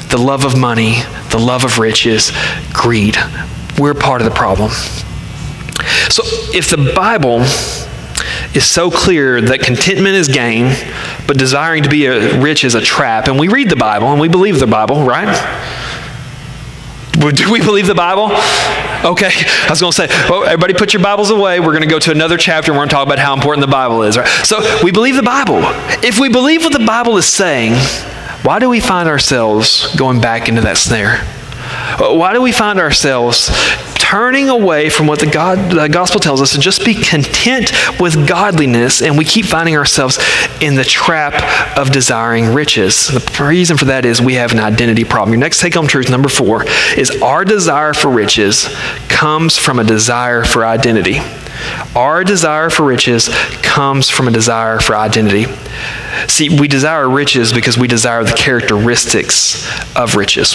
the 0.08 0.16
love 0.16 0.46
of 0.46 0.56
money, 0.56 1.02
the 1.30 1.38
love 1.38 1.64
of 1.64 1.78
riches, 1.78 2.32
greed. 2.72 3.18
We're 3.78 3.92
part 3.92 4.22
of 4.22 4.24
the 4.24 4.34
problem. 4.34 4.70
So 6.10 6.22
if 6.54 6.70
the 6.70 6.92
Bible 6.94 7.40
is 8.54 8.66
so 8.66 8.90
clear 8.90 9.40
that 9.40 9.60
contentment 9.60 10.16
is 10.16 10.28
gain, 10.28 10.74
but 11.26 11.38
desiring 11.38 11.82
to 11.82 11.88
be 11.88 12.08
rich 12.08 12.64
is 12.64 12.74
a 12.74 12.80
trap, 12.80 13.28
and 13.28 13.38
we 13.38 13.48
read 13.48 13.70
the 13.70 13.76
Bible 13.76 14.08
and 14.08 14.20
we 14.20 14.28
believe 14.28 14.58
the 14.58 14.66
Bible, 14.66 15.04
right? 15.04 15.28
Do 17.12 17.50
we 17.50 17.60
believe 17.60 17.86
the 17.86 17.94
Bible? 17.96 18.30
Okay, 19.04 19.30
I 19.30 19.66
was 19.70 19.80
going 19.80 19.92
to 19.92 19.96
say, 19.96 20.08
well, 20.28 20.44
everybody 20.44 20.74
put 20.74 20.92
your 20.92 21.02
Bibles 21.02 21.30
away. 21.30 21.58
We're 21.58 21.72
going 21.72 21.82
to 21.82 21.88
go 21.88 21.98
to 21.98 22.10
another 22.12 22.36
chapter 22.36 22.70
and 22.70 22.76
we're 22.78 22.82
going 22.82 22.90
to 22.90 22.94
talk 22.94 23.06
about 23.06 23.18
how 23.18 23.34
important 23.34 23.66
the 23.66 23.70
Bible 23.70 24.02
is. 24.02 24.16
Right? 24.16 24.28
So 24.44 24.60
we 24.82 24.92
believe 24.92 25.16
the 25.16 25.22
Bible. 25.22 25.60
If 26.04 26.20
we 26.20 26.28
believe 26.28 26.62
what 26.62 26.72
the 26.72 26.84
Bible 26.84 27.16
is 27.16 27.26
saying, 27.26 27.74
why 28.42 28.60
do 28.60 28.68
we 28.68 28.80
find 28.80 29.08
ourselves 29.08 29.94
going 29.96 30.20
back 30.20 30.48
into 30.48 30.60
that 30.62 30.76
snare? 30.76 31.18
Why 31.98 32.32
do 32.32 32.40
we 32.40 32.52
find 32.52 32.78
ourselves 32.78 33.50
turning 34.08 34.48
away 34.48 34.88
from 34.88 35.06
what 35.06 35.20
the, 35.20 35.26
God, 35.26 35.70
the 35.70 35.86
gospel 35.86 36.18
tells 36.18 36.40
us 36.40 36.54
and 36.54 36.62
just 36.62 36.82
be 36.82 36.94
content 36.94 37.70
with 38.00 38.26
godliness, 38.26 39.02
and 39.02 39.18
we 39.18 39.24
keep 39.24 39.44
finding 39.44 39.76
ourselves 39.76 40.18
in 40.62 40.76
the 40.76 40.84
trap 40.84 41.76
of 41.76 41.92
desiring 41.92 42.54
riches. 42.54 43.08
The 43.08 43.44
reason 43.44 43.76
for 43.76 43.84
that 43.84 44.06
is 44.06 44.18
we 44.18 44.34
have 44.34 44.52
an 44.52 44.60
identity 44.60 45.04
problem. 45.04 45.34
Your 45.34 45.40
next 45.40 45.60
take 45.60 45.74
home 45.74 45.86
truth, 45.86 46.08
number 46.08 46.30
four, 46.30 46.64
is 46.96 47.20
our 47.20 47.44
desire 47.44 47.92
for 47.92 48.08
riches 48.08 48.74
comes 49.08 49.58
from 49.58 49.78
a 49.78 49.84
desire 49.84 50.42
for 50.42 50.64
identity. 50.64 51.18
Our 51.94 52.24
desire 52.24 52.70
for 52.70 52.86
riches 52.86 53.28
comes 53.60 54.08
from 54.08 54.26
a 54.26 54.30
desire 54.30 54.80
for 54.80 54.96
identity. 54.96 55.52
See, 56.28 56.48
we 56.48 56.66
desire 56.66 57.10
riches 57.10 57.52
because 57.52 57.76
we 57.76 57.88
desire 57.88 58.24
the 58.24 58.32
characteristics 58.32 59.68
of 59.94 60.16
riches. 60.16 60.54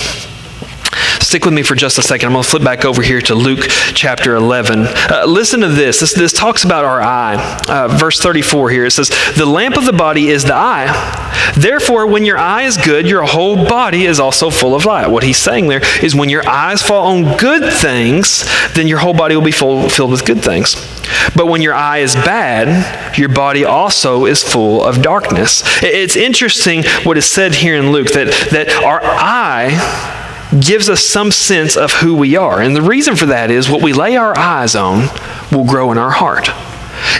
Stick 1.33 1.45
with 1.45 1.53
me 1.55 1.63
for 1.63 1.73
just 1.73 1.97
a 1.97 2.03
second. 2.03 2.27
I'm 2.27 2.33
going 2.33 2.43
to 2.43 2.49
flip 2.51 2.63
back 2.63 2.85
over 2.85 3.01
here 3.01 3.19
to 3.21 3.33
Luke 3.33 3.61
chapter 3.95 4.35
11. 4.35 4.85
Uh, 4.85 5.25
listen 5.25 5.61
to 5.61 5.67
this. 5.67 5.99
this. 5.99 6.13
This 6.13 6.31
talks 6.31 6.63
about 6.63 6.85
our 6.85 7.01
eye. 7.01 7.59
Uh, 7.67 7.87
verse 7.87 8.19
34 8.19 8.69
here 8.69 8.85
it 8.85 8.91
says, 8.91 9.09
The 9.35 9.47
lamp 9.47 9.75
of 9.75 9.85
the 9.85 9.93
body 9.93 10.27
is 10.27 10.43
the 10.43 10.53
eye. 10.53 11.51
Therefore, 11.57 12.05
when 12.05 12.23
your 12.23 12.37
eye 12.37 12.61
is 12.61 12.77
good, 12.77 13.09
your 13.09 13.23
whole 13.23 13.55
body 13.55 14.05
is 14.05 14.19
also 14.19 14.51
full 14.51 14.75
of 14.75 14.85
light. 14.85 15.07
What 15.07 15.23
he's 15.23 15.39
saying 15.39 15.69
there 15.69 15.81
is 16.03 16.13
when 16.13 16.29
your 16.29 16.47
eyes 16.47 16.83
fall 16.83 17.07
on 17.07 17.35
good 17.37 17.73
things, 17.73 18.47
then 18.75 18.87
your 18.87 18.99
whole 18.99 19.15
body 19.15 19.35
will 19.35 19.43
be 19.43 19.51
full, 19.51 19.89
filled 19.89 20.11
with 20.11 20.27
good 20.27 20.43
things. 20.43 20.75
But 21.35 21.47
when 21.47 21.63
your 21.63 21.73
eye 21.73 21.97
is 21.97 22.13
bad, 22.13 23.17
your 23.17 23.29
body 23.29 23.65
also 23.65 24.27
is 24.27 24.43
full 24.43 24.83
of 24.83 25.01
darkness. 25.01 25.63
It's 25.81 26.15
interesting 26.15 26.83
what 27.01 27.17
is 27.17 27.25
said 27.25 27.55
here 27.55 27.75
in 27.75 27.91
Luke 27.91 28.09
that, 28.09 28.27
that 28.51 28.69
our 28.83 29.01
eye 29.03 30.19
gives 30.59 30.89
us 30.89 31.03
some 31.03 31.31
sense 31.31 31.75
of 31.75 31.93
who 31.93 32.15
we 32.15 32.35
are. 32.35 32.61
And 32.61 32.75
the 32.75 32.81
reason 32.81 33.15
for 33.15 33.25
that 33.27 33.49
is 33.51 33.69
what 33.69 33.81
we 33.81 33.93
lay 33.93 34.15
our 34.15 34.37
eyes 34.37 34.75
on 34.75 35.09
will 35.51 35.65
grow 35.65 35.91
in 35.91 35.97
our 35.97 36.11
heart. 36.11 36.49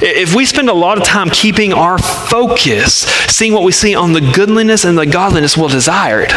If 0.01 0.35
we 0.35 0.45
spend 0.45 0.69
a 0.69 0.73
lot 0.73 0.97
of 0.97 1.03
time 1.03 1.29
keeping 1.29 1.73
our 1.73 1.97
focus, 1.97 3.05
seeing 3.27 3.53
what 3.53 3.63
we 3.63 3.71
see 3.71 3.95
on 3.95 4.13
the 4.13 4.21
goodliness 4.21 4.85
and 4.85 4.97
the 4.97 5.05
godliness, 5.05 5.57
we'll 5.57 5.69
desire 5.69 6.21
it. 6.21 6.31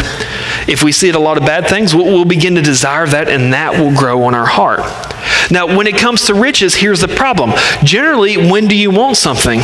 If 0.68 0.82
we 0.82 0.92
see 0.92 1.08
it 1.08 1.14
a 1.14 1.20
lot 1.20 1.36
of 1.36 1.44
bad 1.44 1.68
things, 1.68 1.94
we'll, 1.94 2.24
begin 2.24 2.56
to 2.56 2.62
desire 2.62 3.06
that, 3.06 3.28
and 3.28 3.52
that 3.52 3.78
will 3.78 3.96
grow 3.96 4.24
on 4.24 4.34
our 4.34 4.46
heart. 4.46 4.80
Now, 5.50 5.76
when 5.76 5.86
it 5.86 5.96
comes 5.96 6.26
to 6.26 6.34
riches, 6.34 6.74
here's 6.74 7.00
the 7.00 7.08
problem. 7.08 7.52
Generally, 7.84 8.36
when 8.50 8.66
do 8.66 8.76
you 8.76 8.90
want 8.90 9.16
something? 9.16 9.60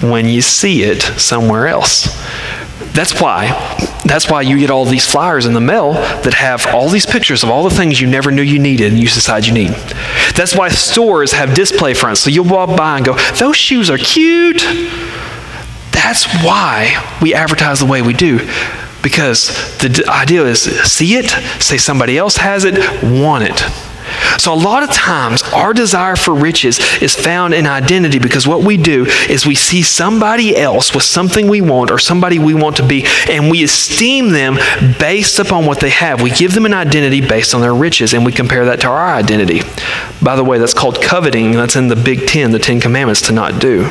When 0.00 0.26
you 0.26 0.40
see 0.40 0.82
it 0.82 1.02
somewhere 1.02 1.68
else. 1.68 2.06
That's 2.96 3.20
why. 3.20 3.48
That's 4.06 4.30
why 4.30 4.40
you 4.40 4.58
get 4.58 4.70
all 4.70 4.86
these 4.86 5.06
flyers 5.06 5.44
in 5.44 5.52
the 5.52 5.60
mail 5.60 5.92
that 5.92 6.32
have 6.32 6.66
all 6.68 6.88
these 6.88 7.04
pictures 7.04 7.42
of 7.42 7.50
all 7.50 7.62
the 7.62 7.74
things 7.74 8.00
you 8.00 8.06
never 8.06 8.30
knew 8.30 8.40
you 8.40 8.58
needed 8.58 8.90
and 8.90 8.98
you 8.98 9.06
decide 9.06 9.44
you 9.44 9.52
need. 9.52 9.68
That's 10.34 10.54
why 10.56 10.70
stores 10.70 11.32
have 11.32 11.54
display 11.54 11.92
fronts. 11.92 12.22
So 12.22 12.30
you'll 12.30 12.46
walk 12.46 12.74
by 12.74 12.96
and 12.96 13.04
go, 13.04 13.18
those 13.38 13.54
shoes 13.54 13.90
are 13.90 13.98
cute. 13.98 14.62
That's 15.92 16.24
why 16.42 17.18
we 17.20 17.34
advertise 17.34 17.80
the 17.80 17.86
way 17.86 18.00
we 18.00 18.14
do. 18.14 18.38
Because 19.02 19.76
the 19.76 20.04
idea 20.08 20.44
is 20.44 20.62
see 20.62 21.16
it, 21.16 21.28
say 21.60 21.76
somebody 21.76 22.16
else 22.16 22.38
has 22.38 22.64
it, 22.64 22.76
want 23.02 23.44
it. 23.44 23.62
So, 24.38 24.52
a 24.52 24.54
lot 24.54 24.82
of 24.82 24.90
times, 24.90 25.42
our 25.42 25.72
desire 25.72 26.16
for 26.16 26.34
riches 26.34 26.78
is 27.00 27.14
found 27.14 27.54
in 27.54 27.66
identity 27.66 28.18
because 28.18 28.46
what 28.46 28.62
we 28.62 28.76
do 28.76 29.06
is 29.28 29.46
we 29.46 29.54
see 29.54 29.82
somebody 29.82 30.56
else 30.56 30.94
with 30.94 31.04
something 31.04 31.48
we 31.48 31.60
want 31.60 31.90
or 31.90 31.98
somebody 31.98 32.38
we 32.38 32.54
want 32.54 32.76
to 32.76 32.86
be, 32.86 33.04
and 33.28 33.50
we 33.50 33.62
esteem 33.62 34.30
them 34.30 34.56
based 34.98 35.38
upon 35.38 35.66
what 35.66 35.80
they 35.80 35.90
have. 35.90 36.22
We 36.22 36.30
give 36.30 36.54
them 36.54 36.66
an 36.66 36.74
identity 36.74 37.20
based 37.20 37.54
on 37.54 37.60
their 37.60 37.74
riches, 37.74 38.14
and 38.14 38.24
we 38.24 38.32
compare 38.32 38.64
that 38.66 38.80
to 38.80 38.88
our 38.88 39.14
identity. 39.14 39.62
By 40.22 40.36
the 40.36 40.44
way, 40.44 40.58
that's 40.58 40.74
called 40.74 41.02
coveting. 41.02 41.52
That's 41.52 41.76
in 41.76 41.88
the 41.88 41.96
Big 41.96 42.26
Ten, 42.26 42.50
the 42.52 42.58
Ten 42.58 42.80
Commandments 42.80 43.22
to 43.22 43.32
not 43.32 43.60
do. 43.60 43.90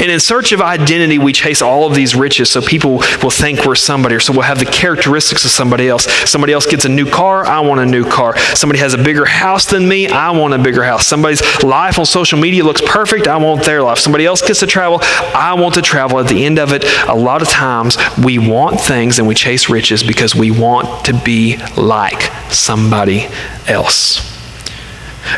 And 0.00 0.10
in 0.10 0.20
search 0.20 0.52
of 0.52 0.60
identity, 0.60 1.18
we 1.18 1.32
chase 1.32 1.60
all 1.60 1.86
of 1.86 1.94
these 1.94 2.14
riches 2.14 2.50
so 2.50 2.62
people 2.62 3.02
will 3.22 3.30
think 3.30 3.64
we're 3.66 3.74
somebody, 3.74 4.14
or 4.14 4.20
so 4.20 4.32
we'll 4.32 4.42
have 4.42 4.58
the 4.58 4.64
characteristics 4.64 5.44
of 5.44 5.50
somebody 5.50 5.88
else. 5.88 6.10
Somebody 6.28 6.52
else 6.52 6.66
gets 6.66 6.84
a 6.84 6.88
new 6.88 7.08
car, 7.08 7.44
I 7.44 7.60
want 7.60 7.80
a 7.80 7.86
new 7.86 8.08
car. 8.08 8.36
Somebody 8.54 8.78
has 8.78 8.94
a 8.94 8.98
bigger 8.98 9.24
house 9.24 9.41
than 9.66 9.88
me, 9.88 10.08
I 10.08 10.30
want 10.30 10.54
a 10.54 10.58
bigger 10.58 10.84
house. 10.84 11.06
Somebody's 11.06 11.42
life 11.64 11.98
on 11.98 12.06
social 12.06 12.38
media 12.38 12.64
looks 12.64 12.80
perfect, 12.80 13.26
I 13.26 13.36
want 13.36 13.64
their 13.64 13.82
life. 13.82 13.98
Somebody 13.98 14.24
else 14.24 14.40
gets 14.40 14.60
to 14.60 14.66
travel, 14.66 14.98
I 15.02 15.54
want 15.54 15.74
to 15.74 15.82
travel. 15.82 16.20
At 16.20 16.28
the 16.28 16.44
end 16.44 16.58
of 16.58 16.72
it, 16.72 16.84
a 17.08 17.14
lot 17.14 17.42
of 17.42 17.48
times 17.48 17.98
we 18.22 18.38
want 18.38 18.80
things 18.80 19.18
and 19.18 19.26
we 19.26 19.34
chase 19.34 19.68
riches 19.68 20.02
because 20.02 20.34
we 20.34 20.50
want 20.50 21.06
to 21.06 21.14
be 21.24 21.58
like 21.76 22.22
somebody 22.52 23.28
else. 23.66 24.30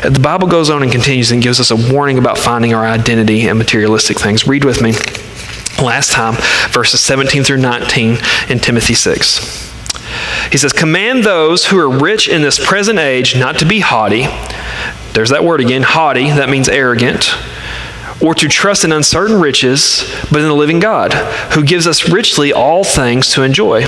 The 0.03 0.19
Bible 0.19 0.47
goes 0.47 0.69
on 0.69 0.83
and 0.83 0.91
continues 0.91 1.31
and 1.31 1.41
gives 1.41 1.59
us 1.59 1.71
a 1.71 1.93
warning 1.93 2.17
about 2.17 2.37
finding 2.37 2.73
our 2.73 2.85
identity 2.85 3.47
in 3.47 3.57
materialistic 3.57 4.19
things. 4.19 4.47
Read 4.47 4.65
with 4.65 4.81
me 4.81 4.93
last 5.83 6.11
time, 6.11 6.35
verses 6.69 7.01
17 7.01 7.43
through 7.43 7.57
19 7.57 8.17
in 8.49 8.59
Timothy 8.59 8.93
6. 8.93 9.74
He 10.51 10.57
says, 10.57 10.73
Command 10.73 11.23
those 11.23 11.65
who 11.65 11.79
are 11.79 11.89
rich 11.89 12.27
in 12.27 12.41
this 12.41 12.63
present 12.63 12.99
age 12.99 13.37
not 13.37 13.59
to 13.59 13.65
be 13.65 13.79
haughty. 13.79 14.27
There's 15.13 15.29
that 15.29 15.43
word 15.43 15.61
again, 15.61 15.83
haughty, 15.83 16.29
that 16.29 16.49
means 16.49 16.67
arrogant. 16.67 17.33
Or 18.21 18.33
to 18.35 18.47
trust 18.47 18.83
in 18.83 18.91
uncertain 18.91 19.39
riches, 19.39 20.09
but 20.31 20.41
in 20.41 20.47
the 20.47 20.55
living 20.55 20.79
God, 20.79 21.13
who 21.53 21.63
gives 21.63 21.87
us 21.87 22.09
richly 22.09 22.53
all 22.53 22.83
things 22.83 23.29
to 23.33 23.43
enjoy. 23.43 23.85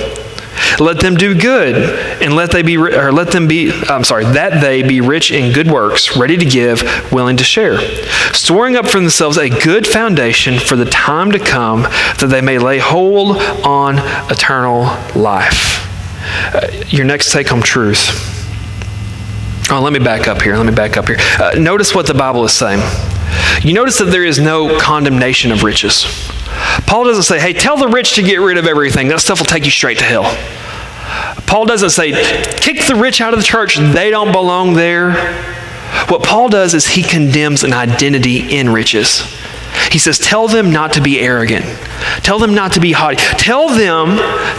Let 0.80 1.00
them 1.00 1.16
do 1.16 1.34
good, 1.34 1.76
and 2.22 2.34
let 2.34 2.50
they 2.50 2.62
be, 2.62 2.76
or 2.76 3.12
let 3.12 3.30
them 3.30 3.48
be. 3.48 3.72
I'm 3.88 4.04
sorry, 4.04 4.24
that 4.24 4.60
they 4.60 4.82
be 4.82 5.00
rich 5.00 5.30
in 5.30 5.52
good 5.52 5.70
works, 5.70 6.16
ready 6.16 6.36
to 6.36 6.44
give, 6.44 6.82
willing 7.12 7.36
to 7.38 7.44
share, 7.44 7.78
storing 8.32 8.76
up 8.76 8.86
for 8.86 9.00
themselves 9.00 9.38
a 9.38 9.48
good 9.48 9.86
foundation 9.86 10.58
for 10.58 10.76
the 10.76 10.84
time 10.84 11.32
to 11.32 11.38
come, 11.38 11.82
that 11.82 12.28
they 12.30 12.40
may 12.40 12.58
lay 12.58 12.78
hold 12.78 13.36
on 13.64 13.98
eternal 14.30 14.84
life. 15.20 15.87
Uh, 16.54 16.84
your 16.88 17.04
next 17.04 17.32
take-home 17.32 17.62
truth. 17.62 18.08
Oh, 19.70 19.80
let 19.80 19.92
me 19.92 19.98
back 19.98 20.28
up 20.28 20.40
here. 20.40 20.56
Let 20.56 20.64
me 20.66 20.72
back 20.72 20.96
up 20.96 21.06
here. 21.06 21.18
Uh, 21.38 21.58
notice 21.58 21.94
what 21.94 22.06
the 22.06 22.14
Bible 22.14 22.44
is 22.44 22.52
saying. 22.52 22.80
You 23.62 23.74
notice 23.74 23.98
that 23.98 24.06
there 24.06 24.24
is 24.24 24.38
no 24.38 24.78
condemnation 24.78 25.52
of 25.52 25.62
riches. 25.62 26.06
Paul 26.86 27.04
doesn't 27.04 27.24
say, 27.24 27.38
hey, 27.38 27.52
tell 27.52 27.76
the 27.76 27.88
rich 27.88 28.14
to 28.14 28.22
get 28.22 28.36
rid 28.36 28.56
of 28.56 28.66
everything. 28.66 29.08
That 29.08 29.20
stuff 29.20 29.40
will 29.40 29.46
take 29.46 29.64
you 29.64 29.70
straight 29.70 29.98
to 29.98 30.04
hell. 30.04 30.24
Paul 31.46 31.66
doesn't 31.66 31.90
say, 31.90 32.12
kick 32.60 32.86
the 32.86 32.94
rich 32.94 33.20
out 33.20 33.34
of 33.34 33.40
the 33.40 33.44
church. 33.44 33.76
They 33.76 34.10
don't 34.10 34.32
belong 34.32 34.74
there. 34.74 35.12
What 36.08 36.22
Paul 36.22 36.48
does 36.48 36.74
is 36.74 36.86
he 36.86 37.02
condemns 37.02 37.64
an 37.64 37.72
identity 37.72 38.56
in 38.56 38.70
riches. 38.70 39.22
He 39.90 39.98
says, 39.98 40.18
Tell 40.18 40.48
them 40.48 40.70
not 40.70 40.92
to 40.94 41.00
be 41.00 41.20
arrogant. 41.20 41.64
Tell 42.22 42.38
them 42.38 42.54
not 42.54 42.72
to 42.74 42.80
be 42.80 42.92
haughty. 42.92 43.16
Tell 43.16 43.68
them 43.68 44.16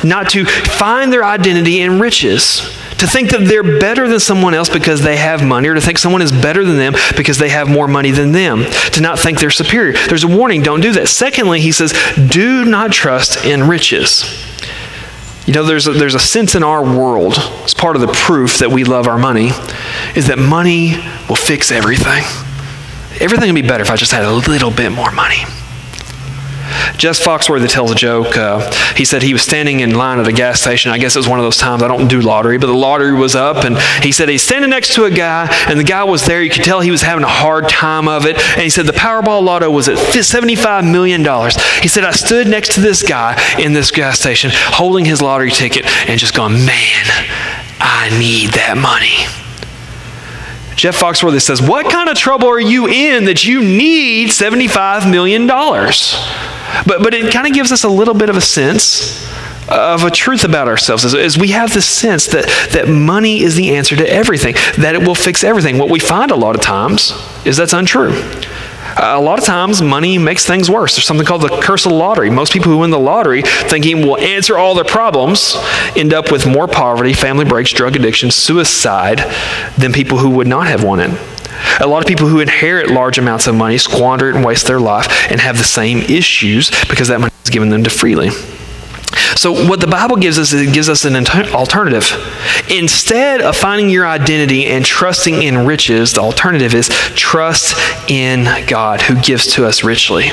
not 0.08 0.30
to 0.32 0.46
find 0.46 1.12
their 1.12 1.24
identity 1.24 1.82
in 1.82 2.00
riches. 2.00 2.76
To 3.00 3.08
think 3.08 3.30
that 3.32 3.46
they're 3.46 3.80
better 3.80 4.10
than 4.10 4.20
someone 4.20 4.54
else 4.54 4.68
because 4.68 5.02
they 5.02 5.16
have 5.16 5.42
money, 5.42 5.70
or 5.70 5.74
to 5.74 5.80
think 5.80 5.98
someone 5.98 6.22
is 6.22 6.34
better 6.34 6.66
than 6.66 6.76
them 6.76 6.94
because 7.16 7.38
they 7.38 7.48
have 7.48 7.70
more 7.70 7.88
money 7.88 8.12
than 8.12 8.34
them. 8.34 8.66
To 8.94 9.02
not 9.02 9.18
think 9.18 9.40
they're 9.40 9.50
superior. 9.50 9.94
There's 10.08 10.26
a 10.26 10.28
warning 10.28 10.64
don't 10.64 10.82
do 10.82 10.92
that. 10.94 11.08
Secondly, 11.08 11.62
he 11.62 11.72
says, 11.72 11.94
Do 12.30 12.66
not 12.66 12.92
trust 12.92 13.46
in 13.46 13.68
riches. 13.70 14.26
You 15.50 15.54
know, 15.54 15.64
there's 15.64 15.88
a, 15.88 15.94
there's 15.94 16.14
a 16.14 16.20
sense 16.20 16.54
in 16.54 16.62
our 16.62 16.84
world, 16.84 17.34
it's 17.64 17.74
part 17.74 17.96
of 17.96 18.02
the 18.02 18.12
proof 18.14 18.60
that 18.60 18.70
we 18.70 18.84
love 18.84 19.08
our 19.08 19.18
money, 19.18 19.50
is 20.14 20.28
that 20.28 20.38
money 20.38 20.98
will 21.28 21.36
fix 21.36 21.72
everything. 21.72 22.24
Everything 23.20 23.54
would 23.54 23.62
be 23.62 23.68
better 23.68 23.84
if 23.84 23.92
I 23.92 23.96
just 23.96 24.12
had 24.12 24.24
a 24.24 24.32
little 24.32 24.72
bit 24.72 24.92
more 24.92 25.12
money. 25.12 25.44
Jeff 26.98 27.18
Foxworthy 27.18 27.70
tells 27.70 27.92
a 27.92 27.96
joke. 27.96 28.38
Uh, 28.38 28.70
he 28.96 29.06
said 29.06 29.24
he 29.24 29.34
was 29.34 29.42
standing 29.42 29.80
in 29.80 29.96
line 29.96 30.20
at 30.20 30.28
a 30.28 30.34
gas 30.34 30.62
station. 30.62 30.92
I 30.92 30.98
guess 30.98 31.16
it 31.16 31.20
was 31.20 31.28
one 31.28 31.40
of 31.40 31.46
those 31.46 31.58
times 31.58 31.82
I 31.82 31.88
don't 31.88 32.08
do 32.08 32.22
lottery, 32.22 32.58
but 32.58 32.68
the 32.68 32.74
lottery 32.74 33.14
was 33.14 33.36
up, 33.36 33.64
and 33.64 33.78
he 34.04 34.12
said 34.12 34.30
he's 34.30 34.44
standing 34.44 34.70
next 34.70 34.94
to 34.96 35.06
a 35.06 35.10
guy, 35.10 35.48
and 35.68 35.80
the 35.80 35.84
guy 35.84 36.04
was 36.04 36.26
there. 36.26 36.42
You 36.42 36.50
could 36.50 36.64
tell 36.64 36.82
he 36.82 36.92
was 36.92 37.02
having 37.02 37.24
a 37.24 37.30
hard 37.30 37.70
time 37.70 38.08
of 38.08 38.26
it. 38.26 38.38
And 38.38 38.62
he 38.62 38.70
said 38.70 38.86
the 38.86 38.94
Powerball 38.94 39.44
lotto 39.44 39.72
was 39.72 39.88
at 39.88 39.98
$75 39.98 40.90
million. 40.92 41.22
He 41.82 41.88
said, 41.88 42.04
I 42.04 42.12
stood 42.12 42.48
next 42.48 42.74
to 42.76 42.82
this 42.82 43.02
guy 43.02 43.42
in 43.58 43.74
this 43.74 43.92
gas 43.92 44.20
station 44.20 44.52
holding 44.54 45.06
his 45.06 45.22
lottery 45.22 45.52
ticket 45.52 45.86
and 46.08 46.20
just 46.20 46.36
going, 46.36 46.54
man, 46.66 47.06
I 47.80 48.10
need 48.20 48.52
that 48.52 48.78
money. 48.78 49.39
Jeff 50.80 50.98
Foxworthy 50.98 51.42
says, 51.42 51.62
What 51.62 51.92
kind 51.92 52.08
of 52.08 52.16
trouble 52.16 52.48
are 52.48 52.60
you 52.60 52.88
in 52.88 53.26
that 53.26 53.44
you 53.44 53.60
need 53.62 54.30
$75 54.30 55.12
million? 55.12 55.46
But, 55.46 57.04
but 57.04 57.14
it 57.14 57.34
kind 57.34 57.46
of 57.46 57.54
gives 57.54 57.74
us 57.74 57.84
a 57.84 57.90
little 57.90 58.14
bit 58.14 58.30
of 58.30 58.38
a 58.38 58.42
sense 58.42 59.28
of 59.68 60.06
a 60.06 60.10
truth 60.10 60.46
about 60.46 60.70
ourselves 60.70 61.04
as, 61.04 61.14
as, 61.14 61.38
we 61.38 61.50
have 61.50 61.74
this 61.74 61.86
sense 61.86 62.28
that, 62.28 62.46
that 62.72 62.88
money 62.88 63.42
is 63.42 63.56
the 63.56 63.76
answer 63.76 63.98
to 63.98 64.10
everything, 64.10 64.56
that 64.82 64.96
it 64.96 65.06
will 65.06 65.16
fix 65.16 65.44
everything. 65.44 65.78
What 65.78 65.90
we 65.90 66.00
find 66.00 66.32
a 66.32 66.36
lot 66.36 66.56
of 66.56 66.62
times 66.62 67.12
is 67.46 67.58
that's 67.58 67.74
untrue. 67.74 68.12
A 69.02 69.22
lot 69.22 69.40
of 69.40 69.46
times, 69.46 69.82
money 69.82 70.18
makes 70.18 70.46
things 70.46 70.70
worse. 70.70 70.96
There's 70.96 71.06
something 71.06 71.26
called 71.26 71.44
the 71.44 71.62
curse 71.62 71.86
of 71.86 71.94
the 71.94 71.98
lottery. 71.98 72.30
Most 72.30 72.52
people 72.52 72.70
who 72.70 72.80
win 72.80 72.90
the 72.90 73.00
lottery 73.00 73.44
thinking 73.44 74.02
will 74.02 74.18
answer 74.18 74.58
all 74.58 74.76
their 74.76 74.84
problems 74.84 75.56
end 75.96 76.14
up 76.14 76.34
with 76.34 76.46
more 76.46 76.68
poverty, 76.68 77.14
family 77.14 77.46
breaks, 77.46 77.72
drug 77.72 77.96
addiction, 77.96 78.30
suicide 78.30 79.20
than 79.78 79.94
people 79.94 80.18
who 80.18 80.30
would 80.32 80.48
not 80.48 80.68
have 80.68 80.84
won 80.84 81.00
it. 81.00 81.18
A 81.80 81.88
lot 81.88 82.02
of 82.02 82.08
people 82.08 82.28
who 82.28 82.42
inherit 82.42 82.90
large 82.90 83.18
amounts 83.18 83.48
of 83.48 83.56
money 83.56 83.78
squander 83.78 84.30
it 84.30 84.36
and 84.36 84.44
waste 84.44 84.68
their 84.68 84.82
life 84.82 85.32
and 85.32 85.40
have 85.40 85.58
the 85.58 85.64
same 85.64 86.00
issues 86.00 86.70
because 86.90 87.08
that 87.08 87.22
money 87.22 87.32
is 87.46 87.50
given 87.50 87.70
them 87.70 87.86
to 87.86 87.90
freely. 87.90 88.32
So, 89.36 89.52
what 89.68 89.80
the 89.80 89.88
Bible 89.88 90.18
gives 90.18 90.38
us 90.38 90.54
is 90.54 90.62
it 90.62 90.74
gives 90.74 90.90
us 90.90 91.06
an 91.06 91.16
alternative. 91.16 92.12
Instead 92.70 93.42
of 93.42 93.56
finding 93.56 93.90
your 93.90 94.08
identity 94.08 94.68
and 94.68 94.86
trusting 94.86 95.42
in 95.42 95.66
riches, 95.66 96.14
the 96.14 96.22
alternative 96.22 96.74
is 96.74 96.90
trust 97.16 97.76
in 98.10 98.48
God 98.68 99.02
who 99.02 99.20
gives 99.22 99.48
to 99.54 99.66
us 99.66 99.84
richly. 99.84 100.30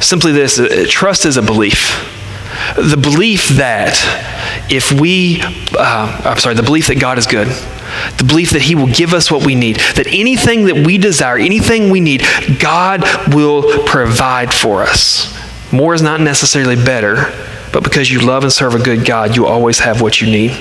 Simply 0.00 0.32
this 0.32 0.58
uh, 0.58 0.86
trust 0.88 1.24
is 1.24 1.36
a 1.36 1.42
belief. 1.42 2.14
The 2.76 2.96
belief 2.96 3.48
that 3.50 3.94
if 4.70 4.92
we, 4.92 5.40
uh, 5.42 6.22
I'm 6.24 6.38
sorry, 6.38 6.54
the 6.54 6.62
belief 6.62 6.88
that 6.88 7.00
God 7.00 7.18
is 7.18 7.26
good, 7.26 7.48
the 8.18 8.24
belief 8.24 8.50
that 8.50 8.62
He 8.62 8.74
will 8.74 8.92
give 8.92 9.14
us 9.14 9.30
what 9.30 9.46
we 9.46 9.54
need, 9.54 9.76
that 9.94 10.06
anything 10.08 10.66
that 10.66 10.86
we 10.86 10.98
desire, 10.98 11.38
anything 11.38 11.90
we 11.90 12.00
need, 12.00 12.22
God 12.58 13.02
will 13.34 13.84
provide 13.84 14.52
for 14.52 14.82
us. 14.82 15.34
More 15.72 15.94
is 15.94 16.02
not 16.02 16.20
necessarily 16.20 16.76
better, 16.76 17.32
but 17.72 17.84
because 17.84 18.10
you 18.10 18.20
love 18.20 18.42
and 18.42 18.52
serve 18.52 18.74
a 18.74 18.82
good 18.82 19.04
God, 19.04 19.36
you 19.36 19.46
always 19.46 19.80
have 19.80 20.00
what 20.00 20.20
you 20.20 20.26
need. 20.26 20.56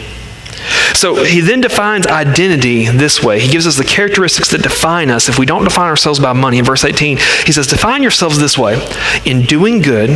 So 0.94 1.24
he 1.24 1.42
then 1.42 1.62
defines 1.62 2.08
identity 2.08 2.88
this 2.88 3.22
way. 3.22 3.40
He 3.40 3.48
gives 3.48 3.68
us 3.68 3.78
the 3.78 3.84
characteristics 3.84 4.52
that 4.52 4.64
define 4.64 5.10
us. 5.10 5.30
If 5.30 5.38
we 5.38 5.46
don't 5.46 5.64
define 5.64 5.88
ourselves 5.88 6.20
by 6.20 6.34
money, 6.34 6.58
in 6.58 6.66
verse 6.66 6.84
18, 6.84 7.18
he 7.46 7.52
says, 7.52 7.68
Define 7.68 8.02
yourselves 8.02 8.40
this 8.40 8.58
way 8.58 8.84
in 9.26 9.44
doing 9.44 9.82
good, 9.82 10.10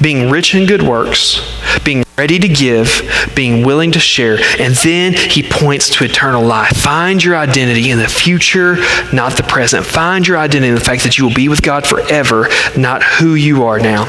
being 0.00 0.30
rich 0.30 0.54
in 0.54 0.66
good 0.66 0.82
works, 0.82 1.40
being 1.84 2.04
ready 2.16 2.38
to 2.38 2.48
give, 2.48 3.02
being 3.34 3.64
willing 3.64 3.92
to 3.92 4.00
share, 4.00 4.38
and 4.58 4.74
then 4.76 5.12
he 5.12 5.42
points 5.42 5.88
to 5.88 6.04
eternal 6.04 6.44
life. 6.44 6.76
Find 6.76 7.22
your 7.22 7.36
identity 7.36 7.90
in 7.90 7.98
the 7.98 8.08
future, 8.08 8.76
not 9.12 9.36
the 9.36 9.44
present. 9.44 9.86
Find 9.86 10.26
your 10.26 10.36
identity 10.36 10.68
in 10.68 10.74
the 10.74 10.80
fact 10.80 11.04
that 11.04 11.16
you 11.16 11.24
will 11.24 11.34
be 11.34 11.48
with 11.48 11.62
God 11.62 11.86
forever, 11.86 12.48
not 12.76 13.02
who 13.02 13.34
you 13.34 13.64
are 13.64 13.78
now. 13.78 14.06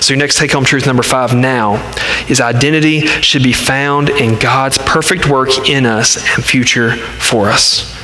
So, 0.00 0.14
your 0.14 0.18
next 0.18 0.38
take 0.38 0.52
home 0.52 0.64
truth 0.64 0.86
number 0.86 1.04
five 1.04 1.34
now 1.34 1.74
is 2.28 2.40
identity 2.40 3.06
should 3.06 3.44
be 3.44 3.52
found 3.52 4.10
in 4.10 4.38
God's 4.38 4.78
perfect 4.78 5.28
work 5.28 5.68
in 5.68 5.86
us 5.86 6.16
and 6.34 6.44
future 6.44 6.96
for 6.96 7.48
us. 7.48 8.01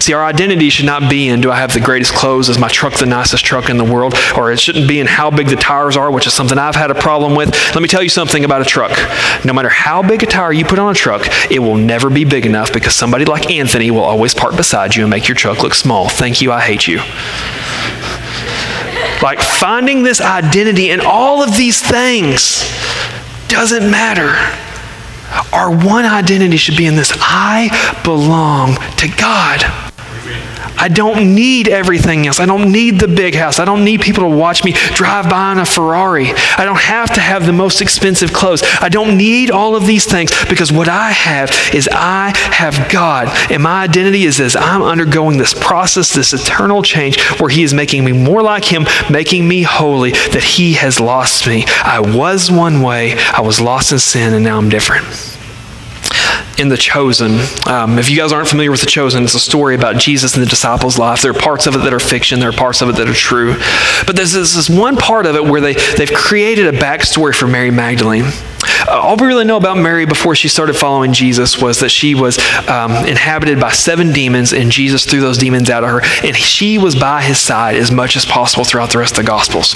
See, 0.00 0.12
our 0.12 0.24
identity 0.24 0.70
should 0.70 0.86
not 0.86 1.10
be 1.10 1.28
in 1.28 1.40
do 1.40 1.50
I 1.50 1.56
have 1.56 1.72
the 1.72 1.80
greatest 1.80 2.12
clothes? 2.12 2.48
Is 2.48 2.58
my 2.58 2.68
truck 2.68 2.94
the 2.94 3.06
nicest 3.06 3.44
truck 3.44 3.70
in 3.70 3.76
the 3.76 3.84
world? 3.84 4.14
Or 4.36 4.52
it 4.52 4.58
shouldn't 4.58 4.88
be 4.88 5.00
in 5.00 5.06
how 5.06 5.30
big 5.30 5.48
the 5.48 5.56
tires 5.56 5.96
are, 5.96 6.10
which 6.10 6.26
is 6.26 6.34
something 6.34 6.58
I've 6.58 6.74
had 6.74 6.90
a 6.90 6.94
problem 6.94 7.34
with. 7.34 7.50
Let 7.74 7.82
me 7.82 7.88
tell 7.88 8.02
you 8.02 8.08
something 8.08 8.44
about 8.44 8.62
a 8.62 8.64
truck. 8.64 8.92
No 9.44 9.52
matter 9.52 9.68
how 9.68 10.02
big 10.02 10.22
a 10.22 10.26
tire 10.26 10.52
you 10.52 10.64
put 10.64 10.78
on 10.78 10.90
a 10.90 10.94
truck, 10.94 11.26
it 11.50 11.60
will 11.60 11.76
never 11.76 12.10
be 12.10 12.24
big 12.24 12.46
enough 12.46 12.72
because 12.72 12.94
somebody 12.94 13.24
like 13.24 13.50
Anthony 13.50 13.90
will 13.90 14.04
always 14.04 14.34
park 14.34 14.56
beside 14.56 14.94
you 14.94 15.02
and 15.02 15.10
make 15.10 15.28
your 15.28 15.36
truck 15.36 15.62
look 15.62 15.74
small. 15.74 16.08
Thank 16.08 16.40
you, 16.40 16.52
I 16.52 16.60
hate 16.60 16.86
you. 16.86 16.98
Like 19.22 19.40
finding 19.40 20.02
this 20.02 20.20
identity 20.20 20.90
in 20.90 21.00
all 21.00 21.42
of 21.42 21.56
these 21.56 21.80
things 21.80 22.64
doesn't 23.48 23.90
matter. 23.90 24.65
Our 25.52 25.70
one 25.70 26.04
identity 26.04 26.56
should 26.56 26.76
be 26.76 26.86
in 26.86 26.96
this 26.96 27.12
I 27.16 27.70
belong 28.04 28.76
to 28.96 29.08
God. 29.08 29.85
I 30.78 30.88
don't 30.88 31.34
need 31.34 31.68
everything 31.68 32.26
else. 32.26 32.40
I 32.40 32.46
don't 32.46 32.70
need 32.70 33.00
the 33.00 33.08
big 33.08 33.34
house. 33.34 33.58
I 33.58 33.64
don't 33.64 33.84
need 33.84 34.00
people 34.00 34.24
to 34.24 34.36
watch 34.36 34.64
me 34.64 34.72
drive 34.94 35.28
by 35.28 35.52
in 35.52 35.58
a 35.58 35.66
Ferrari. 35.66 36.32
I 36.56 36.64
don't 36.64 36.80
have 36.80 37.12
to 37.14 37.20
have 37.20 37.46
the 37.46 37.52
most 37.52 37.80
expensive 37.80 38.32
clothes. 38.32 38.62
I 38.80 38.88
don't 38.88 39.16
need 39.16 39.50
all 39.50 39.76
of 39.76 39.86
these 39.86 40.04
things 40.04 40.30
because 40.48 40.72
what 40.72 40.88
I 40.88 41.10
have 41.12 41.50
is 41.74 41.88
I 41.92 42.36
have 42.52 42.90
God. 42.90 43.28
And 43.50 43.62
my 43.62 43.82
identity 43.82 44.24
is 44.24 44.40
as 44.40 44.56
I'm 44.56 44.82
undergoing 44.82 45.38
this 45.38 45.54
process, 45.54 46.12
this 46.12 46.32
eternal 46.32 46.82
change 46.82 47.20
where 47.40 47.50
He 47.50 47.62
is 47.62 47.74
making 47.74 48.04
me 48.04 48.12
more 48.12 48.42
like 48.42 48.64
Him, 48.64 48.86
making 49.10 49.46
me 49.46 49.62
holy, 49.62 50.10
that 50.10 50.44
He 50.44 50.74
has 50.74 51.00
lost 51.00 51.46
me. 51.46 51.64
I 51.82 52.00
was 52.00 52.50
one 52.50 52.82
way, 52.82 53.14
I 53.14 53.40
was 53.40 53.60
lost 53.60 53.92
in 53.92 53.98
sin, 53.98 54.34
and 54.34 54.44
now 54.44 54.58
I'm 54.58 54.68
different 54.68 55.06
in 56.58 56.68
The 56.68 56.76
Chosen. 56.76 57.38
Um, 57.66 57.98
if 57.98 58.08
you 58.08 58.16
guys 58.16 58.32
aren't 58.32 58.48
familiar 58.48 58.70
with 58.70 58.80
The 58.80 58.86
Chosen, 58.86 59.24
it's 59.24 59.34
a 59.34 59.40
story 59.40 59.74
about 59.74 59.96
Jesus 59.96 60.34
and 60.34 60.42
the 60.42 60.48
disciples' 60.48 60.98
life. 60.98 61.22
There 61.22 61.30
are 61.30 61.38
parts 61.38 61.66
of 61.66 61.74
it 61.74 61.78
that 61.78 61.92
are 61.92 62.00
fiction, 62.00 62.40
there 62.40 62.48
are 62.48 62.52
parts 62.52 62.82
of 62.82 62.88
it 62.88 62.96
that 62.96 63.08
are 63.08 63.14
true. 63.14 63.56
But 64.06 64.16
there's 64.16 64.32
this, 64.32 64.54
this 64.54 64.70
one 64.70 64.96
part 64.96 65.26
of 65.26 65.36
it 65.36 65.44
where 65.44 65.60
they, 65.60 65.74
they've 65.96 66.12
created 66.12 66.72
a 66.74 66.78
backstory 66.78 67.34
for 67.34 67.46
Mary 67.46 67.70
Magdalene. 67.70 68.24
Uh, 68.88 69.00
all 69.00 69.16
we 69.16 69.26
really 69.26 69.44
know 69.44 69.56
about 69.56 69.78
Mary 69.78 70.06
before 70.06 70.34
she 70.34 70.48
started 70.48 70.74
following 70.74 71.12
Jesus 71.12 71.60
was 71.60 71.80
that 71.80 71.90
she 71.90 72.14
was 72.14 72.38
um, 72.68 72.92
inhabited 73.06 73.60
by 73.60 73.72
seven 73.72 74.12
demons, 74.12 74.52
and 74.52 74.70
Jesus 74.70 75.04
threw 75.04 75.20
those 75.20 75.38
demons 75.38 75.70
out 75.70 75.84
of 75.84 75.90
her, 75.90 76.00
and 76.26 76.36
she 76.36 76.78
was 76.78 76.94
by 76.94 77.22
his 77.22 77.38
side 77.38 77.76
as 77.76 77.90
much 77.90 78.16
as 78.16 78.24
possible 78.24 78.64
throughout 78.64 78.90
the 78.90 78.98
rest 78.98 79.12
of 79.12 79.24
the 79.24 79.28
Gospels. 79.28 79.74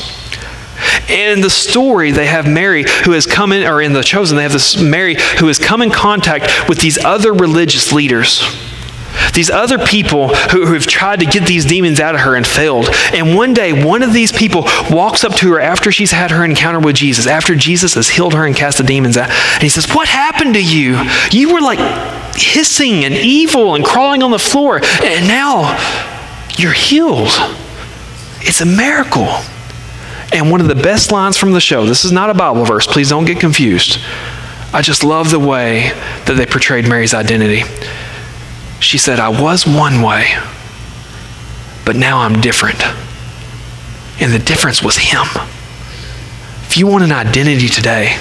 And 1.09 1.33
in 1.33 1.41
the 1.41 1.51
story, 1.51 2.11
they 2.11 2.27
have 2.27 2.47
Mary 2.47 2.85
who 3.05 3.13
has 3.13 3.27
come 3.27 3.53
in, 3.53 3.67
or 3.67 3.81
in 3.83 3.93
the 3.93 4.03
chosen, 4.03 4.37
they 4.37 4.43
have 4.43 4.53
this 4.53 4.81
Mary 4.81 5.17
who 5.39 5.47
has 5.47 5.59
come 5.59 5.83
in 5.83 5.91
contact 5.91 6.69
with 6.69 6.81
these 6.81 7.03
other 7.05 7.33
religious 7.33 7.93
leaders 7.93 8.43
these 9.35 9.51
other 9.51 9.79
people 9.79 10.29
who, 10.29 10.67
who 10.67 10.75
have 10.75 10.87
tried 10.87 11.21
to 11.21 11.27
get 11.27 11.47
these 11.47 11.65
demons 11.65 12.01
out 12.01 12.15
of 12.15 12.23
her 12.23 12.37
and 12.37 12.47
failed. 12.47 12.89
And 13.13 13.37
one 13.37 13.55
day, 13.55 13.73
one 13.73 14.03
of 14.03 14.13
these 14.13 14.33
people 14.33 14.65
walks 14.91 15.25
up 15.25 15.35
to 15.37 15.53
her 15.53 15.61
after 15.61 15.93
she's 15.93 16.13
had 16.13 16.31
her 16.31 16.45
encounter 16.45 16.81
with 16.81 16.97
Jesus, 16.97 17.27
after 17.27 17.55
Jesus 17.55 17.95
has 17.95 18.09
healed 18.09 18.35
her 18.35 18.47
and 18.47 18.57
cast 18.57 18.79
the 18.79 18.85
demons 18.85 19.17
out. 19.17 19.31
And 19.31 19.63
he 19.63 19.69
says, 19.69 19.93
What 19.95 20.09
happened 20.09 20.55
to 20.55 20.63
you? 20.63 21.01
You 21.31 21.53
were 21.53 21.61
like 21.61 21.79
hissing 22.37 23.05
and 23.05 23.15
evil 23.15 23.75
and 23.75 23.85
crawling 23.85 24.23
on 24.23 24.31
the 24.31 24.39
floor, 24.39 24.81
and 25.03 25.27
now 25.27 25.77
you're 26.57 26.73
healed. 26.73 27.31
It's 28.43 28.61
a 28.61 28.67
miracle. 28.67 29.29
And 30.33 30.51
one 30.51 30.61
of 30.61 30.69
the 30.69 30.75
best 30.77 31.11
lines 31.11 31.37
from 31.37 31.53
the 31.53 31.61
show, 31.61 31.85
this 31.87 32.05
is 32.05 32.13
not 32.13 32.31
a 32.31 32.35
Bible 32.35 32.65
verse, 32.65 32.87
please 32.87 33.09
don't 33.09 33.25
get 33.25 33.41
confused. 33.41 33.99
I 34.73 34.83
just 34.83 35.03
love 35.03 35.31
the 35.31 35.41
way 35.41 35.91
that 36.27 36.35
they 36.37 36.47
portrayed 36.47 36.87
Mary's 36.89 37.15
identity. 37.15 37.63
She 38.79 38.99
said, 38.99 39.19
I 39.19 39.29
was 39.29 39.67
one 39.67 40.03
way, 40.03 40.29
but 41.85 41.97
now 41.97 42.21
I'm 42.21 42.41
different. 42.41 42.81
And 44.21 44.33
the 44.33 44.39
difference 44.39 44.83
was 44.83 44.97
Him. 44.97 45.27
If 46.67 46.77
you 46.77 46.87
want 46.87 47.03
an 47.03 47.11
identity 47.11 47.69
today, 47.69 48.17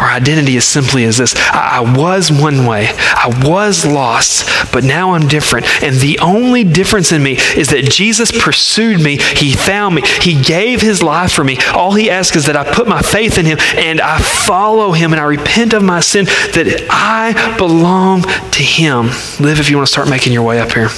our 0.00 0.10
identity 0.10 0.56
is 0.56 0.64
simply 0.64 1.04
as 1.04 1.18
this 1.18 1.34
I, 1.36 1.78
I, 1.78 1.96
was 1.96 2.32
one 2.32 2.64
way, 2.64 2.88
I 2.88 3.30
was 3.44 3.84
lost, 3.84 4.72
but 4.72 4.82
now 4.82 5.12
I'm 5.12 5.28
different. 5.28 5.66
And 5.82 5.96
the 5.96 6.18
only 6.20 6.64
difference 6.64 7.12
in 7.12 7.22
me 7.22 7.36
is 7.54 7.68
that 7.68 7.84
Jesus 7.84 8.32
pursued 8.32 9.02
me, 9.02 9.18
He 9.18 9.52
found 9.52 9.94
me, 9.94 10.02
He 10.02 10.40
gave 10.40 10.80
His 10.80 11.02
life 11.02 11.32
for 11.32 11.44
me. 11.44 11.58
All 11.74 11.92
He 11.92 12.10
asks 12.10 12.36
is 12.36 12.46
that 12.46 12.56
I 12.56 12.72
put 12.72 12.88
my 12.88 13.02
faith 13.02 13.36
in 13.36 13.44
Him 13.44 13.58
and 13.76 14.00
I 14.00 14.18
follow 14.18 14.92
Him 14.92 15.12
and 15.12 15.20
I 15.20 15.24
repent 15.24 15.74
of 15.74 15.82
my 15.82 16.00
sin, 16.00 16.24
that 16.24 16.86
I 16.88 17.58
belong 17.58 18.22
to 18.22 18.62
Him. 18.62 19.08
Live 19.38 19.60
if 19.60 19.68
you 19.68 19.76
want 19.76 19.86
to 19.86 19.92
start 19.92 20.08
making 20.08 20.32
your 20.32 20.42
way 20.42 20.60
up 20.60 20.72
here. 20.72 20.88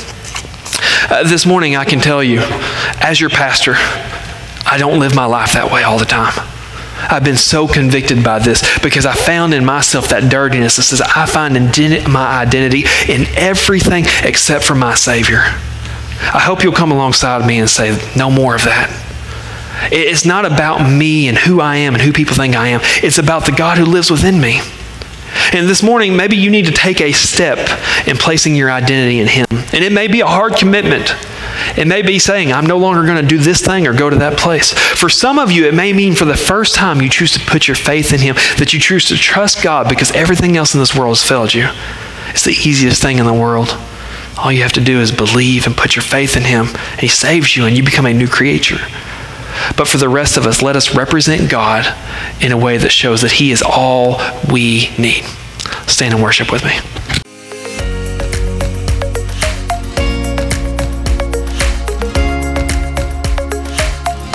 Uh, 1.10 1.24
this 1.24 1.44
morning, 1.44 1.74
I 1.74 1.84
can 1.84 1.98
tell 1.98 2.22
you, 2.22 2.38
as 3.00 3.20
your 3.20 3.30
pastor, 3.30 3.74
I 3.76 4.76
don't 4.78 5.00
live 5.00 5.14
my 5.14 5.26
life 5.26 5.54
that 5.54 5.72
way 5.72 5.82
all 5.82 5.98
the 5.98 6.04
time. 6.04 6.51
I've 7.12 7.24
been 7.24 7.36
so 7.36 7.68
convicted 7.68 8.24
by 8.24 8.38
this 8.38 8.62
because 8.78 9.04
I 9.04 9.12
found 9.12 9.52
in 9.52 9.66
myself 9.66 10.08
that 10.08 10.30
dirtiness 10.30 10.76
that 10.76 10.84
says 10.84 11.02
I 11.02 11.26
find 11.26 11.54
my 12.10 12.40
identity 12.40 12.84
in 13.06 13.26
everything 13.36 14.06
except 14.22 14.64
for 14.64 14.74
my 14.74 14.94
Savior. 14.94 15.40
I 15.40 16.40
hope 16.40 16.62
you'll 16.62 16.72
come 16.72 16.90
alongside 16.90 17.46
me 17.46 17.58
and 17.58 17.68
say, 17.68 17.98
no 18.16 18.30
more 18.30 18.54
of 18.54 18.64
that. 18.64 18.88
It's 19.92 20.24
not 20.24 20.46
about 20.46 20.88
me 20.90 21.28
and 21.28 21.36
who 21.36 21.60
I 21.60 21.76
am 21.76 21.92
and 21.92 22.02
who 22.02 22.14
people 22.14 22.34
think 22.34 22.56
I 22.56 22.68
am. 22.68 22.80
It's 23.02 23.18
about 23.18 23.44
the 23.44 23.52
God 23.52 23.76
who 23.76 23.84
lives 23.84 24.10
within 24.10 24.40
me. 24.40 24.62
And 25.52 25.68
this 25.68 25.82
morning, 25.82 26.16
maybe 26.16 26.36
you 26.36 26.50
need 26.50 26.64
to 26.66 26.72
take 26.72 27.02
a 27.02 27.12
step 27.12 27.58
in 28.06 28.16
placing 28.16 28.54
your 28.54 28.70
identity 28.70 29.18
in 29.18 29.26
Him. 29.26 29.46
And 29.72 29.84
it 29.84 29.92
may 29.92 30.06
be 30.06 30.20
a 30.20 30.26
hard 30.26 30.56
commitment. 30.56 31.14
It 31.76 31.86
may 31.86 32.02
be 32.02 32.18
saying, 32.18 32.52
I'm 32.52 32.66
no 32.66 32.78
longer 32.78 33.04
going 33.04 33.22
to 33.22 33.26
do 33.26 33.38
this 33.38 33.64
thing 33.64 33.86
or 33.86 33.94
go 33.94 34.10
to 34.10 34.16
that 34.16 34.38
place. 34.38 34.72
For 34.72 35.08
some 35.08 35.38
of 35.38 35.50
you, 35.50 35.66
it 35.66 35.74
may 35.74 35.92
mean 35.92 36.14
for 36.14 36.24
the 36.24 36.36
first 36.36 36.74
time 36.74 37.00
you 37.00 37.08
choose 37.08 37.32
to 37.32 37.40
put 37.40 37.66
your 37.66 37.74
faith 37.74 38.12
in 38.12 38.20
Him, 38.20 38.36
that 38.58 38.72
you 38.72 38.80
choose 38.80 39.06
to 39.06 39.16
trust 39.16 39.62
God 39.62 39.88
because 39.88 40.12
everything 40.12 40.56
else 40.56 40.74
in 40.74 40.80
this 40.80 40.94
world 40.94 41.16
has 41.16 41.26
failed 41.26 41.54
you. 41.54 41.68
It's 42.28 42.44
the 42.44 42.52
easiest 42.52 43.02
thing 43.02 43.18
in 43.18 43.26
the 43.26 43.32
world. 43.32 43.76
All 44.38 44.50
you 44.50 44.62
have 44.62 44.72
to 44.74 44.80
do 44.80 45.00
is 45.00 45.12
believe 45.12 45.66
and 45.66 45.76
put 45.76 45.94
your 45.94 46.02
faith 46.02 46.36
in 46.36 46.44
Him. 46.44 46.66
He 46.98 47.08
saves 47.08 47.56
you 47.56 47.64
and 47.64 47.76
you 47.76 47.82
become 47.82 48.06
a 48.06 48.14
new 48.14 48.28
creature. 48.28 48.78
But 49.76 49.88
for 49.88 49.98
the 49.98 50.08
rest 50.08 50.36
of 50.36 50.46
us, 50.46 50.62
let 50.62 50.76
us 50.76 50.94
represent 50.94 51.50
God 51.50 51.86
in 52.40 52.52
a 52.52 52.56
way 52.56 52.78
that 52.78 52.90
shows 52.90 53.20
that 53.22 53.32
He 53.32 53.50
is 53.50 53.62
all 53.62 54.20
we 54.50 54.90
need. 54.98 55.24
Stand 55.86 56.14
and 56.14 56.22
worship 56.22 56.50
with 56.50 56.64
me. 56.64 57.21